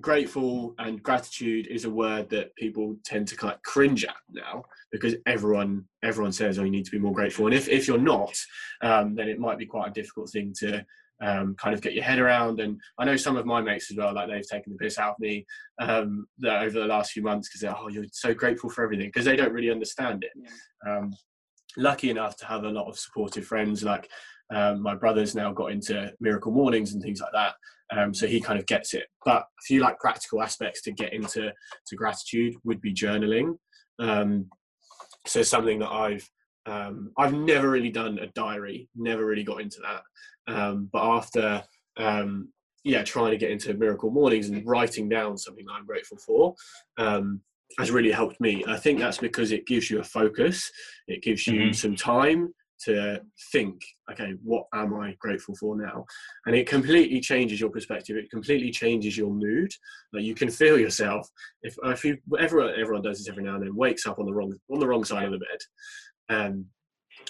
grateful 0.00 0.74
and 0.78 1.02
gratitude 1.02 1.66
is 1.68 1.84
a 1.84 1.90
word 1.90 2.28
that 2.30 2.54
people 2.56 2.96
tend 3.04 3.28
to 3.28 3.36
kind 3.36 3.54
of 3.54 3.62
cringe 3.62 4.04
at 4.04 4.16
now 4.30 4.64
because 4.92 5.14
everyone 5.26 5.84
everyone 6.02 6.32
says, 6.32 6.58
"Oh, 6.58 6.64
you 6.64 6.70
need 6.70 6.84
to 6.84 6.90
be 6.90 6.98
more 6.98 7.14
grateful," 7.14 7.46
and 7.46 7.54
if 7.54 7.68
if 7.68 7.86
you're 7.86 7.98
not, 7.98 8.36
um, 8.82 9.14
then 9.14 9.28
it 9.28 9.38
might 9.38 9.58
be 9.58 9.66
quite 9.66 9.88
a 9.88 9.94
difficult 9.94 10.30
thing 10.30 10.54
to 10.58 10.84
um, 11.22 11.54
kind 11.56 11.74
of 11.74 11.80
get 11.80 11.94
your 11.94 12.04
head 12.04 12.18
around. 12.18 12.60
And 12.60 12.80
I 12.98 13.04
know 13.04 13.16
some 13.16 13.36
of 13.36 13.46
my 13.46 13.60
mates 13.60 13.90
as 13.90 13.96
well, 13.96 14.14
like 14.14 14.28
they've 14.28 14.46
taken 14.46 14.72
the 14.72 14.78
piss 14.78 14.98
out 14.98 15.14
of 15.14 15.20
me 15.20 15.46
um, 15.80 16.26
that 16.38 16.62
over 16.62 16.78
the 16.78 16.86
last 16.86 17.12
few 17.12 17.22
months 17.22 17.48
because 17.48 17.62
they're, 17.62 17.76
oh, 17.76 17.88
you're 17.88 18.04
so 18.12 18.34
grateful 18.34 18.70
for 18.70 18.84
everything 18.84 19.08
because 19.08 19.24
they 19.24 19.36
don't 19.36 19.52
really 19.52 19.70
understand 19.70 20.24
it. 20.24 20.48
Um, 20.86 21.14
lucky 21.76 22.10
enough 22.10 22.36
to 22.36 22.46
have 22.46 22.64
a 22.64 22.70
lot 22.70 22.88
of 22.88 22.98
supportive 22.98 23.46
friends, 23.46 23.82
like 23.82 24.10
um, 24.54 24.82
my 24.82 24.94
brother's 24.94 25.34
now 25.34 25.52
got 25.52 25.72
into 25.72 26.12
miracle 26.20 26.52
mornings 26.52 26.92
and 26.92 27.02
things 27.02 27.20
like 27.20 27.32
that. 27.32 27.54
Um, 27.96 28.12
so 28.12 28.26
he 28.26 28.40
kind 28.40 28.58
of 28.58 28.66
gets 28.66 28.94
it. 28.94 29.06
But 29.24 29.42
a 29.42 29.62
few 29.66 29.80
like 29.80 29.98
practical 29.98 30.42
aspects 30.42 30.82
to 30.82 30.92
get 30.92 31.12
into 31.12 31.52
to 31.86 31.96
gratitude 31.96 32.54
would 32.64 32.80
be 32.80 32.92
journaling. 32.92 33.58
Um, 33.98 34.50
so 35.26 35.42
something 35.42 35.78
that 35.80 35.90
I've 35.90 36.28
um, 36.66 37.12
I've 37.16 37.32
never 37.32 37.70
really 37.70 37.90
done 37.90 38.18
a 38.18 38.26
diary, 38.28 38.88
never 38.96 39.24
really 39.24 39.44
got 39.44 39.60
into 39.60 39.78
that. 39.82 40.02
Um, 40.52 40.90
but 40.92 41.04
after, 41.04 41.62
um, 41.96 42.52
yeah, 42.82 43.04
trying 43.04 43.30
to 43.30 43.36
get 43.36 43.52
into 43.52 43.72
Miracle 43.74 44.10
Mornings 44.10 44.48
and 44.48 44.66
writing 44.66 45.08
down 45.08 45.38
something 45.38 45.64
that 45.64 45.72
I'm 45.72 45.86
grateful 45.86 46.18
for 46.18 46.56
um, 46.98 47.40
has 47.78 47.92
really 47.92 48.10
helped 48.10 48.40
me. 48.40 48.64
I 48.66 48.78
think 48.78 48.98
that's 48.98 49.18
because 49.18 49.52
it 49.52 49.66
gives 49.68 49.90
you 49.90 50.00
a 50.00 50.04
focus, 50.04 50.70
it 51.06 51.22
gives 51.22 51.46
you 51.46 51.68
Mhm. 51.68 51.74
some 51.76 51.94
time 51.94 52.52
to 52.84 53.20
think, 53.52 53.80
okay, 54.10 54.34
what 54.42 54.66
am 54.74 54.94
I 54.94 55.16
grateful 55.18 55.54
for 55.56 55.76
now? 55.76 56.04
And 56.46 56.54
it 56.54 56.68
completely 56.68 57.20
changes 57.20 57.60
your 57.60 57.70
perspective. 57.70 58.16
It 58.16 58.30
completely 58.30 58.70
changes 58.70 59.16
your 59.16 59.30
mood. 59.30 59.70
Like 60.12 60.24
you 60.24 60.34
can 60.34 60.50
feel 60.50 60.78
yourself. 60.78 61.28
If 61.62 61.76
if 61.84 62.04
you 62.04 62.18
everyone 62.38 62.74
everyone 62.78 63.02
does 63.02 63.18
this 63.18 63.28
every 63.28 63.44
now 63.44 63.54
and 63.54 63.64
then, 63.64 63.76
wakes 63.76 64.06
up 64.06 64.18
on 64.18 64.26
the 64.26 64.32
wrong 64.32 64.54
on 64.70 64.78
the 64.80 64.86
wrong 64.86 65.04
side 65.04 65.24
of 65.24 65.32
the 65.32 65.38
bed, 65.38 65.58
and 66.28 66.64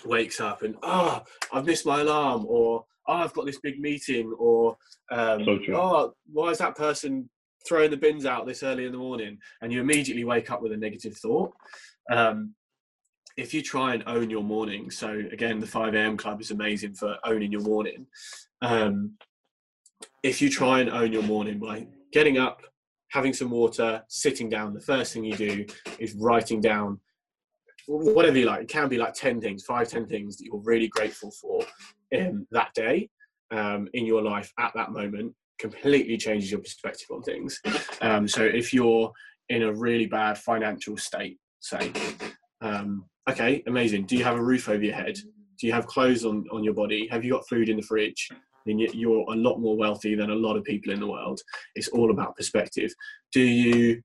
wakes 0.04 0.40
up 0.40 0.62
and 0.62 0.76
ah, 0.82 1.22
I've 1.52 1.66
missed 1.66 1.86
my 1.86 2.00
alarm, 2.00 2.44
or 2.46 2.84
oh, 3.08 3.12
I've 3.12 3.32
got 3.32 3.46
this 3.46 3.60
big 3.60 3.80
meeting, 3.80 4.34
or 4.38 4.76
um, 5.10 5.44
So 5.44 5.58
oh, 5.74 6.12
why 6.32 6.50
is 6.50 6.58
that 6.58 6.76
person 6.76 7.28
throwing 7.68 7.90
the 7.90 7.96
bins 7.96 8.26
out 8.26 8.46
this 8.46 8.62
early 8.62 8.86
in 8.86 8.92
the 8.92 8.98
morning? 8.98 9.38
And 9.62 9.72
you 9.72 9.80
immediately 9.80 10.24
wake 10.24 10.50
up 10.50 10.62
with 10.62 10.72
a 10.72 10.76
negative 10.76 11.16
thought. 11.16 11.52
Um, 12.10 12.54
if 13.36 13.52
you 13.52 13.62
try 13.62 13.94
and 13.94 14.02
own 14.06 14.30
your 14.30 14.42
morning, 14.42 14.90
so 14.90 15.22
again, 15.30 15.58
the 15.58 15.66
5 15.66 15.94
a.m. 15.94 16.16
club 16.16 16.40
is 16.40 16.50
amazing 16.50 16.94
for 16.94 17.16
owning 17.24 17.52
your 17.52 17.60
morning. 17.62 18.06
Um, 18.62 19.12
if 20.22 20.40
you 20.40 20.48
try 20.50 20.80
and 20.80 20.90
own 20.90 21.12
your 21.12 21.22
morning 21.22 21.58
by 21.58 21.86
getting 22.12 22.38
up, 22.38 22.62
having 23.10 23.32
some 23.32 23.50
water, 23.50 24.02
sitting 24.08 24.48
down, 24.48 24.74
the 24.74 24.80
first 24.80 25.12
thing 25.12 25.24
you 25.24 25.36
do 25.36 25.66
is 25.98 26.14
writing 26.14 26.60
down 26.60 27.00
whatever 27.86 28.38
you 28.38 28.46
like. 28.46 28.62
It 28.62 28.68
can 28.68 28.88
be 28.88 28.98
like 28.98 29.14
10 29.14 29.40
things, 29.40 29.64
five, 29.64 29.88
10 29.88 30.06
things 30.06 30.36
that 30.36 30.44
you're 30.44 30.62
really 30.62 30.88
grateful 30.88 31.30
for 31.30 31.64
in 32.10 32.46
that 32.50 32.72
day 32.74 33.10
um, 33.50 33.88
in 33.92 34.06
your 34.06 34.22
life 34.22 34.52
at 34.58 34.72
that 34.74 34.90
moment 34.90 35.34
completely 35.58 36.16
changes 36.16 36.50
your 36.50 36.60
perspective 36.60 37.08
on 37.10 37.22
things. 37.22 37.60
Um, 38.00 38.28
so 38.28 38.42
if 38.42 38.74
you're 38.74 39.12
in 39.48 39.62
a 39.62 39.72
really 39.72 40.06
bad 40.06 40.38
financial 40.38 40.96
state, 40.96 41.38
say, 41.60 41.92
um, 42.60 43.04
okay, 43.28 43.62
amazing. 43.66 44.04
Do 44.06 44.16
you 44.16 44.24
have 44.24 44.36
a 44.36 44.42
roof 44.42 44.68
over 44.68 44.82
your 44.82 44.94
head? 44.94 45.16
Do 45.58 45.66
you 45.66 45.72
have 45.72 45.86
clothes 45.86 46.24
on, 46.24 46.44
on 46.52 46.62
your 46.64 46.74
body? 46.74 47.08
Have 47.10 47.24
you 47.24 47.32
got 47.32 47.48
food 47.48 47.68
in 47.68 47.76
the 47.76 47.82
fridge? 47.82 48.28
Then 48.66 48.78
you- 48.78 48.90
you're 48.92 49.24
a 49.32 49.36
lot 49.36 49.58
more 49.58 49.76
wealthy 49.76 50.14
than 50.14 50.30
a 50.30 50.34
lot 50.34 50.56
of 50.56 50.64
people 50.64 50.92
in 50.92 51.00
the 51.00 51.06
world. 51.06 51.40
It's 51.74 51.88
all 51.88 52.10
about 52.10 52.36
perspective. 52.36 52.92
Do 53.32 53.40
you 53.40 54.02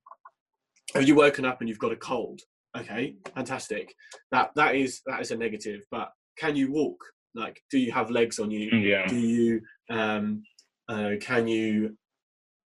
have 0.93 1.07
you 1.07 1.15
woken 1.15 1.45
up 1.45 1.61
and 1.61 1.69
you've 1.69 1.79
got 1.79 1.91
a 1.93 1.95
cold? 1.97 2.41
Okay, 2.77 3.15
fantastic. 3.35 3.93
That 4.31 4.51
that 4.55 4.75
is 4.75 5.01
that 5.05 5.21
is 5.21 5.31
a 5.31 5.37
negative. 5.37 5.81
But 5.91 6.11
can 6.37 6.55
you 6.55 6.71
walk? 6.71 7.03
Like, 7.33 7.61
do 7.69 7.77
you 7.79 7.91
have 7.91 8.11
legs 8.11 8.39
on 8.39 8.51
you? 8.51 8.69
Yeah. 8.77 9.07
do 9.07 9.17
you 9.17 9.61
um 9.89 10.43
uh, 10.89 11.11
can 11.21 11.47
you 11.47 11.97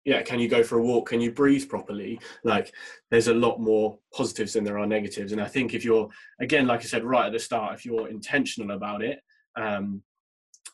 yeah 0.05 0.21
can 0.21 0.39
you 0.39 0.47
go 0.47 0.63
for 0.63 0.77
a 0.77 0.81
walk 0.81 1.09
can 1.09 1.19
you 1.19 1.31
breathe 1.31 1.67
properly 1.67 2.19
like 2.43 2.73
there's 3.11 3.27
a 3.27 3.33
lot 3.33 3.59
more 3.59 3.97
positives 4.13 4.53
than 4.53 4.63
there 4.63 4.79
are 4.79 4.85
negatives 4.85 5.31
and 5.31 5.41
i 5.41 5.47
think 5.47 5.73
if 5.73 5.83
you're 5.83 6.07
again 6.39 6.67
like 6.67 6.81
i 6.81 6.83
said 6.83 7.03
right 7.03 7.27
at 7.27 7.33
the 7.33 7.39
start 7.39 7.75
if 7.75 7.85
you're 7.85 8.07
intentional 8.07 8.75
about 8.75 9.03
it 9.03 9.19
um 9.57 10.01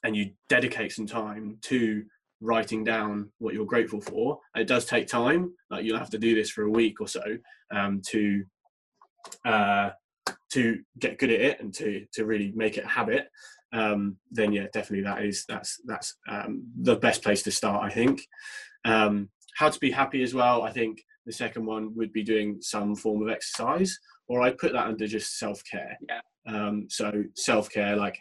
and 0.03 0.15
you 0.15 0.31
dedicate 0.49 0.91
some 0.91 1.07
time 1.07 1.57
to 1.61 2.03
writing 2.41 2.83
down 2.83 3.31
what 3.37 3.53
you're 3.53 3.65
grateful 3.65 4.01
for 4.01 4.39
it 4.55 4.67
does 4.67 4.85
take 4.85 5.07
time 5.07 5.53
like 5.69 5.85
you'll 5.85 5.97
have 5.97 6.09
to 6.09 6.17
do 6.17 6.35
this 6.35 6.49
for 6.49 6.63
a 6.63 6.69
week 6.69 6.99
or 6.99 7.07
so 7.07 7.21
um 7.71 8.01
to 8.05 8.43
uh 9.45 9.91
to 10.51 10.79
get 10.99 11.17
good 11.17 11.31
at 11.31 11.41
it 11.41 11.59
and 11.59 11.73
to 11.73 12.05
to 12.13 12.25
really 12.25 12.51
make 12.55 12.77
it 12.77 12.83
a 12.83 12.87
habit, 12.87 13.29
um, 13.73 14.17
then 14.31 14.51
yeah, 14.51 14.67
definitely 14.73 15.03
that 15.03 15.23
is 15.23 15.45
that's 15.47 15.79
that's 15.85 16.15
um, 16.27 16.63
the 16.81 16.97
best 16.97 17.23
place 17.23 17.43
to 17.43 17.51
start. 17.51 17.83
I 17.83 17.89
think. 17.89 18.21
Um, 18.85 19.29
how 19.57 19.69
to 19.69 19.79
be 19.79 19.91
happy 19.91 20.23
as 20.23 20.33
well. 20.33 20.63
I 20.63 20.71
think 20.71 21.03
the 21.25 21.31
second 21.33 21.65
one 21.65 21.93
would 21.95 22.11
be 22.13 22.23
doing 22.23 22.57
some 22.61 22.95
form 22.95 23.21
of 23.21 23.29
exercise, 23.29 23.97
or 24.27 24.41
I'd 24.41 24.57
put 24.57 24.73
that 24.73 24.87
under 24.87 25.07
just 25.07 25.37
self 25.37 25.61
care. 25.69 25.97
Yeah. 26.09 26.21
Um, 26.47 26.87
so 26.89 27.23
self 27.35 27.69
care, 27.69 27.95
like 27.95 28.17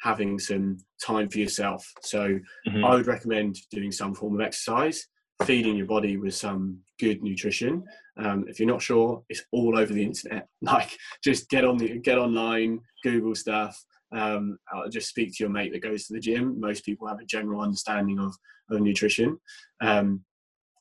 having 0.00 0.38
some 0.38 0.78
time 1.02 1.28
for 1.28 1.38
yourself. 1.38 1.90
So 2.02 2.38
Mhm. 2.68 2.84
I 2.84 2.94
would 2.94 3.06
recommend 3.06 3.56
doing 3.70 3.90
some 3.90 4.14
form 4.14 4.34
of 4.34 4.40
exercise, 4.42 5.06
feeding 5.44 5.76
your 5.76 5.86
body 5.86 6.16
with 6.18 6.34
some 6.34 6.80
good 7.00 7.22
nutrition. 7.22 7.82
Um, 8.16 8.46
if 8.46 8.60
you're 8.60 8.68
not 8.68 8.82
sure, 8.82 9.24
it's 9.28 9.42
all 9.50 9.76
over 9.78 9.92
the 9.92 10.02
internet. 10.04 10.46
Like, 10.60 10.96
just 11.22 11.48
get 11.48 11.64
on 11.64 11.78
the 11.78 11.98
get 11.98 12.18
online, 12.18 12.80
Google 13.02 13.34
stuff. 13.34 13.82
Um, 14.14 14.58
I'll 14.72 14.88
just 14.88 15.08
speak 15.08 15.32
to 15.34 15.42
your 15.44 15.50
mate 15.50 15.72
that 15.72 15.82
goes 15.82 16.06
to 16.06 16.12
the 16.14 16.20
gym. 16.20 16.60
Most 16.60 16.84
people 16.84 17.08
have 17.08 17.20
a 17.20 17.24
general 17.26 17.60
understanding 17.60 18.18
of 18.18 18.34
of 18.70 18.80
nutrition, 18.80 19.38
um, 19.82 20.24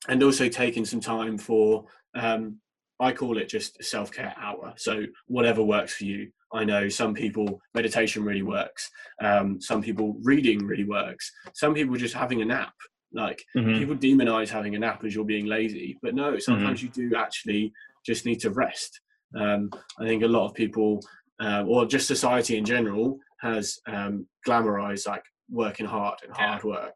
and 0.07 0.21
also 0.23 0.47
taking 0.49 0.85
some 0.85 0.99
time 1.01 1.37
for. 1.37 1.85
Um, 2.15 2.59
I 2.99 3.11
call 3.11 3.37
it 3.37 3.49
just 3.49 3.79
a 3.79 3.83
self 3.83 4.11
care 4.11 4.33
hour. 4.37 4.73
So 4.77 5.03
whatever 5.27 5.63
works 5.63 5.95
for 5.95 6.05
you. 6.05 6.31
I 6.53 6.63
know 6.63 6.87
some 6.87 7.15
people 7.15 7.59
meditation 7.73 8.23
really 8.23 8.43
works. 8.43 8.89
Um, 9.21 9.59
some 9.59 9.81
people 9.81 10.15
reading 10.21 10.59
really 10.65 10.83
works. 10.85 11.31
Some 11.55 11.73
people 11.73 11.95
just 11.95 12.13
having 12.13 12.41
a 12.43 12.45
nap. 12.45 12.73
Like 13.11 13.43
Mhm. 13.55 13.79
people 13.79 13.95
demonize 13.95 14.49
having 14.49 14.75
a 14.75 14.79
nap 14.79 15.03
as 15.03 15.13
you're 15.15 15.25
being 15.25 15.47
lazy, 15.47 15.97
but 16.03 16.13
no, 16.15 16.37
sometimes 16.39 16.81
you 16.83 16.89
do 16.89 17.15
actually 17.15 17.73
just 18.05 18.25
need 18.25 18.39
to 18.41 18.51
rest. 18.51 19.01
Um, 19.35 19.69
I 19.99 20.05
think 20.05 20.21
a 20.23 20.27
lot 20.27 20.45
of 20.45 20.53
people, 20.53 21.01
uh, 21.41 21.63
or 21.67 21.85
just 21.85 22.07
society 22.07 22.57
in 22.57 22.65
general, 22.65 23.19
has 23.41 23.79
um, 23.87 24.27
glamorized 24.47 25.07
like 25.07 25.23
working 25.49 25.85
hard 25.85 26.19
and 26.23 26.33
Yeah. 26.37 26.47
hard 26.47 26.63
work, 26.63 26.95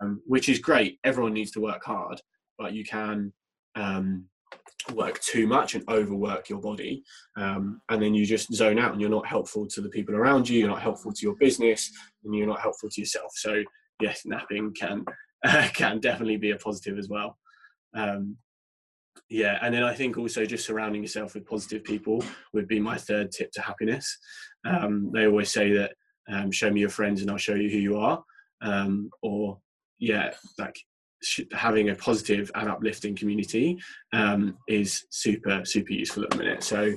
um, 0.00 0.20
which 0.26 0.48
is 0.48 0.58
great. 0.58 0.98
Everyone 1.04 1.32
needs 1.32 1.52
to 1.52 1.60
work 1.60 1.84
hard, 1.84 2.20
but 2.58 2.72
you 2.72 2.84
can 2.84 3.32
um, 3.76 4.28
work 4.92 5.18
too 5.20 5.46
much 5.46 5.74
and 5.74 5.88
overwork 5.88 6.48
your 6.48 6.60
body, 6.60 7.02
um, 7.36 7.80
and 7.88 8.02
then 8.02 8.14
you 8.14 8.26
just 8.26 8.52
zone 8.52 8.78
out, 8.78 8.92
and 8.92 9.00
you're 9.00 9.10
not 9.10 9.26
helpful 9.26 9.66
to 9.66 9.80
the 9.80 9.88
people 9.88 10.14
around 10.14 10.48
you. 10.48 10.58
You're 10.58 10.68
not 10.68 10.82
helpful 10.82 11.12
to 11.12 11.22
your 11.22 11.36
business, 11.36 11.90
and 12.24 12.34
you're 12.34 12.46
not 12.46 12.60
helpful 12.60 12.88
to 12.90 13.00
yourself. 13.00 13.32
So 13.34 13.62
yes, 14.00 14.22
napping 14.26 14.74
can 14.74 15.04
can 15.74 16.00
definitely 16.00 16.36
be 16.36 16.50
a 16.50 16.56
positive 16.56 16.98
as 16.98 17.08
well. 17.08 17.38
Um, 17.94 18.36
yeah, 19.30 19.58
and 19.62 19.74
then 19.74 19.82
I 19.82 19.94
think 19.94 20.18
also 20.18 20.44
just 20.44 20.66
surrounding 20.66 21.02
yourself 21.02 21.34
with 21.34 21.46
positive 21.46 21.82
people 21.82 22.22
would 22.52 22.68
be 22.68 22.78
my 22.78 22.96
third 22.96 23.30
tip 23.30 23.50
to 23.52 23.62
happiness. 23.62 24.18
Um, 24.66 25.10
they 25.12 25.26
always 25.26 25.50
say 25.50 25.72
that 25.72 25.94
um, 26.30 26.50
show 26.50 26.70
me 26.70 26.80
your 26.80 26.90
friends 26.90 27.20
and 27.20 27.30
I'll 27.30 27.36
show 27.36 27.54
you 27.54 27.70
who 27.70 27.78
you 27.78 27.98
are. 27.98 28.22
Um, 28.62 29.10
or 29.22 29.58
yeah, 29.98 30.32
like 30.58 30.78
sh- 31.22 31.40
having 31.52 31.90
a 31.90 31.94
positive 31.94 32.50
and 32.54 32.68
uplifting 32.68 33.16
community 33.16 33.78
um, 34.12 34.56
is 34.68 35.04
super 35.10 35.64
super 35.64 35.92
useful 35.92 36.24
at 36.24 36.30
the 36.30 36.38
minute. 36.38 36.62
So 36.62 36.94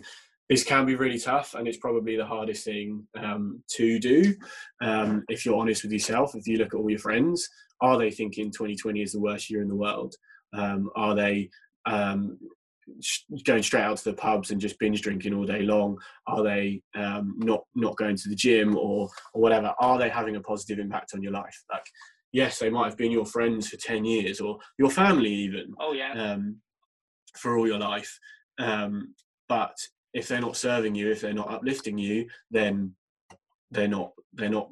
this 0.50 0.64
can 0.64 0.86
be 0.86 0.96
really 0.96 1.20
tough, 1.20 1.56
and 1.56 1.68
it's 1.68 1.78
probably 1.78 2.16
the 2.16 2.26
hardest 2.26 2.64
thing 2.64 3.06
um, 3.18 3.62
to 3.76 4.00
do. 4.00 4.34
Um, 4.82 5.24
if 5.28 5.46
you're 5.46 5.60
honest 5.60 5.84
with 5.84 5.92
yourself, 5.92 6.36
if 6.36 6.48
you 6.48 6.58
look 6.58 6.74
at 6.74 6.78
all 6.78 6.90
your 6.90 7.00
friends, 7.00 7.50
are 7.82 7.98
they 7.98 8.12
thinking 8.12 8.52
2020 8.52 9.02
is 9.02 9.12
the 9.12 9.20
worst 9.20 9.50
year 9.50 9.62
in 9.62 9.68
the 9.68 9.76
world? 9.76 10.16
Um, 10.54 10.90
are 10.96 11.16
they 11.16 11.50
um, 11.88 12.38
going 13.46 13.64
straight 13.64 13.82
out 13.84 13.98
to 13.98 14.04
the 14.06 14.14
pubs 14.16 14.52
and 14.52 14.62
just 14.62 14.80
binge 14.80 15.02
drinking 15.02 15.34
all 15.34 15.46
day 15.46 15.62
long? 15.64 15.98
Are 16.28 16.44
they 16.44 16.82
um, 16.96 17.36
not 17.38 17.64
not 17.76 17.98
going 17.98 18.16
to 18.16 18.30
the 18.30 18.36
gym 18.36 18.78
or 18.78 19.10
or 19.34 19.42
whatever? 19.42 19.74
Are 19.80 19.98
they 19.98 20.10
having 20.10 20.36
a 20.36 20.42
positive 20.42 20.80
impact 20.80 21.12
on 21.14 21.22
your 21.22 21.32
life? 21.32 21.64
Like, 21.72 21.86
yes, 22.32 22.60
they 22.60 22.70
might 22.70 22.86
have 22.86 22.98
been 22.98 23.12
your 23.12 23.26
friends 23.26 23.70
for 23.70 23.78
10 23.78 24.06
years 24.06 24.40
or 24.40 24.60
your 24.78 24.90
family 24.90 25.32
even 25.32 25.74
Oh 25.80 25.94
yeah. 25.94 26.12
um, 26.14 26.58
for 27.38 27.58
all 27.58 27.68
your 27.68 27.80
life. 27.80 28.20
Um, 28.60 29.14
but 29.50 29.76
if 30.14 30.28
they're 30.28 30.42
not 30.42 30.58
serving 30.58 30.96
you, 30.96 31.12
if 31.12 31.22
they're 31.22 31.34
not 31.34 31.52
uplifting 31.54 31.98
you, 31.98 32.28
then 32.52 32.94
they're 33.72 33.88
not 33.88 34.12
they're 34.34 34.50
not 34.50 34.70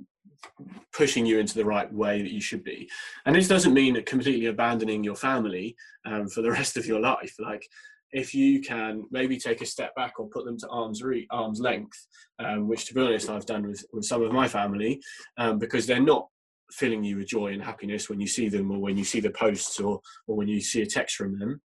pushing 0.93 1.25
you 1.25 1.39
into 1.39 1.55
the 1.55 1.65
right 1.65 1.91
way 1.93 2.21
that 2.21 2.31
you 2.31 2.41
should 2.41 2.63
be. 2.63 2.89
And 3.25 3.35
this 3.35 3.47
doesn't 3.47 3.73
mean 3.73 3.93
that 3.95 4.05
completely 4.05 4.47
abandoning 4.47 5.03
your 5.03 5.15
family 5.15 5.75
um, 6.05 6.27
for 6.27 6.41
the 6.41 6.51
rest 6.59 6.77
of 6.77 6.85
your 6.85 6.99
life. 6.99 7.35
Like 7.39 7.65
if 8.11 8.33
you 8.33 8.61
can 8.61 9.03
maybe 9.11 9.37
take 9.37 9.61
a 9.61 9.65
step 9.65 9.93
back 9.95 10.19
or 10.19 10.29
put 10.29 10.45
them 10.45 10.57
to 10.59 10.67
arm's 10.69 11.03
re- 11.03 11.27
arm's 11.31 11.59
length, 11.59 12.07
um, 12.39 12.67
which 12.67 12.85
to 12.85 12.93
be 12.93 13.01
honest 13.01 13.29
I've 13.29 13.45
done 13.45 13.67
with, 13.67 13.85
with 13.91 14.05
some 14.05 14.21
of 14.21 14.31
my 14.31 14.47
family, 14.47 15.01
um, 15.37 15.59
because 15.59 15.85
they're 15.85 15.99
not 15.99 16.27
filling 16.71 17.03
you 17.03 17.17
with 17.17 17.27
joy 17.27 17.53
and 17.53 17.61
happiness 17.61 18.09
when 18.09 18.19
you 18.19 18.27
see 18.27 18.49
them 18.49 18.71
or 18.71 18.79
when 18.79 18.97
you 18.97 19.03
see 19.03 19.19
the 19.19 19.29
posts 19.29 19.79
or 19.79 19.99
or 20.27 20.35
when 20.35 20.47
you 20.47 20.59
see 20.59 20.81
a 20.81 20.85
text 20.85 21.15
from 21.15 21.37
them 21.37 21.61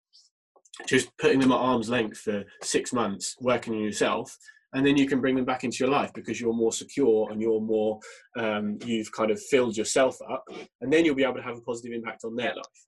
just 0.87 1.09
putting 1.17 1.39
them 1.39 1.51
at 1.51 1.57
arm's 1.57 1.89
length 1.89 2.19
for 2.19 2.43
six 2.61 2.93
months 2.93 3.35
working 3.41 3.73
on 3.73 3.81
yourself 3.81 4.37
and 4.75 4.85
then 4.85 4.97
you 4.97 5.07
can 5.07 5.21
bring 5.21 5.35
them 5.35 5.45
back 5.45 5.63
into 5.63 5.77
your 5.79 5.89
life 5.89 6.11
because 6.13 6.39
you're 6.39 6.53
more 6.53 6.71
secure 6.71 7.31
and 7.31 7.41
you're 7.41 7.61
more 7.61 7.97
um, 8.37 8.77
you've 8.85 9.11
kind 9.11 9.31
of 9.31 9.41
filled 9.41 9.75
yourself 9.75 10.17
up 10.29 10.43
and 10.81 10.91
then 10.91 11.05
you'll 11.05 11.15
be 11.15 11.23
able 11.23 11.35
to 11.35 11.41
have 11.41 11.57
a 11.57 11.61
positive 11.61 11.93
impact 11.93 12.23
on 12.25 12.35
their 12.35 12.53
life. 12.53 12.79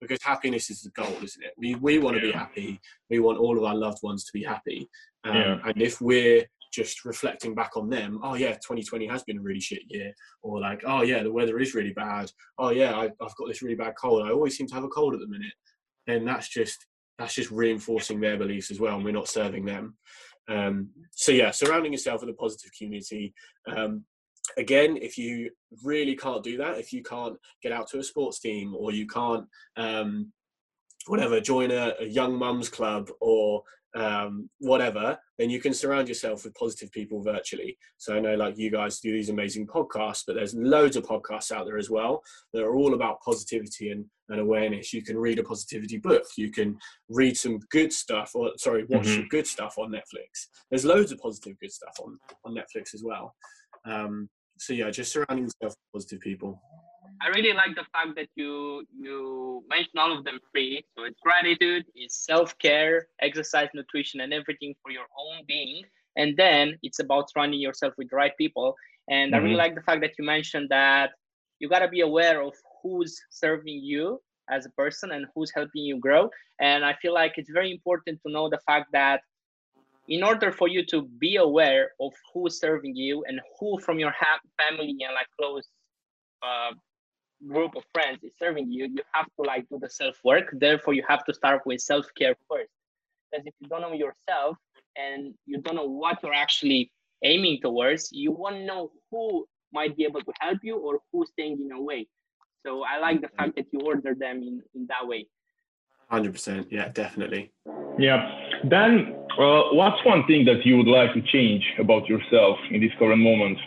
Because 0.00 0.18
happiness 0.22 0.68
is 0.68 0.82
the 0.82 0.90
goal 0.90 1.14
isn't 1.22 1.42
it? 1.42 1.52
We, 1.56 1.76
we 1.76 1.98
want 1.98 2.16
to 2.16 2.20
be 2.20 2.32
happy. 2.32 2.80
We 3.08 3.20
want 3.20 3.38
all 3.38 3.56
of 3.56 3.64
our 3.64 3.76
loved 3.76 3.98
ones 4.02 4.24
to 4.24 4.30
be 4.34 4.42
happy. 4.42 4.90
Um, 5.24 5.36
Yeah. 5.36 5.58
and 5.64 5.80
if 5.80 6.00
we're 6.00 6.44
just 6.74 7.04
reflecting 7.04 7.54
back 7.54 7.76
on 7.76 7.88
them 7.88 8.18
oh 8.22 8.34
yeah 8.34 8.52
2020 8.52 9.06
has 9.06 9.22
been 9.22 9.38
a 9.38 9.40
really 9.40 9.60
shit 9.60 9.80
year 9.88 10.12
or 10.42 10.60
like 10.60 10.82
oh 10.84 11.02
yeah 11.02 11.22
the 11.22 11.32
weather 11.32 11.60
is 11.60 11.74
really 11.74 11.92
bad. 11.92 12.28
Oh 12.58 12.70
yeah 12.70 12.92
I, 12.94 13.04
i've 13.04 13.36
got 13.36 13.46
this 13.46 13.62
really 13.62 13.76
bad 13.76 13.94
cold. 14.00 14.26
I 14.26 14.32
always 14.32 14.56
seem 14.56 14.66
to 14.66 14.74
have 14.74 14.84
a 14.84 14.88
cold 14.88 15.14
at 15.14 15.20
the 15.20 15.28
minute. 15.28 15.54
Then 16.08 16.24
that's 16.24 16.48
just 16.48 16.84
that's 17.18 17.34
just 17.34 17.50
reinforcing 17.52 18.20
their 18.20 18.36
beliefs 18.36 18.70
as 18.72 18.80
well 18.80 18.96
and 18.96 19.04
we're 19.04 19.12
not 19.12 19.28
serving 19.28 19.64
them 19.64 19.96
um, 20.48 20.88
so 21.12 21.32
yeah 21.32 21.50
surrounding 21.50 21.92
yourself 21.92 22.20
with 22.20 22.30
a 22.30 22.34
positive 22.34 22.70
community. 22.76 23.34
Um, 23.66 24.04
again 24.56 24.96
if 24.96 25.18
you 25.18 25.50
really 25.82 26.14
can't 26.14 26.44
do 26.44 26.56
that 26.56 26.78
if 26.78 26.92
you 26.92 27.02
can't 27.02 27.36
get 27.62 27.72
out 27.72 27.88
to 27.88 27.98
a 27.98 28.02
sports 28.02 28.38
team 28.38 28.74
or 28.76 28.92
you 28.92 29.06
can't 29.06 29.44
um, 29.76 30.32
whatever 31.06 31.40
join 31.40 31.70
a, 31.70 31.94
a 32.00 32.04
young 32.04 32.36
mums 32.36 32.68
club 32.68 33.10
or 33.20 33.62
um, 33.96 34.50
whatever 34.58 35.18
then 35.38 35.50
you 35.50 35.60
can 35.60 35.74
surround 35.74 36.08
yourself 36.08 36.44
with 36.44 36.54
positive 36.54 36.90
people 36.92 37.22
virtually. 37.22 37.76
So 37.96 38.14
i 38.14 38.20
know 38.20 38.34
like 38.34 38.58
you 38.58 38.70
guys 38.70 39.00
do 39.00 39.12
these 39.12 39.30
amazing 39.30 39.66
podcasts 39.66 40.22
but 40.26 40.36
there's 40.36 40.54
loads 40.54 40.96
of 40.96 41.04
podcasts 41.04 41.50
out 41.50 41.66
there 41.66 41.78
as 41.78 41.90
well 41.90 42.22
that 42.52 42.62
are 42.62 42.74
all 42.74 42.94
about 42.94 43.20
positivity 43.22 43.90
and, 43.90 44.04
and 44.28 44.40
awareness. 44.40 44.92
You 44.92 45.02
can 45.02 45.16
read 45.18 45.38
a 45.38 45.42
positivity 45.42 45.98
book. 45.98 46.24
You 46.36 46.50
can 46.50 46.78
read 47.08 47.36
some 47.36 47.58
good 47.70 47.92
stuff 47.92 48.32
or 48.34 48.52
sorry 48.58 48.84
watch 48.88 49.06
some 49.06 49.28
good 49.28 49.46
stuff 49.46 49.74
on 49.78 49.90
netflix. 49.90 50.46
There's 50.70 50.84
loads 50.84 51.10
of 51.10 51.18
positive 51.18 51.58
good 51.58 51.72
stuff 51.72 51.96
on 52.02 52.18
on 52.44 52.54
netflix 52.54 52.94
as 52.94 53.02
well. 53.02 53.34
Um, 53.84 54.28
so 54.58 54.72
yeah 54.72 54.90
just 54.90 55.12
surrounding 55.12 55.44
yourself 55.44 55.74
with 55.74 55.92
positive 55.92 56.20
people 56.20 56.60
I 57.22 57.28
really 57.28 57.52
like 57.52 57.74
the 57.76 57.84
fact 57.92 58.14
that 58.16 58.28
you 58.36 58.84
you 58.92 59.64
mentioned 59.68 59.98
all 59.98 60.16
of 60.16 60.24
them 60.24 60.38
free. 60.52 60.84
So 60.96 61.04
it's 61.04 61.18
gratitude, 61.20 61.84
it's 61.94 62.24
self 62.26 62.56
care, 62.58 63.06
exercise, 63.20 63.68
nutrition, 63.74 64.20
and 64.20 64.32
everything 64.32 64.74
for 64.82 64.90
your 64.90 65.06
own 65.18 65.44
being. 65.46 65.82
And 66.16 66.36
then 66.36 66.78
it's 66.82 67.00
about 67.00 67.30
surrounding 67.30 67.60
yourself 67.60 67.94
with 67.98 68.10
the 68.10 68.16
right 68.16 68.36
people. 68.38 68.74
And 69.08 69.34
I 69.34 69.38
really 69.38 69.56
Mhm. 69.56 69.64
like 69.64 69.74
the 69.74 69.82
fact 69.82 70.00
that 70.02 70.12
you 70.18 70.24
mentioned 70.24 70.68
that 70.70 71.10
you 71.60 71.68
gotta 71.68 71.88
be 71.88 72.00
aware 72.00 72.42
of 72.42 72.54
who's 72.82 73.20
serving 73.30 73.80
you 73.82 74.20
as 74.50 74.66
a 74.66 74.70
person 74.70 75.12
and 75.12 75.26
who's 75.34 75.52
helping 75.54 75.82
you 75.84 75.98
grow. 75.98 76.30
And 76.60 76.84
I 76.84 76.94
feel 77.02 77.14
like 77.14 77.32
it's 77.36 77.50
very 77.50 77.70
important 77.70 78.20
to 78.26 78.32
know 78.32 78.48
the 78.48 78.60
fact 78.66 78.88
that 78.92 79.22
in 80.08 80.22
order 80.22 80.50
for 80.52 80.68
you 80.68 80.84
to 80.86 81.02
be 81.18 81.36
aware 81.36 81.90
of 82.00 82.12
who's 82.32 82.58
serving 82.60 82.94
you 82.96 83.24
and 83.26 83.40
who 83.58 83.78
from 83.80 83.98
your 83.98 84.10
ha- 84.10 84.40
family 84.58 84.96
and 85.00 85.14
like 85.14 85.28
close 85.38 85.68
uh, 86.42 86.72
group 87.46 87.76
of 87.76 87.84
friends 87.92 88.18
is 88.22 88.32
serving 88.38 88.70
you, 88.70 88.86
you 88.86 89.02
have 89.12 89.26
to 89.36 89.42
like 89.42 89.68
do 89.68 89.78
the 89.80 89.90
self 89.90 90.16
work. 90.24 90.48
Therefore, 90.52 90.94
you 90.94 91.04
have 91.08 91.24
to 91.24 91.34
start 91.34 91.62
with 91.66 91.80
self 91.80 92.06
care 92.16 92.36
first. 92.48 92.70
Because 93.30 93.46
if 93.46 93.54
you 93.60 93.68
don't 93.68 93.82
know 93.82 93.92
yourself 93.92 94.56
and 94.96 95.34
you 95.46 95.60
don't 95.60 95.76
know 95.76 95.88
what 95.88 96.18
you're 96.22 96.34
actually 96.34 96.90
aiming 97.24 97.60
towards, 97.60 98.10
you 98.12 98.32
won't 98.32 98.64
know 98.64 98.90
who 99.10 99.46
might 99.72 99.96
be 99.96 100.04
able 100.04 100.22
to 100.22 100.32
help 100.40 100.58
you 100.62 100.76
or 100.76 101.00
who's 101.12 101.28
staying 101.30 101.54
in 101.60 101.68
your 101.68 101.82
way. 101.82 102.06
So 102.64 102.82
I 102.84 102.98
like 102.98 103.20
the 103.20 103.28
fact 103.28 103.56
that 103.56 103.66
you 103.72 103.80
order 103.80 104.14
them 104.14 104.42
in, 104.42 104.62
in 104.74 104.86
that 104.88 105.06
way. 105.06 105.26
100% 106.10 106.66
yeah 106.70 106.88
definitely 106.88 107.50
Yeah. 107.98 108.20
Then, 108.64 109.16
uh, 109.38 109.62
what's 109.72 110.04
one 110.04 110.24
thing 110.26 110.44
that 110.44 110.64
you 110.64 110.76
would 110.76 110.86
like 110.86 111.12
to 111.14 111.22
change 111.22 111.64
about 111.78 112.08
yourself 112.08 112.58
in 112.70 112.80
this 112.80 112.92
current 112.98 113.22
moment? 113.22 113.58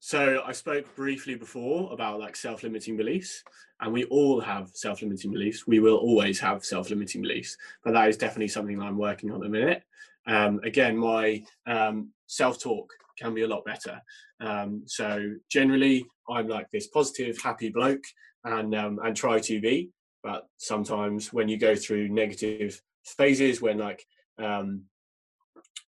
So 0.00 0.42
I 0.46 0.52
spoke 0.52 0.94
briefly 0.94 1.34
before 1.34 1.92
about 1.92 2.20
like 2.20 2.36
self-limiting 2.36 2.96
beliefs, 2.96 3.42
and 3.80 3.92
we 3.92 4.04
all 4.04 4.40
have 4.40 4.70
self-limiting 4.74 5.32
beliefs. 5.32 5.66
We 5.66 5.80
will 5.80 5.96
always 5.96 6.38
have 6.40 6.64
self-limiting 6.64 7.22
beliefs, 7.22 7.56
but 7.84 7.92
that 7.94 8.08
is 8.08 8.16
definitely 8.16 8.48
something 8.48 8.80
I'm 8.80 8.96
working 8.96 9.30
on 9.30 9.36
at 9.36 9.42
the 9.42 9.48
minute. 9.48 9.82
um, 10.28 10.60
again, 10.62 10.96
my 10.96 11.42
um, 11.66 12.10
self-talk 12.26 12.92
can 13.18 13.34
be 13.34 13.42
a 13.42 13.48
lot 13.48 13.64
better. 13.64 14.00
Um, 14.40 14.82
so 14.86 15.34
generally, 15.50 16.06
I'm 16.28 16.48
like 16.48 16.70
this 16.70 16.86
positive, 16.86 17.38
happy 17.42 17.70
bloke, 17.70 18.04
and 18.44 18.74
um, 18.74 19.00
and 19.02 19.16
try 19.16 19.40
to 19.40 19.60
be. 19.60 19.90
But 20.22 20.46
sometimes 20.58 21.32
when 21.32 21.48
you 21.48 21.56
go 21.56 21.74
through 21.74 22.08
negative 22.08 22.80
phases, 23.04 23.60
when 23.62 23.78
like 23.78 24.04
um, 24.38 24.84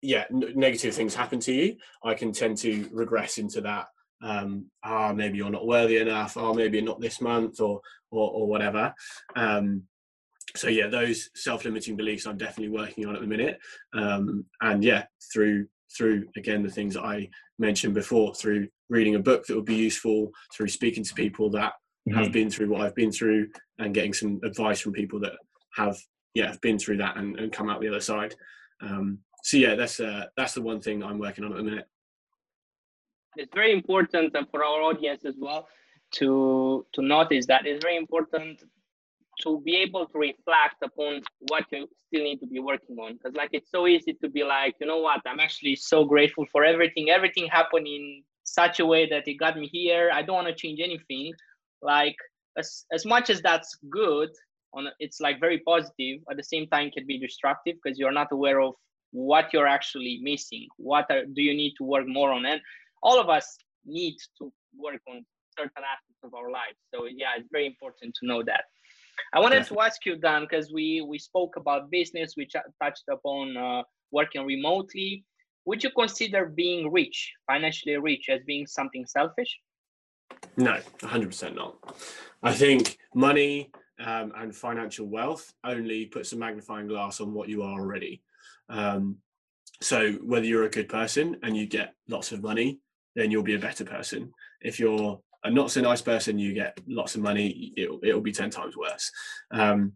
yeah, 0.02 0.26
n- 0.32 0.54
negative 0.56 0.94
things 0.94 1.16
happen 1.16 1.40
to 1.42 1.54
you, 1.54 1.76
I 2.04 2.14
can 2.14 2.32
tend 2.32 2.58
to 2.60 2.90
regress 2.92 3.38
into 3.38 3.62
that. 3.62 3.88
Um, 4.24 4.68
ah, 4.84 5.14
maybe 5.14 5.38
you're 5.38 5.50
not 5.50 5.66
worthy 5.66 5.98
enough. 5.98 6.38
Or 6.38 6.50
oh, 6.50 6.54
maybe 6.54 6.82
not 6.82 7.02
this 7.02 7.22
month, 7.22 7.60
or 7.60 7.82
or, 8.12 8.32
or 8.32 8.48
whatever. 8.48 8.94
Um, 9.36 9.84
so 10.56 10.68
yeah, 10.68 10.88
those 10.88 11.30
self-limiting 11.36 11.96
beliefs 11.96 12.26
I'm 12.26 12.38
definitely 12.38 12.76
working 12.78 13.06
on 13.06 13.16
at 13.16 13.22
the 13.22 13.28
minute. 13.28 13.60
Um, 13.94 14.46
and 14.62 14.84
yeah, 14.84 15.06
through 15.32 15.68
through 15.96 16.26
again 16.38 16.64
the 16.64 16.70
things 16.70 16.94
that 16.96 17.04
I 17.04 17.30
mentioned 17.60 17.94
before, 17.94 18.34
through 18.36 18.68
reading 18.90 19.16
a 19.16 19.20
book 19.20 19.46
that 19.46 19.56
would 19.56 19.66
be 19.66 19.76
useful, 19.76 20.32
through 20.56 20.70
speaking 20.70 21.04
to 21.04 21.14
people 21.14 21.50
that 21.52 21.74
mm-hmm. 22.08 22.18
have 22.18 22.32
been 22.32 22.50
through 22.50 22.70
what 22.70 22.82
I've 22.82 22.96
been 22.96 23.12
through, 23.12 23.50
and 23.80 23.94
getting 23.94 24.14
some 24.14 24.40
advice 24.44 24.82
from 24.82 24.94
people 24.94 25.20
that 25.22 25.34
have 25.76 25.98
yeah 26.34 26.48
have 26.48 26.62
been 26.62 26.80
through 26.80 26.98
that 26.98 27.18
and, 27.18 27.40
and 27.40 27.52
come 27.52 27.70
out 27.70 27.82
the 27.82 27.90
other 27.90 28.02
side. 28.02 28.36
Um, 28.82 29.20
so 29.44 29.58
yeah, 29.58 29.76
that's 29.76 30.00
uh, 30.00 30.26
that's 30.38 30.54
the 30.54 30.62
one 30.62 30.82
thing 30.82 31.04
I'm 31.04 31.20
working 31.20 31.44
on 31.44 31.52
at 31.52 31.58
the 31.58 31.64
minute. 31.64 31.88
It's 33.36 33.54
very 33.54 33.72
important 33.72 34.36
for 34.52 34.64
our 34.64 34.82
audience 34.82 35.26
as 35.26 35.36
well 35.40 35.68
to 36.16 36.86
to 36.94 37.02
notice 37.02 37.46
that 37.48 37.66
it's 37.66 37.84
very 37.84 37.98
important 37.98 38.64
to 39.42 39.62
be 39.62 39.76
able 39.78 40.06
to 40.06 40.18
reflect 40.18 40.76
upon 40.84 41.22
what 41.50 41.66
you 41.72 41.88
still 42.08 42.24
need 42.24 42.40
to 42.40 42.48
be 42.48 42.60
working 42.60 42.98
on. 43.00 43.14
Because 43.14 43.36
like 43.36 43.50
it's 43.54 43.72
so 43.72 43.88
easy 43.88 44.14
to 44.22 44.30
be 44.30 44.44
like 44.44 44.76
you 44.80 44.88
know 44.88 45.00
what? 45.00 45.22
I'm 45.26 45.40
actually 45.40 45.76
so 45.76 46.06
grateful 46.06 46.46
for 46.52 46.64
everything. 46.64 47.10
Everything 47.10 47.48
happened 47.48 47.88
in 47.88 48.24
such 48.44 48.80
a 48.80 48.86
way 48.86 49.08
that 49.10 49.28
it 49.28 49.36
got 49.36 49.58
me 49.58 49.68
here. 49.68 50.12
I 50.14 50.22
don't 50.22 50.36
want 50.36 50.48
to 50.48 50.56
change 50.56 50.80
anything. 50.80 51.34
Like 51.82 52.16
as, 52.58 52.86
as 52.92 53.06
much 53.06 53.30
as 53.30 53.42
that's 53.42 53.78
good 53.90 54.30
on 54.74 54.88
it's 55.00 55.20
like 55.20 55.40
very 55.40 55.60
positive 55.60 56.20
at 56.30 56.38
the 56.38 56.44
same 56.44 56.68
time 56.68 56.88
it 56.88 56.94
can 56.94 57.06
be 57.06 57.18
destructive 57.20 57.76
because 57.84 58.00
you're 58.00 58.12
not 58.12 58.32
aware 58.32 58.62
of 58.62 58.74
what 59.12 59.52
you're 59.54 59.68
actually 59.68 60.20
missing 60.22 60.68
what 60.78 61.06
are, 61.10 61.26
do 61.26 61.42
you 61.42 61.54
need 61.54 61.74
to 61.78 61.84
work 61.84 62.08
more 62.08 62.32
on 62.32 62.46
and 62.46 62.62
all 63.04 63.20
of 63.20 63.30
us 63.30 63.58
need 63.86 64.16
to 64.38 64.52
work 64.78 65.02
on 65.10 65.26
certain 65.58 65.84
aspects 65.84 66.24
of 66.24 66.34
our 66.34 66.50
lives 66.50 66.78
so 66.94 67.06
yeah 67.06 67.30
it's 67.38 67.50
very 67.52 67.66
important 67.66 68.16
to 68.16 68.26
know 68.26 68.42
that 68.42 68.64
I 69.34 69.40
wanted 69.40 69.58
Definitely. 69.58 69.76
to 69.76 69.82
ask 69.82 70.06
you, 70.06 70.16
Dan, 70.18 70.42
because 70.42 70.72
we 70.72 71.02
we 71.02 71.18
spoke 71.20 71.56
about 71.56 71.90
business, 71.90 72.34
we 72.36 72.46
ch- 72.46 72.68
touched 72.82 73.04
upon 73.10 73.56
uh, 73.56 73.84
working 74.12 74.46
remotely. 74.46 75.24
Would 75.66 75.84
you 75.84 75.92
consider 75.92 76.48
being 76.48 76.92
rich, 76.92 77.32
financially 77.48 77.96
rich, 77.98 78.30
as 78.30 78.42
being 78.46 78.66
something 78.66 79.06
selfish? 79.06 79.60
No, 80.58 80.80
100% 81.00 81.56
not. 81.56 81.76
I 82.42 82.54
think 82.54 82.98
money 83.14 83.72
um, 84.00 84.34
and 84.36 84.56
financial 84.56 85.08
wealth 85.08 85.54
only 85.64 86.08
puts 86.08 86.34
a 86.34 86.38
magnifying 86.38 86.88
glass 86.88 87.22
on 87.22 87.34
what 87.34 87.48
you 87.48 87.62
are 87.62 87.80
already. 87.80 88.22
Um, 88.72 89.18
so 89.82 90.14
whether 90.14 90.46
you're 90.46 90.66
a 90.66 90.70
good 90.70 90.90
person 90.90 91.38
and 91.44 91.56
you 91.58 91.68
get 91.68 91.94
lots 92.08 92.32
of 92.32 92.42
money, 92.42 92.80
then 93.16 93.30
you'll 93.30 93.44
be 93.44 93.56
a 93.56 93.60
better 93.60 93.84
person. 93.84 94.32
If 94.62 94.80
you're 94.80 95.20
a 95.44 95.52
not 95.52 95.72
so 95.72 95.82
nice 95.82 96.02
person, 96.02 96.40
you 96.40 96.54
get 96.54 96.80
lots 96.88 97.16
of 97.16 97.22
money, 97.22 97.74
it'll, 97.76 98.00
it'll 98.04 98.22
be 98.22 98.32
10 98.32 98.50
times 98.52 98.78
worse. 98.78 99.12
Um, 99.52 99.94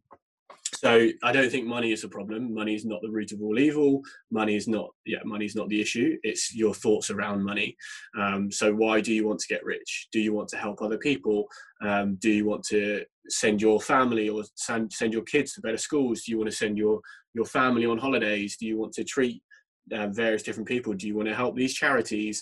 so 0.77 1.09
I 1.23 1.31
don't 1.31 1.49
think 1.49 1.65
money 1.65 1.91
is 1.91 2.03
a 2.03 2.09
problem. 2.09 2.53
Money 2.53 2.75
is 2.75 2.85
not 2.85 3.01
the 3.01 3.09
root 3.09 3.31
of 3.31 3.41
all 3.41 3.59
evil. 3.59 4.01
Money 4.31 4.55
is 4.55 4.67
not, 4.67 4.89
yeah, 5.05 5.19
money 5.23 5.45
is 5.45 5.55
not 5.55 5.69
the 5.69 5.81
issue. 5.81 6.17
It's 6.23 6.53
your 6.53 6.73
thoughts 6.73 7.09
around 7.09 7.43
money. 7.43 7.75
Um, 8.17 8.51
so 8.51 8.73
why 8.73 9.01
do 9.01 9.13
you 9.13 9.25
want 9.27 9.39
to 9.39 9.47
get 9.47 9.63
rich? 9.63 10.07
Do 10.11 10.19
you 10.19 10.33
want 10.33 10.49
to 10.49 10.57
help 10.57 10.81
other 10.81 10.97
people? 10.97 11.47
Um, 11.81 12.15
do 12.15 12.29
you 12.29 12.45
want 12.45 12.63
to 12.65 13.03
send 13.29 13.61
your 13.61 13.79
family 13.79 14.29
or 14.29 14.43
send, 14.55 14.91
send 14.91 15.13
your 15.13 15.23
kids 15.23 15.53
to 15.53 15.61
better 15.61 15.77
schools? 15.77 16.23
Do 16.23 16.31
you 16.31 16.37
want 16.37 16.49
to 16.49 16.55
send 16.55 16.77
your 16.77 17.01
your 17.33 17.45
family 17.45 17.85
on 17.85 17.97
holidays? 17.97 18.57
Do 18.57 18.65
you 18.65 18.77
want 18.77 18.93
to 18.93 19.03
treat 19.03 19.43
uh, 19.91 20.07
various 20.07 20.41
different 20.41 20.67
people? 20.67 20.93
Do 20.93 21.05
you 21.05 21.15
want 21.15 21.27
to 21.27 21.35
help 21.35 21.55
these 21.55 21.73
charities? 21.73 22.41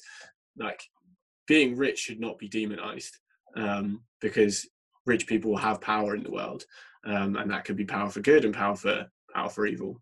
Like 0.57 0.81
being 1.47 1.75
rich 1.75 1.99
should 1.99 2.19
not 2.19 2.37
be 2.37 2.47
demonized 2.47 3.17
um, 3.55 4.03
because 4.21 4.67
rich 5.05 5.27
people 5.27 5.57
have 5.57 5.81
power 5.81 6.15
in 6.15 6.23
the 6.23 6.31
world, 6.31 6.63
um, 7.05 7.35
and 7.35 7.49
that 7.51 7.65
could 7.65 7.75
be 7.75 7.85
power 7.85 8.09
for 8.09 8.21
good 8.21 8.45
and 8.45 8.53
power 8.53 8.75
for 8.75 9.07
power 9.33 9.49
for 9.49 9.65
evil. 9.65 10.01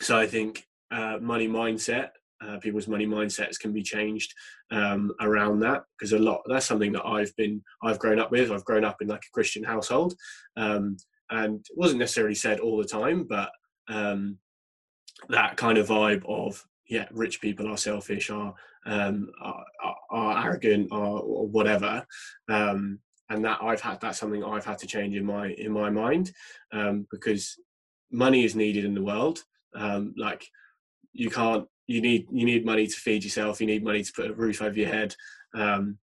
So 0.00 0.18
I 0.18 0.26
think 0.26 0.66
uh, 0.90 1.18
money 1.20 1.48
mindset, 1.48 2.10
uh, 2.44 2.58
people's 2.58 2.88
money 2.88 3.06
mindsets 3.06 3.58
can 3.58 3.72
be 3.72 3.82
changed 3.82 4.32
um, 4.70 5.12
around 5.20 5.60
that 5.60 5.84
because 5.98 6.12
a 6.12 6.18
lot 6.18 6.42
that's 6.46 6.66
something 6.66 6.92
that 6.92 7.06
I've 7.06 7.34
been 7.36 7.62
I've 7.82 7.98
grown 7.98 8.20
up 8.20 8.30
with. 8.30 8.50
I've 8.50 8.64
grown 8.64 8.84
up 8.84 8.96
in 9.00 9.08
like 9.08 9.24
a 9.26 9.34
Christian 9.34 9.64
household, 9.64 10.14
um, 10.56 10.96
and 11.30 11.56
it 11.56 11.76
wasn't 11.76 12.00
necessarily 12.00 12.34
said 12.34 12.60
all 12.60 12.78
the 12.78 12.84
time, 12.84 13.24
but 13.28 13.50
um, 13.88 14.38
that 15.28 15.56
kind 15.56 15.78
of 15.78 15.88
vibe 15.88 16.24
of 16.26 16.64
yeah, 16.88 17.06
rich 17.10 17.40
people 17.40 17.68
are 17.68 17.76
selfish, 17.76 18.30
are 18.30 18.54
um, 18.86 19.30
are, 19.42 19.64
are, 20.10 20.46
arrogant, 20.46 20.88
or, 20.90 21.46
whatever. 21.46 22.06
Um, 22.48 23.00
and 23.30 23.44
that 23.44 23.58
I've 23.62 23.80
had 23.80 24.00
that's 24.00 24.18
something 24.18 24.44
I've 24.44 24.64
had 24.64 24.78
to 24.78 24.86
change 24.86 25.16
in 25.16 25.24
my 25.24 25.48
in 25.50 25.72
my 25.72 25.90
mind 25.90 26.32
um, 26.72 27.06
because 27.10 27.56
money 28.10 28.44
is 28.44 28.56
needed 28.56 28.84
in 28.84 28.94
the 28.94 29.02
world. 29.02 29.42
Um, 29.74 30.14
like 30.16 30.46
you 31.12 31.30
can't 31.30 31.66
you 31.86 32.00
need 32.00 32.26
you 32.30 32.44
need 32.44 32.64
money 32.64 32.86
to 32.86 32.96
feed 32.96 33.24
yourself. 33.24 33.60
You 33.60 33.66
need 33.66 33.84
money 33.84 34.02
to 34.02 34.12
put 34.12 34.30
a 34.30 34.34
roof 34.34 34.62
over 34.62 34.74
your 34.78 34.88
head. 34.88 35.14
Um, 35.54 35.98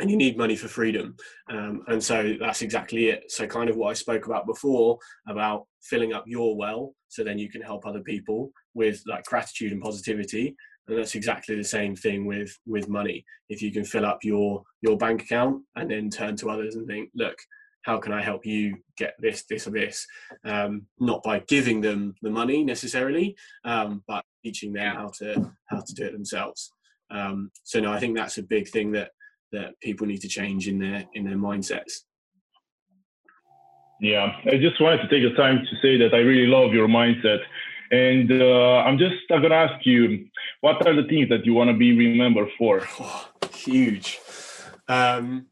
and 0.00 0.10
you 0.10 0.16
need 0.16 0.36
money 0.36 0.56
for 0.56 0.68
freedom. 0.68 1.16
Um, 1.48 1.84
and 1.86 2.02
so 2.02 2.34
that's 2.40 2.62
exactly 2.62 3.10
it. 3.10 3.30
So, 3.30 3.46
kind 3.46 3.70
of 3.70 3.76
what 3.76 3.90
I 3.90 3.92
spoke 3.92 4.26
about 4.26 4.46
before 4.46 4.98
about 5.28 5.66
filling 5.82 6.12
up 6.12 6.24
your 6.26 6.56
well 6.56 6.94
so 7.08 7.22
then 7.22 7.38
you 7.38 7.48
can 7.48 7.62
help 7.62 7.86
other 7.86 8.00
people 8.00 8.50
with 8.74 9.02
like 9.06 9.24
gratitude 9.24 9.72
and 9.72 9.80
positivity. 9.80 10.56
And 10.86 10.98
that's 10.98 11.14
exactly 11.14 11.56
the 11.56 11.64
same 11.64 11.96
thing 11.96 12.26
with 12.26 12.56
with 12.66 12.88
money. 12.88 13.24
If 13.48 13.62
you 13.62 13.72
can 13.72 13.84
fill 13.84 14.04
up 14.04 14.18
your 14.22 14.62
your 14.82 14.96
bank 14.96 15.22
account 15.22 15.62
and 15.76 15.90
then 15.90 16.10
turn 16.10 16.36
to 16.36 16.50
others 16.50 16.74
and 16.74 16.86
think, 16.86 17.10
look, 17.14 17.36
how 17.84 17.98
can 17.98 18.12
I 18.12 18.22
help 18.22 18.44
you 18.46 18.78
get 18.96 19.14
this, 19.18 19.44
this, 19.44 19.66
or 19.66 19.70
this? 19.70 20.06
Um, 20.44 20.86
not 20.98 21.22
by 21.22 21.40
giving 21.40 21.80
them 21.80 22.14
the 22.22 22.30
money 22.30 22.64
necessarily, 22.64 23.36
um, 23.64 24.02
but 24.08 24.24
teaching 24.42 24.72
them 24.72 24.96
how 24.96 25.10
to 25.18 25.52
how 25.66 25.80
to 25.80 25.94
do 25.94 26.04
it 26.04 26.12
themselves. 26.12 26.70
Um, 27.10 27.50
so 27.62 27.80
no, 27.80 27.92
I 27.92 28.00
think 28.00 28.16
that's 28.16 28.38
a 28.38 28.42
big 28.42 28.68
thing 28.68 28.92
that 28.92 29.10
that 29.52 29.78
people 29.80 30.06
need 30.06 30.20
to 30.22 30.28
change 30.28 30.66
in 30.66 30.78
their 30.78 31.04
in 31.14 31.24
their 31.24 31.36
mindsets. 31.36 32.00
Yeah, 34.00 34.36
I 34.46 34.56
just 34.56 34.80
wanted 34.80 35.02
to 35.02 35.08
take 35.08 35.22
the 35.22 35.36
time 35.36 35.60
to 35.60 35.76
say 35.80 35.96
that 35.98 36.14
I 36.14 36.18
really 36.18 36.46
love 36.46 36.72
your 36.72 36.88
mindset, 36.88 37.38
and 37.90 38.30
uh, 38.30 38.78
I'm 38.78 38.98
just 38.98 39.16
I'm 39.30 39.42
gonna 39.42 39.54
ask 39.54 39.84
you, 39.86 40.26
what 40.60 40.86
are 40.86 40.94
the 40.94 41.08
things 41.08 41.28
that 41.28 41.44
you 41.44 41.54
want 41.54 41.70
to 41.70 41.76
be 41.76 41.96
remembered 41.96 42.48
for? 42.58 42.82
Oh, 43.00 43.28
huge. 43.52 44.18
Um, 44.88 45.46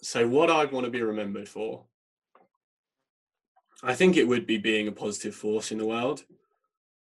so 0.00 0.26
what 0.28 0.50
I'd 0.50 0.72
want 0.72 0.84
to 0.84 0.90
be 0.90 1.02
remembered 1.02 1.48
for, 1.48 1.84
I 3.82 3.94
think 3.94 4.16
it 4.16 4.26
would 4.26 4.46
be 4.46 4.58
being 4.58 4.88
a 4.88 4.92
positive 4.92 5.34
force 5.34 5.72
in 5.72 5.78
the 5.78 5.86
world, 5.86 6.24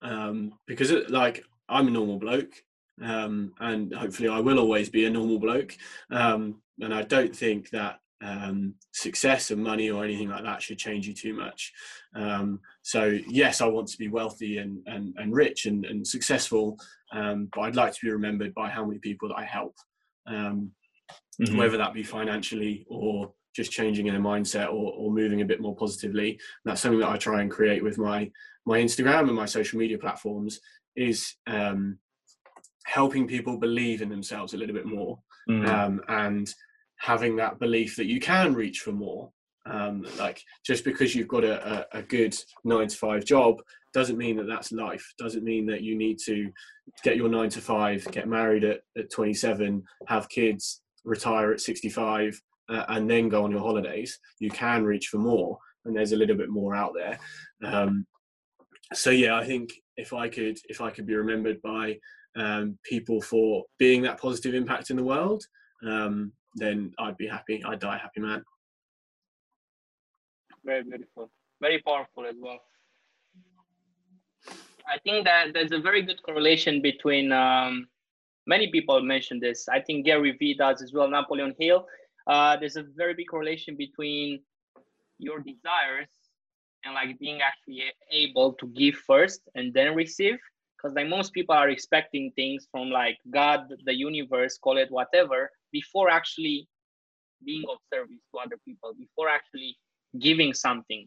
um, 0.02 0.54
because 0.66 0.90
it, 0.90 1.10
like 1.10 1.44
I'm 1.68 1.88
a 1.88 1.90
normal 1.90 2.18
bloke 2.18 2.54
um, 3.02 3.52
and 3.60 3.94
hopefully 3.94 4.28
I 4.28 4.40
will 4.40 4.58
always 4.58 4.88
be 4.88 5.06
a 5.06 5.10
normal 5.10 5.38
bloke. 5.38 5.76
Um, 6.10 6.62
and 6.80 6.94
I 6.94 7.02
don't 7.02 7.34
think 7.34 7.70
that 7.70 8.00
um, 8.22 8.74
success 8.92 9.50
and 9.50 9.62
money 9.62 9.90
or 9.90 10.04
anything 10.04 10.28
like 10.28 10.44
that 10.44 10.62
should 10.62 10.78
change 10.78 11.06
you 11.06 11.14
too 11.14 11.34
much. 11.34 11.72
Um, 12.14 12.60
so 12.82 13.18
yes, 13.28 13.60
I 13.60 13.66
want 13.66 13.88
to 13.88 13.98
be 13.98 14.08
wealthy 14.08 14.58
and 14.58 14.78
and, 14.86 15.14
and 15.16 15.34
rich 15.34 15.66
and, 15.66 15.84
and 15.84 16.06
successful, 16.06 16.78
um, 17.12 17.48
but 17.54 17.62
I'd 17.62 17.76
like 17.76 17.92
to 17.94 18.00
be 18.02 18.10
remembered 18.10 18.54
by 18.54 18.68
how 18.68 18.84
many 18.84 18.98
people 18.98 19.28
that 19.28 19.38
I 19.38 19.44
help, 19.44 19.74
um, 20.26 20.70
mm-hmm. 21.40 21.56
whether 21.56 21.78
that 21.78 21.94
be 21.94 22.02
financially 22.02 22.86
or 22.88 23.32
just 23.54 23.72
changing 23.72 24.06
in 24.06 24.14
a 24.14 24.20
mindset 24.20 24.68
or, 24.68 24.92
or 24.92 25.10
moving 25.10 25.40
a 25.40 25.46
bit 25.46 25.60
more 25.60 25.74
positively. 25.74 26.30
And 26.30 26.38
that's 26.64 26.80
something 26.80 27.00
that 27.00 27.08
I 27.08 27.16
try 27.16 27.40
and 27.40 27.50
create 27.50 27.82
with 27.82 27.98
my 27.98 28.30
my 28.66 28.78
Instagram 28.78 29.28
and 29.28 29.34
my 29.34 29.46
social 29.46 29.78
media 29.78 29.98
platforms. 29.98 30.60
Is 30.96 31.36
um, 31.46 31.98
helping 32.84 33.26
people 33.26 33.56
believe 33.56 34.02
in 34.02 34.08
themselves 34.08 34.52
a 34.52 34.56
little 34.56 34.74
bit 34.74 34.84
more 34.84 35.18
mm. 35.48 35.66
um, 35.68 36.00
and 36.08 36.52
having 37.00 37.34
that 37.36 37.58
belief 37.58 37.96
that 37.96 38.06
you 38.06 38.20
can 38.20 38.54
reach 38.54 38.80
for 38.80 38.92
more. 38.92 39.30
Um, 39.66 40.06
like 40.18 40.42
just 40.64 40.84
because 40.84 41.14
you've 41.14 41.28
got 41.28 41.44
a, 41.44 41.86
a, 41.94 41.98
a, 41.98 42.02
good 42.02 42.34
nine 42.64 42.88
to 42.88 42.96
five 42.96 43.26
job 43.26 43.60
doesn't 43.92 44.16
mean 44.16 44.36
that 44.36 44.46
that's 44.46 44.72
life. 44.72 45.04
Doesn't 45.18 45.44
mean 45.44 45.66
that 45.66 45.82
you 45.82 45.96
need 45.98 46.18
to 46.24 46.50
get 47.04 47.16
your 47.16 47.28
nine 47.28 47.50
to 47.50 47.60
five 47.60 48.06
get 48.10 48.26
married 48.26 48.64
at, 48.64 48.80
at 48.96 49.10
27 49.10 49.82
have 50.08 50.28
kids 50.30 50.82
retire 51.04 51.52
at 51.52 51.60
65 51.60 52.40
uh, 52.70 52.84
and 52.88 53.08
then 53.08 53.28
go 53.28 53.44
on 53.44 53.50
your 53.50 53.60
holidays. 53.60 54.18
You 54.38 54.50
can 54.50 54.84
reach 54.84 55.08
for 55.08 55.18
more 55.18 55.58
and 55.84 55.94
there's 55.94 56.12
a 56.12 56.16
little 56.16 56.36
bit 56.36 56.48
more 56.48 56.74
out 56.74 56.92
there. 56.94 57.18
Um, 57.62 58.06
so 58.94 59.10
yeah, 59.10 59.36
I 59.36 59.44
think 59.44 59.70
if 59.96 60.12
I 60.12 60.28
could 60.28 60.58
if 60.68 60.80
I 60.80 60.90
could 60.90 61.06
be 61.06 61.14
remembered 61.14 61.60
by 61.62 61.98
um, 62.36 62.78
people 62.84 63.20
for 63.20 63.64
being 63.78 64.02
that 64.02 64.20
positive 64.20 64.54
impact 64.54 64.90
in 64.90 64.96
the 64.96 65.04
world, 65.04 65.44
um, 65.86 66.32
then 66.54 66.92
I'd 66.98 67.16
be 67.16 67.26
happy. 67.26 67.62
I'd 67.64 67.80
die 67.80 67.98
happy 67.98 68.20
man. 68.20 68.42
Very 70.64 70.82
beautiful, 70.82 71.30
very 71.60 71.80
powerful 71.80 72.26
as 72.26 72.36
well. 72.38 72.58
I 74.86 74.98
think 75.04 75.24
that 75.24 75.52
there's 75.54 75.72
a 75.72 75.78
very 75.78 76.02
good 76.02 76.22
correlation 76.22 76.82
between 76.82 77.32
um, 77.32 77.86
many 78.46 78.70
people 78.70 79.00
mentioned 79.02 79.40
this. 79.40 79.68
I 79.68 79.80
think 79.80 80.04
Gary 80.04 80.32
Vee 80.38 80.54
does 80.54 80.82
as 80.82 80.92
well, 80.92 81.08
Napoleon 81.08 81.54
Hill. 81.58 81.86
Uh, 82.26 82.56
there's 82.56 82.76
a 82.76 82.84
very 82.96 83.14
big 83.14 83.28
correlation 83.28 83.76
between 83.76 84.42
your 85.18 85.38
desires 85.38 86.08
and 86.84 86.94
like 86.94 87.18
being 87.18 87.40
actually 87.40 87.84
able 88.10 88.54
to 88.54 88.66
give 88.68 88.94
first 88.94 89.42
and 89.54 89.72
then 89.72 89.94
receive 89.94 90.38
because 90.80 90.94
like 90.94 91.08
most 91.08 91.32
people 91.32 91.54
are 91.54 91.68
expecting 91.68 92.32
things 92.36 92.66
from 92.70 92.90
like 92.90 93.18
god 93.30 93.68
the 93.84 93.94
universe 93.94 94.58
call 94.58 94.78
it 94.78 94.90
whatever 94.90 95.50
before 95.72 96.08
actually 96.08 96.66
being 97.44 97.64
of 97.70 97.78
service 97.92 98.22
to 98.32 98.38
other 98.38 98.56
people 98.64 98.92
before 98.98 99.28
actually 99.28 99.76
giving 100.18 100.52
something. 100.52 101.04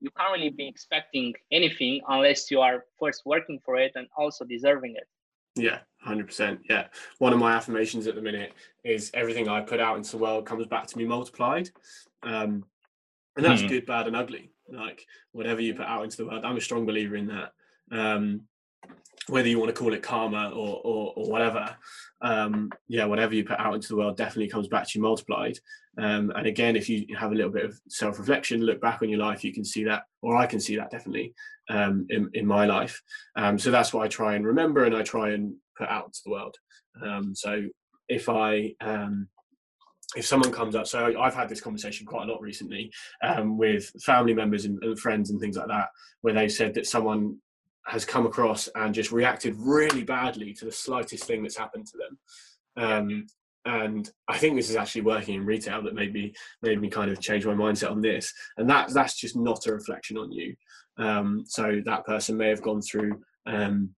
You 0.00 0.10
can't 0.16 0.32
really 0.32 0.50
be 0.50 0.68
expecting 0.68 1.34
anything 1.50 2.00
unless 2.08 2.50
you 2.50 2.60
are 2.60 2.84
first 3.00 3.22
working 3.24 3.58
for 3.64 3.76
it 3.76 3.92
and 3.96 4.06
also 4.16 4.44
deserving 4.44 4.94
it. 4.96 5.06
Yeah 5.56 5.80
100% 6.06 6.60
yeah. 6.70 6.86
One 7.18 7.32
of 7.32 7.40
my 7.40 7.52
affirmations 7.52 8.06
at 8.06 8.14
the 8.14 8.22
minute 8.22 8.52
is 8.84 9.10
everything 9.14 9.48
i 9.48 9.60
put 9.60 9.80
out 9.80 9.96
into 9.96 10.12
the 10.12 10.18
world 10.18 10.46
comes 10.46 10.66
back 10.66 10.86
to 10.86 10.98
me 10.98 11.04
multiplied 11.04 11.70
um, 12.22 12.64
and 13.36 13.44
that's 13.44 13.62
mm. 13.62 13.68
good 13.68 13.86
bad 13.86 14.06
and 14.06 14.14
ugly. 14.14 14.50
Like 14.70 15.04
whatever 15.32 15.60
you 15.60 15.74
put 15.74 15.86
out 15.86 16.04
into 16.04 16.18
the 16.18 16.26
world 16.26 16.44
i'm 16.44 16.56
a 16.56 16.60
strong 16.60 16.86
believer 16.86 17.16
in 17.16 17.26
that. 17.26 17.52
Um, 17.90 18.42
whether 19.28 19.48
you 19.48 19.58
want 19.58 19.74
to 19.74 19.78
call 19.78 19.92
it 19.92 20.02
karma 20.02 20.50
or 20.50 20.80
or, 20.84 21.12
or 21.16 21.30
whatever 21.30 21.76
um, 22.22 22.70
yeah 22.88 23.04
whatever 23.04 23.34
you 23.34 23.44
put 23.44 23.60
out 23.60 23.74
into 23.74 23.88
the 23.88 23.96
world 23.96 24.16
definitely 24.16 24.48
comes 24.48 24.68
back 24.68 24.86
to 24.88 24.98
you 24.98 25.02
multiplied. 25.02 25.58
Um, 25.98 26.32
and 26.36 26.46
again 26.46 26.76
if 26.76 26.88
you 26.88 27.06
have 27.16 27.32
a 27.32 27.34
little 27.34 27.50
bit 27.50 27.64
of 27.64 27.80
self-reflection 27.88 28.60
look 28.60 28.80
back 28.80 29.02
on 29.02 29.08
your 29.08 29.18
life 29.18 29.42
you 29.42 29.52
can 29.52 29.64
see 29.64 29.82
that 29.84 30.04
or 30.22 30.36
i 30.36 30.46
can 30.46 30.60
see 30.60 30.76
that 30.76 30.92
definitely 30.92 31.34
um, 31.70 32.06
in, 32.08 32.30
in 32.34 32.46
my 32.46 32.66
life. 32.66 33.02
Um, 33.36 33.58
so 33.58 33.70
that's 33.70 33.92
what 33.92 34.04
i 34.04 34.08
try 34.08 34.34
and 34.34 34.46
remember 34.46 34.84
and 34.84 34.96
i 34.96 35.02
try 35.02 35.30
and 35.30 35.54
put 35.76 35.88
out 35.88 36.12
to 36.12 36.20
the 36.24 36.30
world. 36.30 36.56
Um, 37.04 37.34
so 37.34 37.64
if 38.08 38.28
i 38.28 38.74
um, 38.80 39.28
if 40.16 40.26
someone 40.26 40.52
comes 40.52 40.74
up, 40.74 40.86
so 40.86 41.20
I've 41.20 41.34
had 41.34 41.48
this 41.48 41.60
conversation 41.60 42.06
quite 42.06 42.28
a 42.28 42.32
lot 42.32 42.40
recently 42.40 42.90
um, 43.22 43.58
with 43.58 43.90
family 44.02 44.32
members 44.32 44.64
and, 44.64 44.98
friends 44.98 45.30
and 45.30 45.38
things 45.38 45.56
like 45.56 45.68
that, 45.68 45.88
where 46.22 46.32
they 46.32 46.48
said 46.48 46.72
that 46.74 46.86
someone 46.86 47.36
has 47.88 48.04
come 48.04 48.26
across 48.26 48.68
and 48.74 48.94
just 48.94 49.12
reacted 49.12 49.54
really 49.58 50.04
badly 50.04 50.52
to 50.52 50.64
the 50.64 50.72
slightest 50.72 51.24
thing 51.24 51.42
that's 51.42 51.56
happened 51.56 51.86
to 51.86 51.98
them. 51.98 52.18
Um, 52.76 53.26
and 53.64 54.10
I 54.28 54.38
think 54.38 54.56
this 54.56 54.70
is 54.70 54.76
actually 54.76 55.02
working 55.02 55.34
in 55.34 55.44
retail 55.44 55.82
that 55.82 55.94
made 55.94 56.12
me 56.12 56.32
made 56.62 56.80
me 56.80 56.88
kind 56.88 57.10
of 57.10 57.20
change 57.20 57.44
my 57.44 57.52
mindset 57.52 57.90
on 57.90 58.00
this. 58.00 58.32
And 58.56 58.68
that 58.70 58.92
that's 58.94 59.16
just 59.16 59.36
not 59.36 59.66
a 59.66 59.72
reflection 59.72 60.16
on 60.16 60.32
you. 60.32 60.54
Um, 60.96 61.44
so 61.46 61.80
that 61.84 62.06
person 62.06 62.36
may 62.36 62.48
have 62.48 62.62
gone 62.62 62.80
through 62.80 63.20
um, 63.46 63.90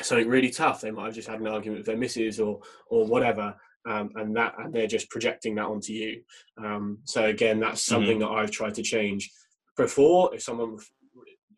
something 0.00 0.28
really 0.28 0.50
tough. 0.50 0.80
They 0.80 0.90
might 0.90 1.06
have 1.06 1.14
just 1.14 1.28
had 1.28 1.40
an 1.40 1.46
argument 1.46 1.80
with 1.80 1.86
their 1.86 1.96
missus 1.96 2.40
or 2.40 2.60
or 2.88 3.06
whatever, 3.06 3.54
um, 3.86 4.10
and 4.16 4.34
that 4.36 4.54
and 4.58 4.72
they're 4.72 4.86
just 4.86 5.10
projecting 5.10 5.54
that 5.56 5.66
onto 5.66 5.92
you. 5.92 6.22
Um, 6.62 6.98
so 7.04 7.24
again, 7.24 7.60
that's 7.60 7.82
something 7.82 8.18
mm-hmm. 8.18 8.32
that 8.32 8.38
I've 8.38 8.50
tried 8.50 8.74
to 8.74 8.82
change. 8.82 9.30
Before, 9.76 10.34
if 10.34 10.42
someone 10.42 10.78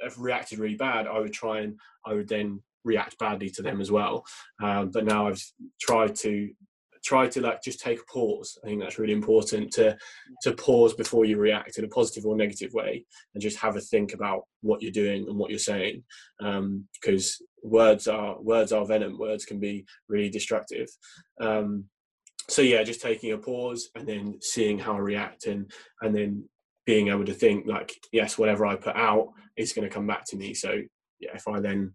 have 0.03 0.18
reacted 0.18 0.59
really 0.59 0.76
bad, 0.76 1.07
I 1.07 1.18
would 1.18 1.32
try 1.32 1.61
and 1.61 1.78
I 2.05 2.14
would 2.14 2.28
then 2.28 2.62
react 2.84 3.18
badly 3.18 3.51
to 3.51 3.62
them 3.62 3.80
as 3.80 3.90
well. 3.90 4.24
Um, 4.62 4.90
but 4.90 5.05
now 5.05 5.28
I've 5.28 5.42
tried 5.80 6.14
to 6.16 6.51
try 7.05 7.28
to 7.28 7.40
like 7.40 7.62
just 7.62 7.80
take 7.80 8.01
a 8.01 8.12
pause. 8.12 8.59
I 8.62 8.66
think 8.66 8.80
that's 8.80 8.99
really 8.99 9.12
important 9.12 9.70
to 9.72 9.97
to 10.42 10.53
pause 10.53 10.94
before 10.94 11.24
you 11.24 11.38
react 11.38 11.78
in 11.78 11.84
a 11.84 11.88
positive 11.88 12.26
or 12.26 12.36
negative 12.36 12.72
way, 12.72 13.05
and 13.34 13.42
just 13.42 13.59
have 13.59 13.76
a 13.76 13.80
think 13.80 14.12
about 14.12 14.42
what 14.62 14.82
you're 14.82 14.92
doing 14.92 15.26
and 15.28 15.38
what 15.38 15.51
you're 15.51 15.59
saying, 15.59 16.03
because 16.38 17.40
um, 17.40 17.70
words 17.70 18.09
are 18.09 18.40
words 18.40 18.72
are 18.72 18.86
venom. 18.86 19.18
Words 19.18 19.44
can 19.44 19.61
be 19.61 19.86
really 20.09 20.30
destructive. 20.30 20.88
Um, 21.40 21.84
so 22.49 22.62
yeah, 22.62 22.82
just 22.82 23.03
taking 23.03 23.32
a 23.32 23.38
pause 23.38 23.90
and 23.94 24.07
then 24.07 24.38
seeing 24.40 24.78
how 24.78 24.94
I 24.94 24.99
react 24.99 25.47
and 25.47 25.70
and 26.03 26.14
then 26.14 26.49
being 26.87 27.09
able 27.09 27.24
to 27.24 27.34
think 27.34 27.66
like 27.66 27.93
yes 28.12 28.39
whatever 28.39 28.64
i 28.64 28.76
put 28.76 28.97
out 28.97 29.32
is 29.57 29.72
going 29.72 29.87
to 29.87 29.93
come 29.93 30.07
back 30.07 30.24
to 30.24 30.37
me. 30.37 30.55
So 30.55 30.80
yeah 31.20 31.30
if 31.34 31.49
i 31.49 31.61
then 31.61 31.95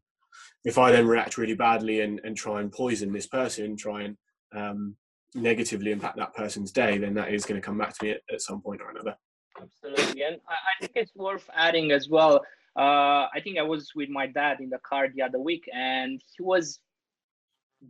if 0.66 0.78
i 0.78 0.92
then 0.92 1.08
react 1.08 1.38
really 1.38 1.56
badly 1.56 2.02
and, 2.02 2.20
and 2.24 2.36
try 2.36 2.60
and 2.60 2.72
poison 2.72 3.12
this 3.12 3.28
person 3.28 3.76
try 3.76 4.04
and 4.04 4.18
um, 4.54 4.96
negatively 5.34 5.92
impact 5.92 6.18
that 6.18 6.36
person's 6.36 6.72
day 6.72 6.98
then 6.98 7.14
that 7.14 7.34
is 7.34 7.46
going 7.46 7.60
to 7.60 7.66
come 7.66 7.78
back 7.78 7.98
to 7.98 8.06
me 8.06 8.12
at, 8.12 8.22
at 8.32 8.42
some 8.42 8.62
point 8.62 8.82
or 8.82 8.92
another. 8.92 9.16
Absolutely. 9.62 10.24
And 10.24 10.38
I, 10.48 10.80
think 10.80 10.92
it's 10.96 11.16
worth 11.16 11.50
adding 11.56 11.92
as 11.92 12.10
well 12.10 12.42
uh, 12.78 13.28
i 13.34 13.40
think 13.44 13.58
i 13.58 13.62
was 13.62 13.92
with 13.96 14.10
my 14.10 14.28
dad 14.28 14.60
in 14.60 14.70
the 14.70 14.80
car 14.80 15.08
the 15.14 15.22
other 15.22 15.40
week 15.40 15.70
and 15.74 16.22
he 16.36 16.44
was 16.44 16.80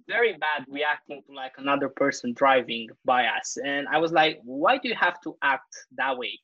very 0.08 0.34
bad 0.34 0.66
reacting 0.70 1.22
to 1.28 1.34
like 1.34 1.54
another 1.58 1.90
person 1.90 2.32
driving 2.34 2.88
by 3.06 3.26
us. 3.26 3.58
And 3.64 3.88
i 3.88 3.98
was 3.98 4.12
like 4.12 4.40
why 4.44 4.78
do 4.78 4.88
you 4.88 4.96
have 4.96 5.20
to 5.22 5.36
act 5.42 5.76
that 5.98 6.18
way 6.18 6.40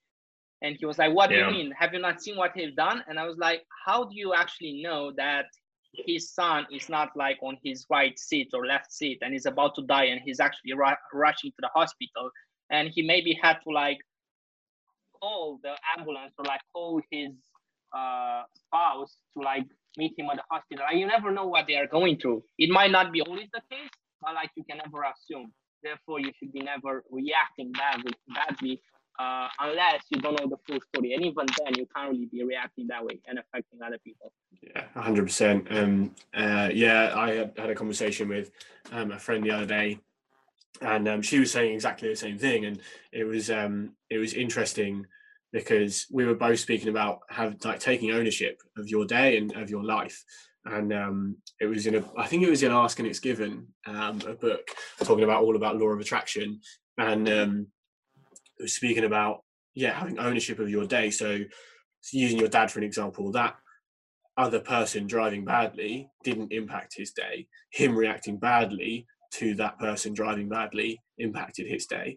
and 0.62 0.76
he 0.80 0.86
was 0.86 0.98
like, 0.98 1.14
What 1.14 1.32
yeah. 1.32 1.38
do 1.38 1.46
you 1.46 1.64
mean? 1.64 1.74
Have 1.78 1.94
you 1.94 2.00
not 2.00 2.22
seen 2.22 2.38
what 2.38 2.52
he's 2.56 2.74
done? 2.76 3.04
And 3.08 3.20
I 3.20 3.26
was 3.26 3.38
like, 3.38 3.64
How 3.86 4.04
do 4.06 4.16
you 4.16 4.34
actually 4.34 4.82
know 4.82 5.12
that 5.18 5.46
his 5.94 6.32
son 6.32 6.66
is 6.72 6.90
not 6.90 7.10
like 7.16 7.38
on 7.42 7.58
his 7.64 7.86
right 7.90 8.18
seat 8.20 8.50
or 8.54 8.66
left 8.66 8.92
seat 8.92 9.20
and 9.22 9.34
he's 9.34 9.46
about 9.46 9.76
to 9.76 9.82
die 9.84 10.06
and 10.06 10.22
he's 10.24 10.40
actually 10.40 10.74
ru- 10.74 11.04
rushing 11.14 11.52
to 11.52 11.58
the 11.62 11.70
hospital? 11.74 12.30
And 12.70 12.90
he 12.94 13.02
maybe 13.02 13.38
had 13.42 13.58
to 13.64 13.70
like 13.72 14.00
call 15.22 15.60
the 15.64 15.76
ambulance 15.98 16.34
or 16.38 16.46
like 16.46 16.62
call 16.74 17.02
his 17.12 17.32
uh, 17.96 18.44
spouse 18.56 19.18
to 19.34 19.44
like 19.44 19.66
meet 19.98 20.14
him 20.18 20.28
at 20.32 20.38
the 20.38 20.44
hospital. 20.52 20.86
And 20.90 21.00
you 21.00 21.08
never 21.08 21.32
know 21.32 21.48
what 21.48 21.66
they 21.68 21.76
are 21.76 21.88
going 21.88 22.18
through. 22.20 22.44
It 22.58 22.70
might 22.70 22.92
not 22.92 23.12
be 23.12 23.22
always 23.22 23.48
the 23.54 23.62
case, 23.72 23.90
but 24.22 24.34
like 24.34 24.52
you 24.56 24.64
can 24.70 24.80
never 24.84 25.04
assume. 25.04 25.52
Therefore, 25.84 26.20
you 26.20 26.32
should 26.38 26.52
be 26.52 26.62
never 26.62 27.04
reacting 27.12 27.72
badly, 27.72 28.12
badly 28.34 28.82
uh, 29.20 29.48
unless 29.60 30.04
you 30.10 30.22
don't 30.22 30.40
know 30.40 30.48
the 30.48 30.58
full 30.68 30.80
story. 30.94 31.14
And 31.14 31.26
even 31.26 31.46
then, 31.58 31.74
you 31.76 31.88
can't 31.96 32.12
really 32.12 32.28
be 32.28 32.44
reacting 32.44 32.88
that 32.88 33.04
way 33.04 33.20
and 33.28 33.40
affecting 33.40 33.82
other 33.82 33.98
people. 34.04 34.32
Yeah, 34.62 34.86
100%. 34.96 35.76
Um, 35.76 36.16
uh, 36.36 36.70
yeah, 36.74 37.14
I 37.16 37.30
had, 37.58 37.70
a 37.70 37.76
conversation 37.76 38.30
with 38.30 38.52
um, 38.92 39.12
a 39.12 39.20
friend 39.20 39.44
the 39.44 39.52
other 39.52 39.66
day, 39.66 40.00
and 40.82 41.08
um, 41.08 41.22
she 41.22 41.40
was 41.40 41.52
saying 41.52 41.74
exactly 41.74 42.10
the 42.10 42.16
same 42.16 42.38
thing. 42.38 42.66
And 42.66 42.80
it 43.12 43.24
was 43.24 43.50
um, 43.50 43.94
it 44.10 44.20
was 44.20 44.34
interesting 44.34 45.06
because 45.52 46.06
we 46.12 46.26
were 46.26 46.36
both 46.36 46.60
speaking 46.60 46.90
about 46.90 47.20
have 47.30 47.56
like 47.64 47.80
taking 47.80 48.12
ownership 48.12 48.62
of 48.78 48.88
your 48.88 49.06
day 49.06 49.38
and 49.38 49.56
of 49.56 49.70
your 49.70 49.84
life. 49.84 50.24
And 50.66 50.92
um, 50.92 51.38
it 51.62 51.66
was 51.66 51.88
in 51.88 51.96
a, 51.96 52.04
I 52.18 52.28
think 52.28 52.44
it 52.44 52.50
was 52.50 52.62
in 52.62 52.74
Ask 52.74 53.00
and 53.00 53.08
It's 53.08 53.20
Given, 53.20 53.68
um, 53.86 54.22
a 54.28 54.34
book 54.34 54.68
talking 55.04 55.24
about 55.24 55.42
all 55.42 55.56
about 55.56 55.78
law 55.78 55.88
of 55.88 56.00
attraction. 56.00 56.60
And 56.98 57.30
um, 58.60 58.64
was 58.64 58.74
speaking 58.74 59.06
about 59.06 59.44
yeah 59.76 59.94
having 59.94 60.20
ownership 60.20 60.60
of 60.60 60.70
your 60.70 60.86
day. 60.86 61.10
So 61.12 61.40
using 62.12 62.40
your 62.40 62.50
dad 62.50 62.72
for 62.72 62.80
an 62.80 62.86
example, 62.86 63.32
that 63.34 63.56
other 64.38 64.60
person 64.60 65.08
driving 65.08 65.44
badly 65.44 66.10
didn't 66.24 66.52
impact 66.52 66.94
his 66.96 67.12
day. 67.12 67.48
Him 67.72 67.96
reacting 67.96 68.38
badly 68.38 69.08
to 69.34 69.56
that 69.56 69.80
person 69.80 70.14
driving 70.14 70.48
badly 70.48 71.02
impacted 71.18 71.68
his 71.68 71.86
day. 71.88 72.16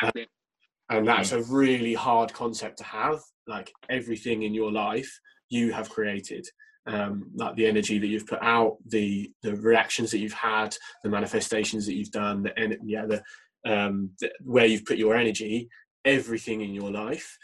Exactly. 0.00 0.22
Uh, 0.22 0.96
and 0.96 1.08
that's 1.08 1.32
a 1.32 1.42
really 1.44 1.94
hard 1.94 2.32
concept 2.32 2.78
to 2.78 2.84
have. 2.84 3.20
Like 3.46 3.72
everything 3.88 4.42
in 4.42 4.54
your 4.54 4.70
life, 4.70 5.18
you 5.48 5.72
have 5.72 5.88
created. 5.88 6.46
Um, 6.86 7.30
like 7.36 7.54
the 7.56 7.66
energy 7.66 7.98
that 7.98 8.06
you've 8.06 8.26
put 8.26 8.42
out, 8.42 8.76
the 8.86 9.30
the 9.42 9.54
reactions 9.56 10.10
that 10.10 10.18
you've 10.18 10.32
had, 10.32 10.76
the 11.02 11.10
manifestations 11.10 11.86
that 11.86 11.94
you've 11.94 12.10
done, 12.10 12.42
the 12.42 12.78
yeah, 12.84 13.06
the 13.06 13.22
um, 13.64 14.10
the, 14.20 14.30
where 14.42 14.66
you've 14.66 14.84
put 14.84 14.98
your 14.98 15.14
energy, 15.14 15.68
everything 16.04 16.60
in 16.60 16.74
your 16.74 16.90
life 16.90 17.38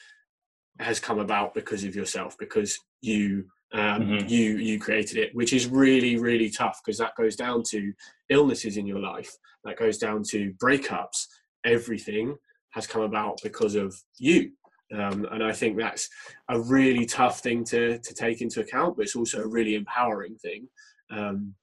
has 0.81 1.01
come 1.01 1.19
about 1.19 1.55
because 1.55 1.85
of 1.85 1.95
yourself, 1.95 2.37
because 2.39 2.79
you 3.01 3.47
um, 3.73 4.03
mm-hmm. 4.03 4.29
you 4.29 4.57
you 4.57 4.79
created 4.79 5.19
it, 5.19 5.35
which 5.35 5.53
is 5.53 5.67
really 5.67 6.17
really 6.17 6.51
tough 6.51 6.81
because 6.85 6.99
that 6.99 7.17
goes 7.17 7.37
down 7.37 7.63
to 7.71 7.93
illnesses 8.31 8.77
in 8.77 8.87
your 8.87 9.01
life, 9.01 9.31
that 9.65 9.79
goes 9.79 9.99
down 9.99 10.23
to 10.31 10.53
breakups. 10.63 11.27
Everything 11.65 12.37
has 12.71 12.87
come 12.87 13.03
about 13.03 13.41
because 13.43 13.75
of 13.75 13.97
you. 14.19 14.53
Um, 14.95 15.27
and 15.31 15.45
I 15.45 15.53
think 15.53 15.77
that's 15.77 16.09
a 16.49 16.59
really 16.59 17.05
tough 17.05 17.41
thing 17.41 17.65
to, 17.65 17.99
to 17.99 18.15
take 18.15 18.41
into 18.41 18.61
account, 18.61 18.97
but 18.97 19.03
it's 19.03 19.17
also 19.17 19.43
a 19.43 19.47
really 19.47 19.75
empowering 19.75 20.37
thing. 20.37 20.69
Um, 21.11 21.55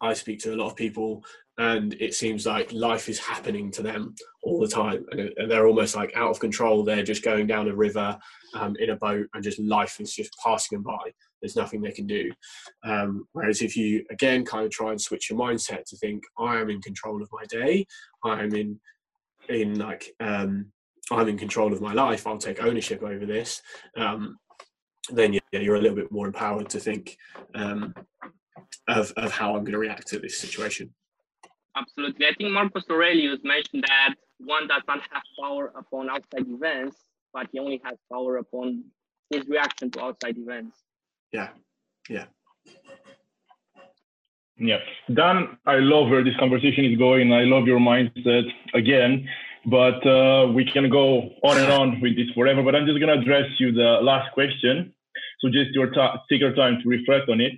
I 0.00 0.12
speak 0.14 0.40
to 0.40 0.54
a 0.54 0.56
lot 0.56 0.70
of 0.70 0.76
people 0.76 1.24
and 1.58 1.94
it 1.94 2.14
seems 2.14 2.46
like 2.46 2.72
life 2.72 3.08
is 3.08 3.18
happening 3.18 3.70
to 3.70 3.82
them 3.82 4.14
all 4.42 4.60
the 4.60 4.68
time 4.68 5.04
and, 5.10 5.50
they're 5.50 5.66
almost 5.66 5.94
like 5.96 6.12
out 6.16 6.30
of 6.30 6.40
control 6.40 6.82
they're 6.82 7.02
just 7.02 7.24
going 7.24 7.46
down 7.46 7.68
a 7.68 7.74
river 7.74 8.18
um, 8.54 8.74
in 8.78 8.90
a 8.90 8.96
boat 8.96 9.26
and 9.34 9.44
just 9.44 9.58
life 9.58 10.00
is 10.00 10.14
just 10.14 10.34
passing 10.42 10.76
them 10.76 10.82
by 10.82 11.10
there's 11.40 11.56
nothing 11.56 11.80
they 11.80 11.92
can 11.92 12.06
do. 12.06 12.30
Um, 12.84 13.26
whereas 13.32 13.62
if 13.62 13.76
you 13.76 14.04
again 14.10 14.44
kind 14.44 14.64
of 14.64 14.70
try 14.70 14.90
and 14.90 15.00
switch 15.00 15.30
your 15.30 15.38
mindset 15.38 15.84
to 15.86 15.96
think, 15.96 16.22
I 16.38 16.58
am 16.58 16.70
in 16.70 16.80
control 16.80 17.22
of 17.22 17.28
my 17.32 17.44
day, 17.48 17.86
I 18.24 18.42
am 18.42 18.54
in 18.54 18.80
in 19.48 19.78
like 19.78 20.12
um, 20.20 20.66
I'm 21.10 21.28
in 21.28 21.38
control 21.38 21.72
of 21.72 21.80
my 21.80 21.92
life. 21.92 22.26
I'll 22.26 22.38
take 22.38 22.62
ownership 22.62 23.02
over 23.02 23.26
this. 23.26 23.60
Um, 23.96 24.36
then 25.10 25.32
yeah, 25.32 25.40
you're 25.52 25.76
a 25.76 25.80
little 25.80 25.96
bit 25.96 26.12
more 26.12 26.26
empowered 26.26 26.68
to 26.70 26.80
think 26.80 27.16
um, 27.54 27.94
of 28.88 29.12
of 29.16 29.32
how 29.32 29.56
I'm 29.56 29.64
going 29.64 29.72
to 29.72 29.78
react 29.78 30.08
to 30.08 30.18
this 30.18 30.38
situation. 30.38 30.94
Absolutely, 31.76 32.26
I 32.26 32.34
think 32.34 32.50
Marcus 32.50 32.84
Aurelius 32.90 33.40
mentioned 33.44 33.84
that 33.86 34.14
one 34.38 34.66
does 34.66 34.82
not 34.88 35.00
have 35.12 35.22
power 35.40 35.72
upon 35.76 36.10
outside 36.10 36.46
events, 36.48 36.96
but 37.32 37.46
he 37.52 37.58
only 37.58 37.80
has 37.84 37.96
power 38.10 38.38
upon 38.38 38.84
his 39.30 39.46
reaction 39.46 39.90
to 39.92 40.02
outside 40.02 40.36
events. 40.36 40.76
Yeah, 41.32 41.50
yeah. 42.08 42.24
Yeah, 44.58 44.78
Dan, 45.14 45.56
I 45.64 45.76
love 45.76 46.10
where 46.10 46.22
this 46.22 46.36
conversation 46.36 46.84
is 46.84 46.98
going. 46.98 47.32
I 47.32 47.44
love 47.44 47.66
your 47.66 47.80
mindset 47.80 48.44
again, 48.74 49.26
but 49.64 50.06
uh, 50.06 50.48
we 50.52 50.70
can 50.70 50.90
go 50.90 51.30
on 51.42 51.56
and 51.56 51.72
on 51.72 52.00
with 52.02 52.14
this 52.16 52.28
forever. 52.34 52.62
But 52.62 52.74
I'm 52.74 52.84
just 52.84 53.00
gonna 53.00 53.18
address 53.20 53.48
you 53.58 53.72
the 53.72 54.00
last 54.02 54.32
question. 54.34 54.92
So 55.40 55.48
just 55.48 55.70
your 55.70 55.90
ta- 55.90 56.22
take 56.30 56.40
your 56.40 56.54
time 56.54 56.78
to 56.82 56.88
reflect 56.88 57.30
on 57.30 57.40
it. 57.40 57.52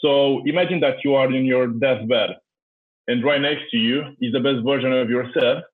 So 0.00 0.42
imagine 0.46 0.78
that 0.80 1.02
you 1.02 1.14
are 1.16 1.32
in 1.32 1.44
your 1.44 1.66
deathbed, 1.66 2.36
and 3.08 3.24
right 3.24 3.40
next 3.40 3.70
to 3.70 3.76
you 3.76 4.02
is 4.20 4.32
the 4.32 4.40
best 4.40 4.64
version 4.64 4.92
of 4.92 5.10
yourself 5.10 5.64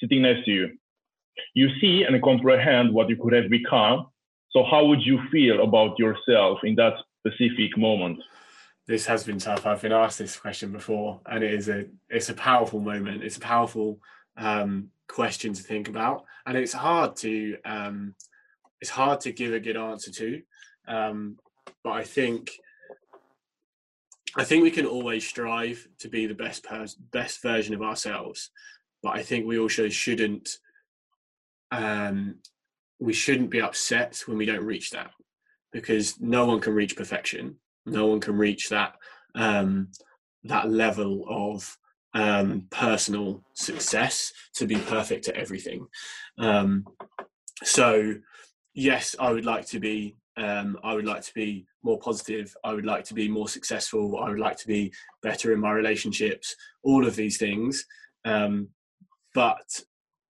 sitting 0.00 0.22
next 0.22 0.44
to 0.46 0.50
you. 0.50 0.70
You 1.54 1.68
see 1.80 2.04
and 2.04 2.22
comprehend 2.22 2.92
what 2.92 3.08
you 3.08 3.16
could 3.16 3.32
have 3.32 3.48
become. 3.50 4.06
So 4.50 4.64
how 4.64 4.84
would 4.86 5.02
you 5.02 5.18
feel 5.30 5.62
about 5.62 5.98
yourself 5.98 6.58
in 6.62 6.74
that 6.76 6.94
specific 7.20 7.78
moment? 7.78 8.20
this 8.86 9.06
has 9.06 9.24
been 9.24 9.38
tough. 9.38 9.66
I've 9.66 9.82
been 9.82 9.92
asked 9.92 10.18
this 10.18 10.36
question 10.36 10.72
before, 10.72 11.20
and 11.26 11.44
it 11.44 11.54
is 11.54 11.68
a 11.68 11.86
it's 12.08 12.28
a 12.28 12.34
powerful 12.34 12.80
moment. 12.80 13.22
It's 13.22 13.36
a 13.36 13.40
powerful 13.40 14.00
um, 14.36 14.88
question 15.08 15.52
to 15.52 15.62
think 15.62 15.88
about, 15.88 16.24
and 16.46 16.56
it's 16.56 16.72
hard 16.72 17.16
to 17.16 17.56
um, 17.64 18.14
it's 18.80 18.90
hard 18.90 19.20
to 19.20 19.32
give 19.32 19.52
a 19.52 19.60
good 19.60 19.76
answer 19.76 20.10
to. 20.10 20.42
Um, 20.88 21.38
but 21.84 21.92
I 21.92 22.04
think 22.04 22.50
I 24.36 24.44
think 24.44 24.62
we 24.62 24.70
can 24.70 24.86
always 24.86 25.26
strive 25.26 25.86
to 25.98 26.08
be 26.08 26.26
the 26.26 26.34
best 26.34 26.64
person, 26.64 27.04
best 27.12 27.42
version 27.42 27.74
of 27.74 27.82
ourselves. 27.82 28.50
But 29.02 29.16
I 29.16 29.22
think 29.22 29.46
we 29.46 29.58
also 29.58 29.88
shouldn't 29.88 30.48
um, 31.70 32.36
we 32.98 33.12
shouldn't 33.12 33.50
be 33.50 33.60
upset 33.60 34.22
when 34.26 34.36
we 34.36 34.46
don't 34.46 34.64
reach 34.64 34.90
that 34.90 35.10
because 35.72 36.20
no 36.20 36.44
one 36.46 36.60
can 36.60 36.74
reach 36.74 36.96
perfection 36.96 37.56
no 37.86 38.06
one 38.06 38.20
can 38.20 38.36
reach 38.36 38.68
that 38.68 38.94
um, 39.34 39.88
that 40.44 40.70
level 40.70 41.24
of 41.28 41.76
um, 42.14 42.66
personal 42.70 43.42
success 43.54 44.32
to 44.54 44.66
be 44.66 44.76
perfect 44.76 45.28
at 45.28 45.36
everything. 45.36 45.86
Um, 46.38 46.84
so, 47.62 48.16
yes, 48.74 49.16
I 49.18 49.32
would 49.32 49.46
like 49.46 49.66
to 49.68 49.80
be. 49.80 50.16
Um, 50.36 50.78
I 50.82 50.94
would 50.94 51.04
like 51.04 51.22
to 51.22 51.34
be 51.34 51.66
more 51.82 51.98
positive. 51.98 52.54
I 52.64 52.72
would 52.72 52.86
like 52.86 53.04
to 53.04 53.14
be 53.14 53.28
more 53.28 53.48
successful. 53.48 54.18
I 54.18 54.30
would 54.30 54.38
like 54.38 54.56
to 54.58 54.66
be 54.66 54.92
better 55.22 55.52
in 55.52 55.60
my 55.60 55.72
relationships. 55.72 56.54
All 56.82 57.06
of 57.06 57.16
these 57.16 57.38
things, 57.38 57.84
um, 58.24 58.68
but 59.34 59.80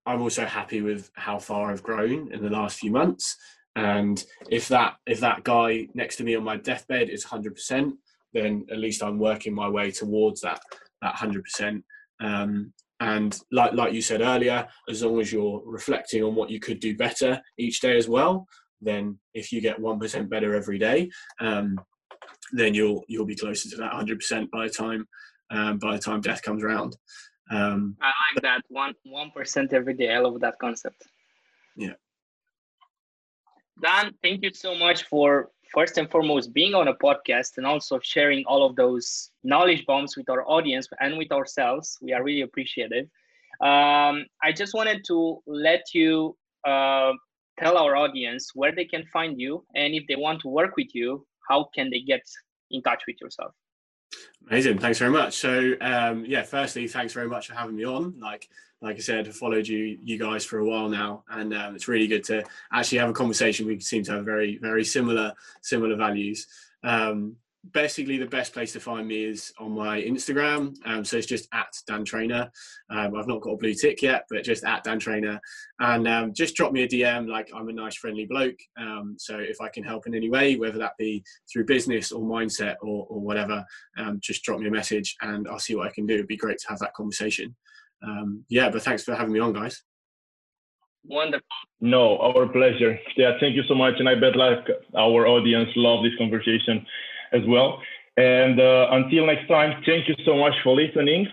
I'm 0.06 0.22
also 0.22 0.44
happy 0.44 0.82
with 0.82 1.10
how 1.14 1.38
far 1.38 1.70
I've 1.70 1.82
grown 1.82 2.32
in 2.32 2.42
the 2.42 2.50
last 2.50 2.78
few 2.78 2.90
months 2.90 3.36
and 3.76 4.24
if 4.50 4.68
that 4.68 4.96
if 5.06 5.20
that 5.20 5.44
guy 5.44 5.86
next 5.94 6.16
to 6.16 6.24
me 6.24 6.34
on 6.34 6.44
my 6.44 6.56
deathbed 6.56 7.08
is 7.08 7.24
100% 7.24 7.92
then 8.34 8.66
at 8.70 8.78
least 8.78 9.02
i'm 9.02 9.18
working 9.18 9.54
my 9.54 9.68
way 9.68 9.90
towards 9.90 10.40
that 10.42 10.60
that 11.00 11.14
100% 11.14 11.82
um, 12.20 12.72
and 13.00 13.40
like 13.50 13.72
like 13.72 13.92
you 13.92 14.02
said 14.02 14.20
earlier 14.20 14.66
as 14.88 15.02
long 15.02 15.20
as 15.20 15.32
you're 15.32 15.62
reflecting 15.64 16.22
on 16.22 16.34
what 16.34 16.50
you 16.50 16.60
could 16.60 16.80
do 16.80 16.96
better 16.96 17.40
each 17.58 17.80
day 17.80 17.96
as 17.96 18.08
well 18.08 18.46
then 18.82 19.18
if 19.34 19.52
you 19.52 19.60
get 19.60 19.78
1% 19.78 20.28
better 20.28 20.54
every 20.54 20.78
day 20.78 21.10
um, 21.40 21.80
then 22.52 22.74
you'll 22.74 23.02
you'll 23.08 23.26
be 23.26 23.36
closer 23.36 23.68
to 23.70 23.76
that 23.76 23.92
100% 23.92 24.50
by 24.50 24.66
the 24.66 24.72
time 24.72 25.06
um, 25.50 25.78
by 25.78 25.96
the 25.96 26.02
time 26.02 26.20
death 26.20 26.42
comes 26.42 26.62
around 26.62 26.96
um, 27.50 27.96
i 28.00 28.10
like 28.34 28.42
that 28.42 28.62
one 28.68 28.94
one 29.04 29.30
percent 29.30 29.72
every 29.72 29.94
day 29.94 30.12
i 30.12 30.18
love 30.18 30.38
that 30.40 30.58
concept 30.58 31.02
yeah 31.76 31.94
Dan, 33.82 34.14
thank 34.22 34.42
you 34.42 34.50
so 34.52 34.74
much 34.74 35.04
for 35.04 35.50
first 35.72 35.98
and 35.98 36.10
foremost 36.10 36.52
being 36.52 36.74
on 36.74 36.88
a 36.88 36.94
podcast 36.94 37.56
and 37.56 37.66
also 37.66 37.98
sharing 38.02 38.44
all 38.46 38.64
of 38.64 38.76
those 38.76 39.30
knowledge 39.42 39.84
bombs 39.86 40.16
with 40.16 40.28
our 40.28 40.48
audience 40.48 40.86
and 41.00 41.16
with 41.16 41.32
ourselves. 41.32 41.98
We 42.02 42.12
are 42.12 42.22
really 42.22 42.42
appreciative. 42.42 43.06
Um, 43.60 44.26
I 44.42 44.52
just 44.54 44.74
wanted 44.74 45.02
to 45.08 45.42
let 45.46 45.94
you 45.94 46.36
uh, 46.66 47.12
tell 47.58 47.76
our 47.76 47.96
audience 47.96 48.50
where 48.54 48.72
they 48.74 48.84
can 48.84 49.04
find 49.12 49.40
you 49.40 49.64
and 49.74 49.94
if 49.94 50.04
they 50.08 50.16
want 50.16 50.40
to 50.42 50.48
work 50.48 50.76
with 50.76 50.94
you, 50.94 51.26
how 51.48 51.68
can 51.74 51.90
they 51.90 52.00
get 52.00 52.22
in 52.70 52.82
touch 52.82 53.02
with 53.06 53.16
yourself? 53.20 53.52
Amazing. 54.48 54.78
Thanks 54.78 54.98
very 54.98 55.10
much. 55.10 55.34
So, 55.34 55.72
um, 55.80 56.24
yeah, 56.26 56.42
firstly, 56.42 56.86
thanks 56.88 57.12
very 57.12 57.28
much 57.28 57.48
for 57.48 57.54
having 57.54 57.76
me 57.76 57.84
on. 57.84 58.18
Like, 58.18 58.48
like 58.80 58.96
I 58.96 59.00
said, 59.00 59.28
I've 59.28 59.36
followed 59.36 59.66
you 59.66 59.96
you 60.02 60.18
guys 60.18 60.44
for 60.44 60.58
a 60.58 60.64
while 60.64 60.88
now, 60.88 61.24
and 61.30 61.54
um, 61.54 61.74
it's 61.74 61.88
really 61.88 62.08
good 62.08 62.24
to 62.24 62.42
actually 62.72 62.98
have 62.98 63.10
a 63.10 63.14
conversation. 63.14 63.66
We 63.66 63.78
seem 63.78 64.02
to 64.04 64.12
have 64.12 64.24
very 64.24 64.58
very 64.58 64.84
similar 64.84 65.32
similar 65.62 65.96
values. 65.96 66.48
Um, 66.82 67.36
basically, 67.72 68.18
the 68.18 68.26
best 68.26 68.52
place 68.52 68.72
to 68.72 68.80
find 68.80 69.06
me 69.06 69.24
is 69.24 69.52
on 69.58 69.72
my 69.72 70.00
Instagram. 70.02 70.74
Um, 70.84 71.04
so 71.04 71.16
it's 71.16 71.26
just 71.26 71.48
at 71.52 71.68
Dan 71.86 72.04
Trainer. 72.04 72.50
Um, 72.90 73.14
I've 73.16 73.28
not 73.28 73.40
got 73.40 73.52
a 73.52 73.56
blue 73.56 73.74
tick 73.74 74.02
yet, 74.02 74.24
but 74.28 74.44
just 74.44 74.64
at 74.64 74.84
Dan 74.84 74.98
Trainer, 74.98 75.40
and 75.80 76.08
um, 76.08 76.32
just 76.32 76.56
drop 76.56 76.72
me 76.72 76.82
a 76.82 76.88
DM. 76.88 77.28
Like 77.28 77.50
I'm 77.54 77.68
a 77.68 77.72
nice 77.72 77.96
friendly 77.96 78.26
bloke. 78.26 78.58
Um, 78.76 79.16
so 79.18 79.38
if 79.38 79.60
I 79.60 79.68
can 79.68 79.84
help 79.84 80.06
in 80.06 80.14
any 80.14 80.30
way, 80.30 80.56
whether 80.56 80.78
that 80.78 80.96
be 80.98 81.24
through 81.52 81.66
business 81.66 82.12
or 82.12 82.22
mindset 82.22 82.76
or, 82.82 83.06
or 83.08 83.20
whatever, 83.20 83.64
just 84.20 84.42
drop 84.42 84.60
me 84.60 84.68
a 84.68 84.70
message, 84.70 85.16
and 85.20 85.48
I'll 85.48 85.58
see 85.58 85.74
what 85.74 85.88
I 85.88 85.92
can 85.92 86.06
do. 86.06 86.14
It'd 86.14 86.26
be 86.26 86.36
great 86.36 86.58
to 86.58 86.68
have 86.68 86.78
that 86.80 86.94
conversation 86.94 87.54
um, 88.02 88.44
yeah, 88.48 88.70
but 88.70 88.82
thanks 88.82 89.04
for 89.04 89.14
having 89.14 89.32
me 89.32 89.40
on, 89.40 89.52
guys. 89.52 89.82
Wonderful. 91.04 91.46
No, 91.80 92.18
our 92.18 92.46
pleasure. 92.46 92.98
Yeah, 93.16 93.32
thank 93.40 93.56
you 93.56 93.62
so 93.68 93.74
much. 93.74 93.94
And 93.98 94.08
I 94.08 94.14
bet 94.14 94.36
like 94.36 94.64
our 94.96 95.26
audience 95.26 95.68
love 95.74 96.04
this 96.04 96.12
conversation 96.16 96.86
as 97.32 97.42
well. 97.46 97.80
And 98.16 98.60
uh, 98.60 98.88
until 98.90 99.26
next 99.26 99.48
time, 99.48 99.82
thank 99.86 100.08
you 100.08 100.14
so 100.24 100.36
much 100.36 100.54
for 100.62 100.76
listening. 100.76 101.28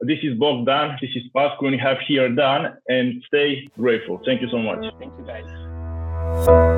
This 0.00 0.18
is 0.22 0.38
Bogdan. 0.38 0.98
This 1.00 1.10
is 1.14 1.22
Pascu. 1.34 1.70
We 1.70 1.78
have 1.78 1.98
here 2.06 2.28
Dan. 2.28 2.76
And 2.88 3.22
stay 3.28 3.68
grateful. 3.78 4.20
Thank 4.26 4.42
you 4.42 4.48
so 4.50 4.58
much. 4.58 4.84
Thank 4.98 5.12
you, 5.18 5.24
guys. 5.24 6.70